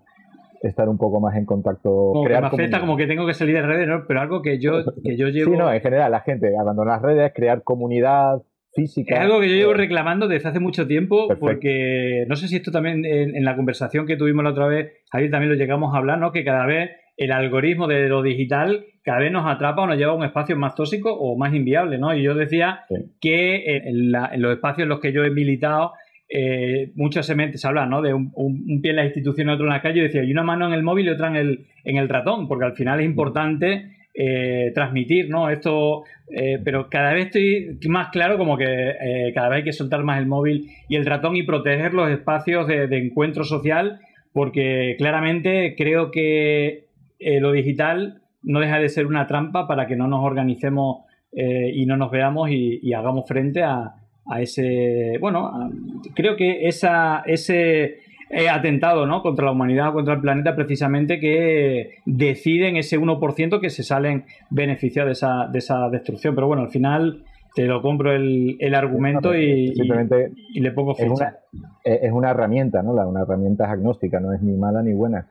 estar 0.62 0.88
un 0.88 0.96
poco 0.96 1.20
más 1.20 1.36
en 1.36 1.44
contacto. 1.44 1.90
Como 1.90 2.24
crear 2.24 2.40
me 2.40 2.48
afecta 2.48 2.80
como 2.80 2.96
que 2.96 3.06
tengo 3.06 3.26
que 3.26 3.34
salir 3.34 3.54
de 3.54 3.62
redes, 3.62 3.86
¿no? 3.86 4.04
Pero 4.08 4.20
algo 4.20 4.40
que 4.40 4.58
yo, 4.58 4.82
que 5.04 5.16
yo 5.16 5.28
llevo... 5.28 5.52
Sí, 5.52 5.58
no, 5.58 5.70
en 5.70 5.80
general, 5.82 6.10
la 6.10 6.20
gente, 6.20 6.56
abandonar 6.58 6.94
las 6.94 7.02
redes, 7.02 7.32
crear 7.34 7.62
comunidad, 7.62 8.42
Física, 8.76 9.14
es 9.14 9.20
algo 9.22 9.40
que 9.40 9.48
yo 9.48 9.54
llevo 9.54 9.72
reclamando 9.72 10.28
desde 10.28 10.50
hace 10.50 10.60
mucho 10.60 10.86
tiempo, 10.86 11.28
porque 11.40 12.26
no 12.28 12.36
sé 12.36 12.46
si 12.46 12.56
esto 12.56 12.70
también 12.70 13.06
en, 13.06 13.34
en, 13.34 13.42
la 13.42 13.56
conversación 13.56 14.06
que 14.06 14.18
tuvimos 14.18 14.44
la 14.44 14.50
otra 14.50 14.66
vez, 14.66 14.92
ahí 15.12 15.30
también 15.30 15.50
lo 15.50 15.56
llegamos 15.56 15.94
a 15.94 15.96
hablar, 15.96 16.18
¿no? 16.18 16.30
Que 16.30 16.44
cada 16.44 16.66
vez 16.66 16.90
el 17.16 17.32
algoritmo 17.32 17.86
de 17.86 18.08
lo 18.08 18.22
digital 18.22 18.84
cada 19.06 19.20
vez 19.20 19.30
nos 19.30 19.46
atrapa 19.46 19.82
o 19.82 19.86
nos 19.86 19.96
lleva 19.96 20.10
a 20.10 20.16
un 20.16 20.24
espacio 20.24 20.56
más 20.56 20.74
tóxico 20.74 21.14
o 21.14 21.38
más 21.38 21.54
inviable, 21.54 21.96
¿no? 21.96 22.12
Y 22.12 22.24
yo 22.24 22.34
decía 22.34 22.80
que 23.20 23.76
en, 23.76 24.10
los 24.10 24.52
espacios 24.52 24.82
en 24.82 24.88
los 24.88 24.98
que 24.98 25.12
yo 25.12 25.22
he 25.22 25.30
militado, 25.30 25.92
eh, 26.28 26.90
muchas 26.96 27.24
se, 27.24 27.56
se 27.56 27.68
habla 27.68 27.86
¿no? 27.86 28.02
de 28.02 28.12
un, 28.12 28.80
pie 28.82 28.90
en 28.90 28.96
la 28.96 29.04
institución 29.04 29.48
y 29.48 29.52
otro 29.52 29.66
en 29.66 29.72
la 29.72 29.80
calle, 29.80 30.00
y 30.00 30.02
decía, 30.02 30.24
y 30.24 30.32
una 30.32 30.42
mano 30.42 30.66
en 30.66 30.72
el 30.72 30.82
móvil 30.82 31.06
y 31.06 31.10
otra 31.10 31.28
en 31.28 31.36
el, 31.36 31.66
en 31.84 31.98
el 31.98 32.08
ratón, 32.08 32.48
porque 32.48 32.64
al 32.64 32.74
final 32.74 32.98
es 32.98 33.06
importante 33.06 33.92
eh, 34.12 34.72
transmitir, 34.74 35.30
¿no? 35.30 35.50
Esto, 35.50 36.02
eh, 36.28 36.58
pero 36.64 36.90
cada 36.90 37.12
vez 37.12 37.26
estoy 37.26 37.78
más 37.88 38.08
claro 38.08 38.38
como 38.38 38.58
que 38.58 39.30
cada 39.32 39.50
vez 39.50 39.58
hay 39.58 39.64
que 39.64 39.72
soltar 39.72 40.02
más 40.02 40.18
el 40.18 40.26
móvil 40.26 40.68
y 40.88 40.96
el 40.96 41.06
ratón 41.06 41.36
y 41.36 41.44
proteger 41.44 41.94
los 41.94 42.10
espacios 42.10 42.66
de 42.66 42.98
encuentro 42.98 43.44
social, 43.44 44.00
porque 44.32 44.96
claramente 44.98 45.76
creo 45.78 46.10
que 46.10 46.85
eh, 47.18 47.40
lo 47.40 47.52
digital 47.52 48.20
no 48.42 48.60
deja 48.60 48.78
de 48.78 48.88
ser 48.88 49.06
una 49.06 49.26
trampa 49.26 49.66
para 49.66 49.86
que 49.86 49.96
no 49.96 50.06
nos 50.08 50.24
organicemos 50.24 51.04
eh, 51.32 51.70
y 51.74 51.84
no 51.86 51.96
nos 51.96 52.10
veamos 52.10 52.50
y, 52.50 52.92
hagamos 52.94 53.26
frente 53.28 53.62
a, 53.62 53.94
ese, 54.40 55.18
bueno, 55.20 55.70
creo 56.14 56.36
que 56.36 56.66
esa, 56.68 57.22
ese 57.26 57.98
eh, 58.30 58.48
atentado 58.50 59.06
¿no? 59.06 59.22
contra 59.22 59.44
la 59.44 59.52
humanidad, 59.52 59.92
contra 59.92 60.14
el 60.14 60.20
planeta, 60.20 60.56
precisamente 60.56 61.20
que 61.20 61.98
deciden 62.06 62.76
ese 62.76 62.98
1% 62.98 63.60
que 63.60 63.70
se 63.70 63.82
salen 63.82 64.24
beneficiados 64.50 65.08
de 65.08 65.12
esa, 65.12 65.46
de 65.48 65.58
esa 65.58 65.88
destrucción. 65.90 66.34
Pero 66.34 66.46
bueno, 66.48 66.62
al 66.64 66.70
final 66.70 67.22
te 67.54 67.64
lo 67.66 67.80
compro 67.82 68.12
el, 68.12 68.56
el 68.60 68.74
argumento 68.74 69.34
y, 69.34 69.68
Simplemente 69.74 70.32
y- 70.36 70.58
y 70.58 70.60
le 70.60 70.72
pongo 70.72 70.92
es 70.92 70.98
fecha. 70.98 71.12
una, 71.14 71.64
es 71.84 72.12
una 72.12 72.30
herramienta, 72.30 72.82
¿no? 72.82 72.94
La- 72.94 73.06
Una 73.06 73.22
herramienta 73.22 73.64
es 73.64 73.70
agnóstica, 73.70 74.18
no 74.20 74.32
es 74.32 74.42
ni 74.42 74.56
mala 74.56 74.82
ni 74.82 74.92
buena, 74.92 75.26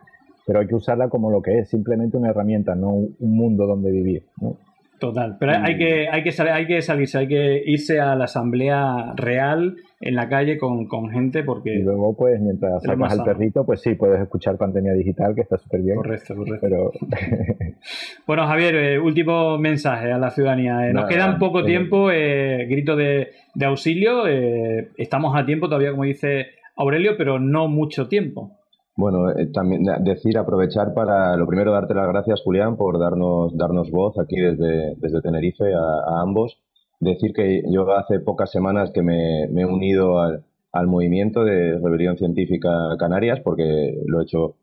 pero 0.45 0.59
hay 0.59 0.67
que 0.67 0.75
usarla 0.75 1.09
como 1.09 1.31
lo 1.31 1.41
que 1.41 1.59
es, 1.59 1.69
simplemente 1.69 2.17
una 2.17 2.29
herramienta, 2.29 2.75
no 2.75 2.89
un 2.89 3.15
un 3.19 3.35
mundo 3.35 3.65
donde 3.67 3.91
vivir. 3.91 4.23
¿no? 4.41 4.57
Total, 4.97 5.35
pero 5.37 5.51
hay 5.51 5.77
que, 5.77 6.07
hay, 6.09 6.23
que 6.23 6.31
sal- 6.31 6.47
hay 6.53 6.65
que 6.67 6.81
salirse, 6.81 7.17
hay 7.17 7.27
que 7.27 7.61
irse 7.65 7.99
a 7.99 8.15
la 8.15 8.23
asamblea 8.25 9.13
real 9.17 9.75
en 9.99 10.15
la 10.15 10.29
calle 10.29 10.57
con, 10.57 10.87
con 10.87 11.09
gente 11.09 11.39
Y 11.39 11.43
porque... 11.43 11.75
luego, 11.83 12.15
pues, 12.15 12.39
mientras 12.39 12.81
sacas 12.81 13.11
al 13.19 13.25
perrito, 13.25 13.65
pues 13.65 13.81
sí, 13.81 13.95
puedes 13.95 14.21
escuchar 14.21 14.55
Pandemia 14.57 14.93
Digital, 14.93 15.35
que 15.35 15.41
está 15.41 15.57
súper 15.57 15.81
bien, 15.81 15.97
Correcto, 15.97 16.33
correcto. 16.35 16.59
pero 16.61 16.91
Bueno, 18.25 18.47
Javier, 18.47 18.75
eh, 18.75 18.99
último 18.99 19.57
mensaje 19.57 20.11
a 20.11 20.17
la 20.17 20.31
ciudadanía. 20.31 20.87
Eh, 20.89 20.93
nos 20.93 21.07
queda 21.07 21.37
poco 21.39 21.59
eh, 21.59 21.65
tiempo, 21.65 22.09
eh, 22.11 22.65
grito 22.69 22.95
de, 22.95 23.31
de 23.53 23.65
auxilio. 23.65 24.27
eh, 24.27 24.89
estamos 24.97 25.35
a 25.37 25.45
tiempo 25.45 25.67
todavía, 25.67 25.91
como 25.91 26.03
dice 26.05 26.47
Aurelio, 26.77 27.15
pero 27.17 27.37
no 27.39 27.67
mucho 27.67 28.07
tiempo. 28.07 28.51
Bueno, 28.97 29.29
eh, 29.31 29.47
también 29.47 29.83
decir, 30.03 30.37
aprovechar 30.37 30.93
para, 30.93 31.35
lo 31.35 31.45
primero, 31.47 31.73
darte 31.73 31.93
las 31.93 32.07
gracias, 32.07 32.41
Julián, 32.43 32.77
por 32.77 32.97
darnos, 32.97 33.55
darnos 33.57 33.91
voz 33.91 34.17
aquí 34.17 34.37
desde, 34.37 34.95
desde 34.97 35.21
Tenerife 35.21 35.73
a, 35.73 36.21
ambos. 36.21 36.61
Decir 37.01 37.33
que 37.33 37.63
yo 37.69 37.91
hace 37.91 38.19
pocas 38.21 38.51
semanas 38.51 38.91
que 38.93 39.01
me, 39.01 39.47
me 39.51 39.63
he 39.63 39.65
unido 39.65 40.19
al, 40.19 40.45
al 40.71 40.87
movimiento 40.87 41.43
de 41.43 41.77
Rebelión 41.77 42.17
Científica 42.17 42.69
Canarias, 42.97 43.41
porque 43.43 44.01
lo 44.05 44.21
he 44.21 44.23
hecho 44.23 44.55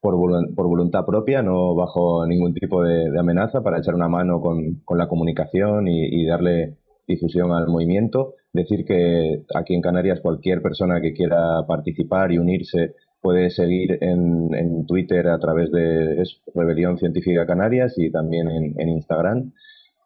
por, 0.00 0.14
por 0.54 0.66
voluntad 0.66 1.04
propia, 1.04 1.42
no 1.42 1.74
bajo 1.74 2.26
ningún 2.26 2.54
tipo 2.54 2.82
de, 2.82 3.18
amenaza, 3.18 3.62
para 3.62 3.78
echar 3.78 3.94
una 3.94 4.08
mano 4.08 4.40
con, 4.40 4.76
con 4.84 4.96
la 4.96 5.08
comunicación 5.08 5.88
y 5.88 6.24
darle 6.26 6.78
difusión 7.06 7.52
al 7.52 7.68
movimiento. 7.68 8.34
Decir 8.52 8.84
que 8.84 9.44
aquí 9.54 9.74
en 9.74 9.82
Canarias 9.82 10.20
cualquier 10.20 10.62
persona 10.62 11.00
que 11.00 11.12
quiera 11.12 11.66
participar 11.66 12.30
y 12.32 12.38
unirse 12.38 12.94
puede 13.20 13.50
seguir 13.50 13.98
en, 14.02 14.54
en 14.54 14.86
Twitter 14.86 15.28
a 15.28 15.38
través 15.38 15.70
de 15.72 16.22
Rebelión 16.54 16.98
Científica 16.98 17.46
Canarias 17.46 17.94
y 17.98 18.10
también 18.10 18.48
en, 18.50 18.74
en 18.80 18.88
Instagram. 18.90 19.52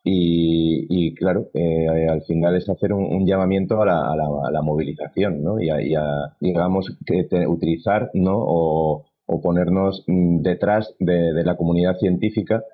Y, 0.04 0.86
y, 0.90 1.14
claro, 1.14 1.48
eh, 1.54 2.08
al 2.08 2.22
final 2.22 2.56
es 2.56 2.68
hacer 2.68 2.92
un, 2.92 3.04
un 3.04 3.26
llamamiento 3.26 3.80
a 3.82 3.86
la, 3.86 4.12
a 4.12 4.16
la- 4.16 4.48
a 4.48 4.50
la 4.50 4.62
movilización, 4.62 5.42
¿no? 5.44 5.60
Y 5.60 5.70
a, 5.70 5.80
y 5.80 5.94
a, 5.94 6.04
digamos, 6.40 6.96
que 7.06 7.24
te- 7.24 7.46
utilizar, 7.46 8.10
¿no? 8.14 8.32
O, 8.36 9.04
o 9.26 9.40
ponernos 9.40 10.04
mm, 10.08 10.42
detrás 10.42 10.94
de, 10.98 11.32
de 11.32 11.44
la 11.44 11.56
comunidad 11.56 11.96
científica 11.98 12.64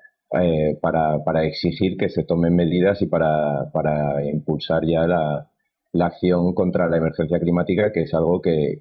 eh, 0.41 0.77
para, 0.81 1.23
para 1.23 1.43
exigir 1.45 1.97
que 1.97 2.09
se 2.09 2.23
tomen 2.23 2.55
medidas 2.55 3.01
y 3.01 3.07
para, 3.07 3.69
para 3.73 4.25
impulsar 4.25 4.83
ya 4.85 5.05
la, 5.07 5.48
la 5.91 6.07
acción 6.07 6.53
contra 6.53 6.87
la 6.89 6.97
emergencia 6.97 7.39
climática, 7.39 7.91
que 7.91 8.01
es 8.03 8.13
algo 8.13 8.41
que, 8.41 8.79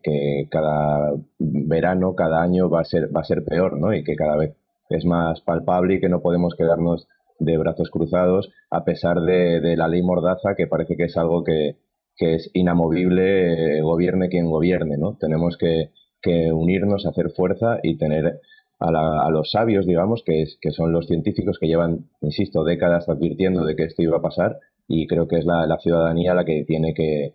cada 0.51 1.15
verano, 1.39 2.15
cada 2.15 2.43
año 2.43 2.69
va 2.71 2.81
a 2.81 2.85
ser, 2.85 3.15
va 3.15 3.21
a 3.21 3.25
ser 3.25 3.45
peor, 3.45 3.79
¿no? 3.79 3.93
Y 3.95 4.05
que 4.05 4.17
cada 4.17 4.37
vez 4.37 4.55
es 4.91 5.05
más 5.05 5.41
palpable 5.43 5.95
y 5.95 6.01
que 6.01 6.09
no 6.09 6.21
podemos 6.21 6.55
quedarnos 6.57 7.07
de 7.39 7.57
brazos 7.57 7.91
cruzados 7.91 8.51
a 8.71 8.85
pesar 8.85 9.21
de, 9.21 9.61
de 9.61 9.77
la 9.77 9.89
ley 9.89 10.03
Mordaza, 10.03 10.55
que 10.57 10.67
parece 10.67 10.97
que 10.97 11.05
es 11.05 11.17
algo 11.17 11.45
que, 11.45 11.77
que 12.17 12.35
es 12.35 12.51
inamovible, 12.55 13.79
eh, 13.79 13.83
gobierne 13.83 14.29
quien 14.29 14.47
gobierne, 14.51 14.97
¿no? 14.99 15.17
Tenemos 15.19 15.57
que, 15.57 15.91
que 16.21 16.53
unirnos, 16.53 17.07
hacer 17.07 17.31
fuerza 17.31 17.79
y 17.83 17.97
tener 17.97 18.41
a, 18.81 18.91
la- 18.93 19.23
a 19.25 19.31
los 19.31 19.51
sabios, 19.51 19.87
digamos, 19.87 20.23
que, 20.25 20.45
que 20.61 20.71
son 20.73 20.93
los 20.93 21.07
científicos 21.07 21.59
que 21.61 21.69
llevan, 21.69 22.07
insisto, 22.21 22.65
décadas 22.65 23.09
advirtiendo 23.09 23.65
de 23.65 23.77
que 23.77 23.85
esto 23.85 24.03
iba 24.03 24.19
a 24.19 24.23
pasar 24.23 24.59
y 24.89 25.07
creo 25.07 25.29
que 25.29 25.37
es 25.37 25.45
la, 25.45 25.67
la 25.67 25.79
ciudadanía 25.79 26.35
la 26.35 26.45
que 26.45 26.65
tiene 26.67 26.95
que, 26.95 27.35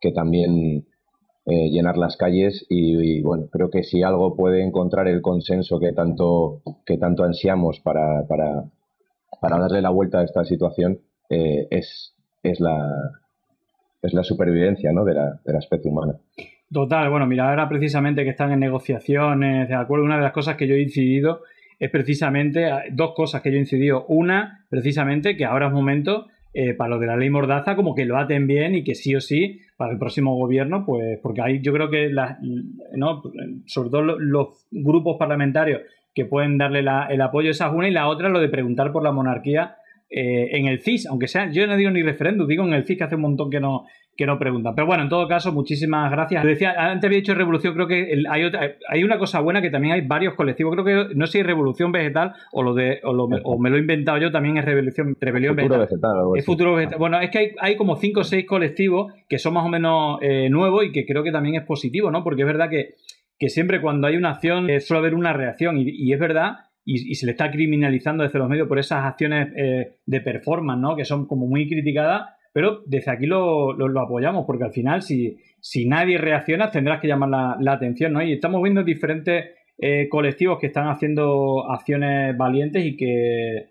que 0.00 0.12
también 0.12 0.84
eh, 1.46 1.70
llenar 1.70 1.96
las 1.96 2.16
calles 2.16 2.66
y, 2.68 3.22
bueno, 3.22 3.48
creo 3.50 3.70
que 3.70 3.82
si 3.82 4.02
algo 4.02 4.36
puede 4.36 4.62
encontrar 4.62 5.08
el 5.08 5.22
consenso 5.22 5.80
que 5.80 5.92
tanto, 5.92 6.60
que 6.84 6.98
tanto 6.98 7.24
ansiamos 7.24 7.80
para, 7.80 8.26
para, 8.28 8.64
para 9.40 9.58
darle 9.58 9.80
la 9.80 9.90
vuelta 9.90 10.20
a 10.20 10.24
esta 10.24 10.44
situación 10.44 11.00
eh, 11.30 11.66
es, 11.70 12.14
es, 12.42 12.60
la, 12.60 12.88
es 14.02 14.12
la 14.12 14.22
supervivencia 14.22 14.92
¿no? 14.92 15.04
de, 15.04 15.14
la, 15.14 15.40
de 15.44 15.52
la 15.52 15.58
especie 15.58 15.90
humana. 15.90 16.14
Total, 16.70 17.10
bueno, 17.10 17.26
mira, 17.26 17.48
ahora 17.48 17.68
precisamente 17.68 18.24
que 18.24 18.30
están 18.30 18.52
en 18.52 18.60
negociaciones, 18.60 19.68
de 19.68 19.74
acuerdo, 19.74 20.04
una 20.04 20.16
de 20.16 20.22
las 20.22 20.32
cosas 20.32 20.56
que 20.56 20.66
yo 20.66 20.74
he 20.74 20.82
incidido 20.82 21.40
es 21.78 21.90
precisamente 21.90 22.70
dos 22.92 23.12
cosas 23.14 23.42
que 23.42 23.50
yo 23.50 23.56
he 23.56 23.60
incidido. 23.60 24.06
Una, 24.06 24.64
precisamente, 24.70 25.36
que 25.36 25.44
ahora 25.44 25.66
es 25.66 25.72
momento 25.72 26.26
eh, 26.54 26.74
para 26.74 26.90
lo 26.90 26.98
de 26.98 27.06
la 27.06 27.16
ley 27.16 27.30
Mordaza, 27.30 27.76
como 27.76 27.94
que 27.94 28.04
lo 28.04 28.18
aten 28.18 28.46
bien 28.46 28.74
y 28.74 28.84
que 28.84 28.94
sí 28.94 29.14
o 29.14 29.20
sí, 29.20 29.60
para 29.76 29.92
el 29.92 29.98
próximo 29.98 30.36
gobierno, 30.36 30.84
pues, 30.86 31.18
porque 31.22 31.40
ahí 31.42 31.60
yo 31.62 31.72
creo 31.72 31.88
que, 31.90 32.08
las, 32.10 32.38
¿no? 32.94 33.22
sobre 33.66 33.90
todo 33.90 34.02
lo- 34.02 34.18
los 34.18 34.66
grupos 34.70 35.16
parlamentarios 35.18 35.80
que 36.14 36.26
pueden 36.26 36.58
darle 36.58 36.82
la- 36.82 37.06
el 37.06 37.20
apoyo 37.22 37.48
a 37.48 37.52
esa 37.52 37.70
una 37.70 37.88
y 37.88 37.92
la 37.92 38.08
otra 38.08 38.28
lo 38.28 38.38
de 38.40 38.48
preguntar 38.48 38.92
por 38.92 39.02
la 39.02 39.12
monarquía 39.12 39.76
eh, 40.14 40.58
en 40.58 40.66
el 40.66 40.80
CIS, 40.82 41.06
aunque 41.06 41.26
sea, 41.26 41.50
yo 41.50 41.66
no 41.66 41.74
digo 41.74 41.90
ni 41.90 42.02
referéndum, 42.02 42.46
digo 42.46 42.64
en 42.64 42.74
el 42.74 42.84
CIS 42.84 42.98
que 42.98 43.04
hace 43.04 43.14
un 43.14 43.22
montón 43.22 43.48
que 43.50 43.60
no, 43.60 43.86
que 44.16 44.26
no 44.26 44.38
preguntan. 44.38 44.74
Pero 44.74 44.86
bueno, 44.86 45.02
en 45.04 45.08
todo 45.08 45.26
caso, 45.26 45.52
muchísimas 45.52 46.10
gracias. 46.10 46.44
Decía, 46.44 46.74
antes 46.76 47.08
había 47.08 47.18
dicho 47.18 47.34
Revolución, 47.34 47.72
creo 47.74 47.86
que 47.88 48.22
hay, 48.28 48.44
otra, 48.44 48.72
hay 48.88 49.04
una 49.04 49.18
cosa 49.18 49.40
buena 49.40 49.62
que 49.62 49.70
también 49.70 49.94
hay 49.94 50.02
varios 50.02 50.34
colectivos. 50.34 50.74
Creo 50.74 50.84
que 51.08 51.14
no 51.14 51.26
sé 51.26 51.32
si 51.32 51.38
es 51.40 51.46
Revolución 51.46 51.92
Vegetal 51.92 52.32
o 52.52 52.62
lo 52.62 52.74
de 52.74 53.00
o, 53.04 53.12
lo- 53.14 53.24
o 53.24 53.58
me 53.58 53.70
lo 53.70 53.76
he 53.76 53.80
inventado 53.80 54.18
yo, 54.18 54.30
también 54.30 54.58
es 54.58 54.64
Rebelión, 54.66 55.16
Rebelión 55.20 55.54
Futuro 55.56 55.78
Vegetal. 55.78 55.80
vegetal, 55.80 56.10
algo 56.18 56.36
Es 56.36 56.44
futuro 56.44 56.74
vegetal. 56.74 56.98
Bueno, 56.98 57.20
es 57.20 57.30
que 57.30 57.38
hay, 57.38 57.48
hay 57.60 57.76
como 57.76 57.96
cinco 57.96 58.20
o 58.20 58.24
seis 58.24 58.44
colectivos 58.46 59.12
que 59.28 59.38
son 59.38 59.54
más 59.54 59.64
o 59.64 59.68
menos 59.68 60.18
eh, 60.20 60.48
nuevos 60.50 60.84
y 60.84 60.92
que 60.92 61.06
creo 61.06 61.22
que 61.22 61.32
también 61.32 61.54
es 61.54 61.62
positivo, 61.62 62.10
¿no? 62.10 62.22
Porque 62.22 62.42
es 62.42 62.46
verdad 62.46 62.68
que, 62.68 62.94
que 63.38 63.48
siempre 63.48 63.80
cuando 63.80 64.06
hay 64.06 64.16
una 64.16 64.30
acción 64.32 64.68
eh, 64.68 64.80
suele 64.80 64.98
haber 65.00 65.14
una 65.14 65.32
reacción 65.32 65.78
y, 65.78 65.84
y 65.88 66.12
es 66.12 66.20
verdad 66.20 66.56
y, 66.84 67.12
y 67.12 67.14
se 67.14 67.24
le 67.26 67.32
está 67.32 67.50
criminalizando 67.50 68.24
desde 68.24 68.38
los 68.38 68.48
medios 68.48 68.68
por 68.68 68.78
esas 68.78 69.04
acciones 69.04 69.48
eh, 69.56 69.94
de 70.04 70.20
performance, 70.20 70.80
¿no? 70.80 70.96
Que 70.96 71.04
son 71.06 71.26
como 71.26 71.46
muy 71.46 71.66
criticadas, 71.68 72.24
pero 72.52 72.82
desde 72.86 73.10
aquí 73.10 73.26
lo, 73.26 73.72
lo- 73.72 74.00
apoyamos 74.00 74.44
porque 74.46 74.64
al 74.64 74.72
final 74.72 75.02
si, 75.02 75.36
si 75.60 75.86
nadie 75.86 76.18
reacciona 76.18 76.70
tendrás 76.70 77.00
que 77.00 77.08
llamar 77.08 77.28
la, 77.30 77.56
la 77.60 77.72
atención, 77.72 78.12
¿no? 78.12 78.22
Y 78.22 78.32
estamos 78.32 78.62
viendo 78.62 78.82
diferentes 78.82 79.50
eh, 79.78 80.08
colectivos 80.08 80.58
que 80.60 80.66
están 80.66 80.88
haciendo 80.88 81.70
acciones 81.70 82.36
valientes 82.36 82.84
y 82.84 82.96
que, 82.96 83.70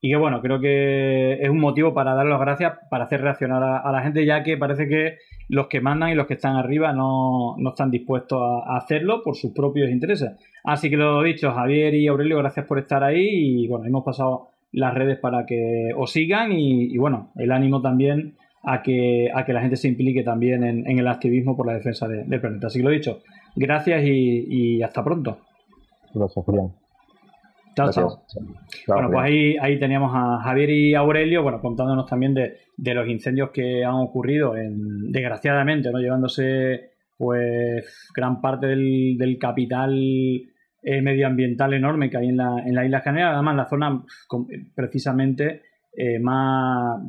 y 0.00 0.10
que 0.10 0.16
bueno, 0.16 0.40
creo 0.40 0.60
que 0.60 1.34
es 1.42 1.48
un 1.48 1.58
motivo 1.58 1.94
para 1.94 2.14
dar 2.14 2.26
las 2.26 2.40
gracias, 2.40 2.74
para 2.90 3.04
hacer 3.04 3.20
reaccionar 3.22 3.62
a, 3.62 3.90
la 3.90 4.02
gente, 4.02 4.24
ya 4.24 4.42
que 4.42 4.56
parece 4.56 4.88
que 4.88 5.16
los 5.48 5.66
que 5.68 5.80
mandan 5.80 6.10
y 6.10 6.14
los 6.14 6.26
que 6.26 6.34
están 6.34 6.56
arriba 6.56 6.92
no, 6.92 7.56
no 7.56 7.70
están 7.70 7.90
dispuestos 7.90 8.38
a 8.40 8.76
hacerlo 8.76 9.22
por 9.24 9.34
sus 9.34 9.52
propios 9.52 9.90
intereses. 9.90 10.32
Así 10.62 10.90
que 10.90 10.96
lo 10.96 11.22
dicho, 11.22 11.50
Javier 11.52 11.94
y 11.94 12.06
Aurelio, 12.06 12.38
gracias 12.38 12.66
por 12.66 12.78
estar 12.78 13.02
ahí 13.02 13.64
y 13.64 13.68
bueno, 13.68 13.86
hemos 13.86 14.04
pasado 14.04 14.50
las 14.72 14.94
redes 14.94 15.18
para 15.18 15.46
que 15.46 15.90
os 15.96 16.10
sigan 16.12 16.52
y, 16.52 16.92
y, 16.92 16.98
bueno, 16.98 17.32
el 17.36 17.52
ánimo 17.52 17.80
también 17.80 18.34
a 18.62 18.82
que, 18.82 19.28
a 19.34 19.44
que 19.44 19.52
la 19.52 19.60
gente 19.60 19.76
se 19.76 19.88
implique 19.88 20.22
también 20.22 20.62
en, 20.64 20.86
en 20.90 20.98
el 20.98 21.08
activismo 21.08 21.56
por 21.56 21.66
la 21.66 21.74
defensa 21.74 22.06
de- 22.08 22.24
del 22.24 22.40
planeta. 22.40 22.66
Así 22.66 22.78
que 22.80 22.84
lo 22.84 22.90
dicho, 22.90 23.20
gracias 23.56 24.04
y, 24.04 24.44
y 24.48 24.82
hasta 24.82 25.02
pronto. 25.02 25.38
Gracias, 26.14 26.44
Julián. 26.44 26.72
Chao, 27.76 27.92
chao. 27.92 28.22
Bueno, 28.88 29.08
pues 29.10 29.24
ahí, 29.24 29.56
ahí 29.60 29.78
teníamos 29.78 30.10
a 30.12 30.40
Javier 30.42 30.70
y 30.70 30.94
Aurelio, 30.94 31.44
bueno, 31.44 31.60
contándonos 31.60 32.06
también 32.06 32.34
de, 32.34 32.54
de 32.76 32.94
los 32.94 33.08
incendios 33.08 33.50
que 33.50 33.84
han 33.84 33.94
ocurrido, 33.94 34.56
en, 34.56 35.12
desgraciadamente, 35.12 35.92
¿no? 35.92 36.00
Llevándose, 36.00 36.90
pues, 37.16 38.10
gran 38.16 38.40
parte 38.40 38.66
del, 38.66 39.16
del 39.16 39.38
capital 39.38 39.96
eh, 40.82 41.00
medioambiental 41.02 41.72
enorme 41.74 42.08
que 42.10 42.16
hay 42.18 42.28
en 42.28 42.36
la, 42.36 42.58
en 42.64 42.74
la 42.74 42.84
isla 42.84 43.02
Canarias, 43.02 43.32
además 43.34 43.56
la 43.56 43.68
zona 43.68 44.02
con- 44.26 44.46
precisamente 44.74 45.62
eh, 45.96 46.18
más, 46.20 47.00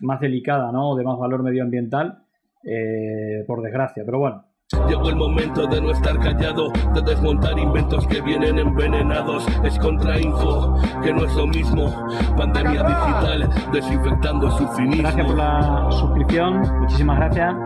más 0.00 0.20
delicada, 0.20 0.70
¿no? 0.72 0.94
De 0.94 1.04
más 1.04 1.18
valor 1.18 1.42
medioambiental, 1.42 2.22
eh, 2.64 3.44
por 3.46 3.62
desgracia. 3.62 4.02
Pero 4.04 4.18
bueno, 4.18 4.44
Llegó 4.88 5.08
el 5.08 5.16
momento 5.16 5.66
de 5.66 5.80
no 5.80 5.90
estar 5.90 6.16
callado, 6.20 6.70
de 6.94 7.02
desmontar 7.02 7.58
inventos 7.58 8.06
que 8.06 8.20
vienen 8.20 8.56
envenenados. 8.56 9.44
Es 9.64 9.76
contrainfo, 9.80 10.76
que 11.02 11.12
no 11.12 11.24
es 11.24 11.34
lo 11.34 11.48
mismo. 11.48 11.92
Pandemia 12.36 12.84
digital, 12.84 13.50
desinfectando 13.72 14.48
su 14.52 14.64
cinismo. 14.76 15.02
Gracias 15.02 15.26
por 15.26 15.36
la 15.36 15.88
suscripción, 15.90 16.60
muchísimas 16.82 17.16
gracias. 17.18 17.56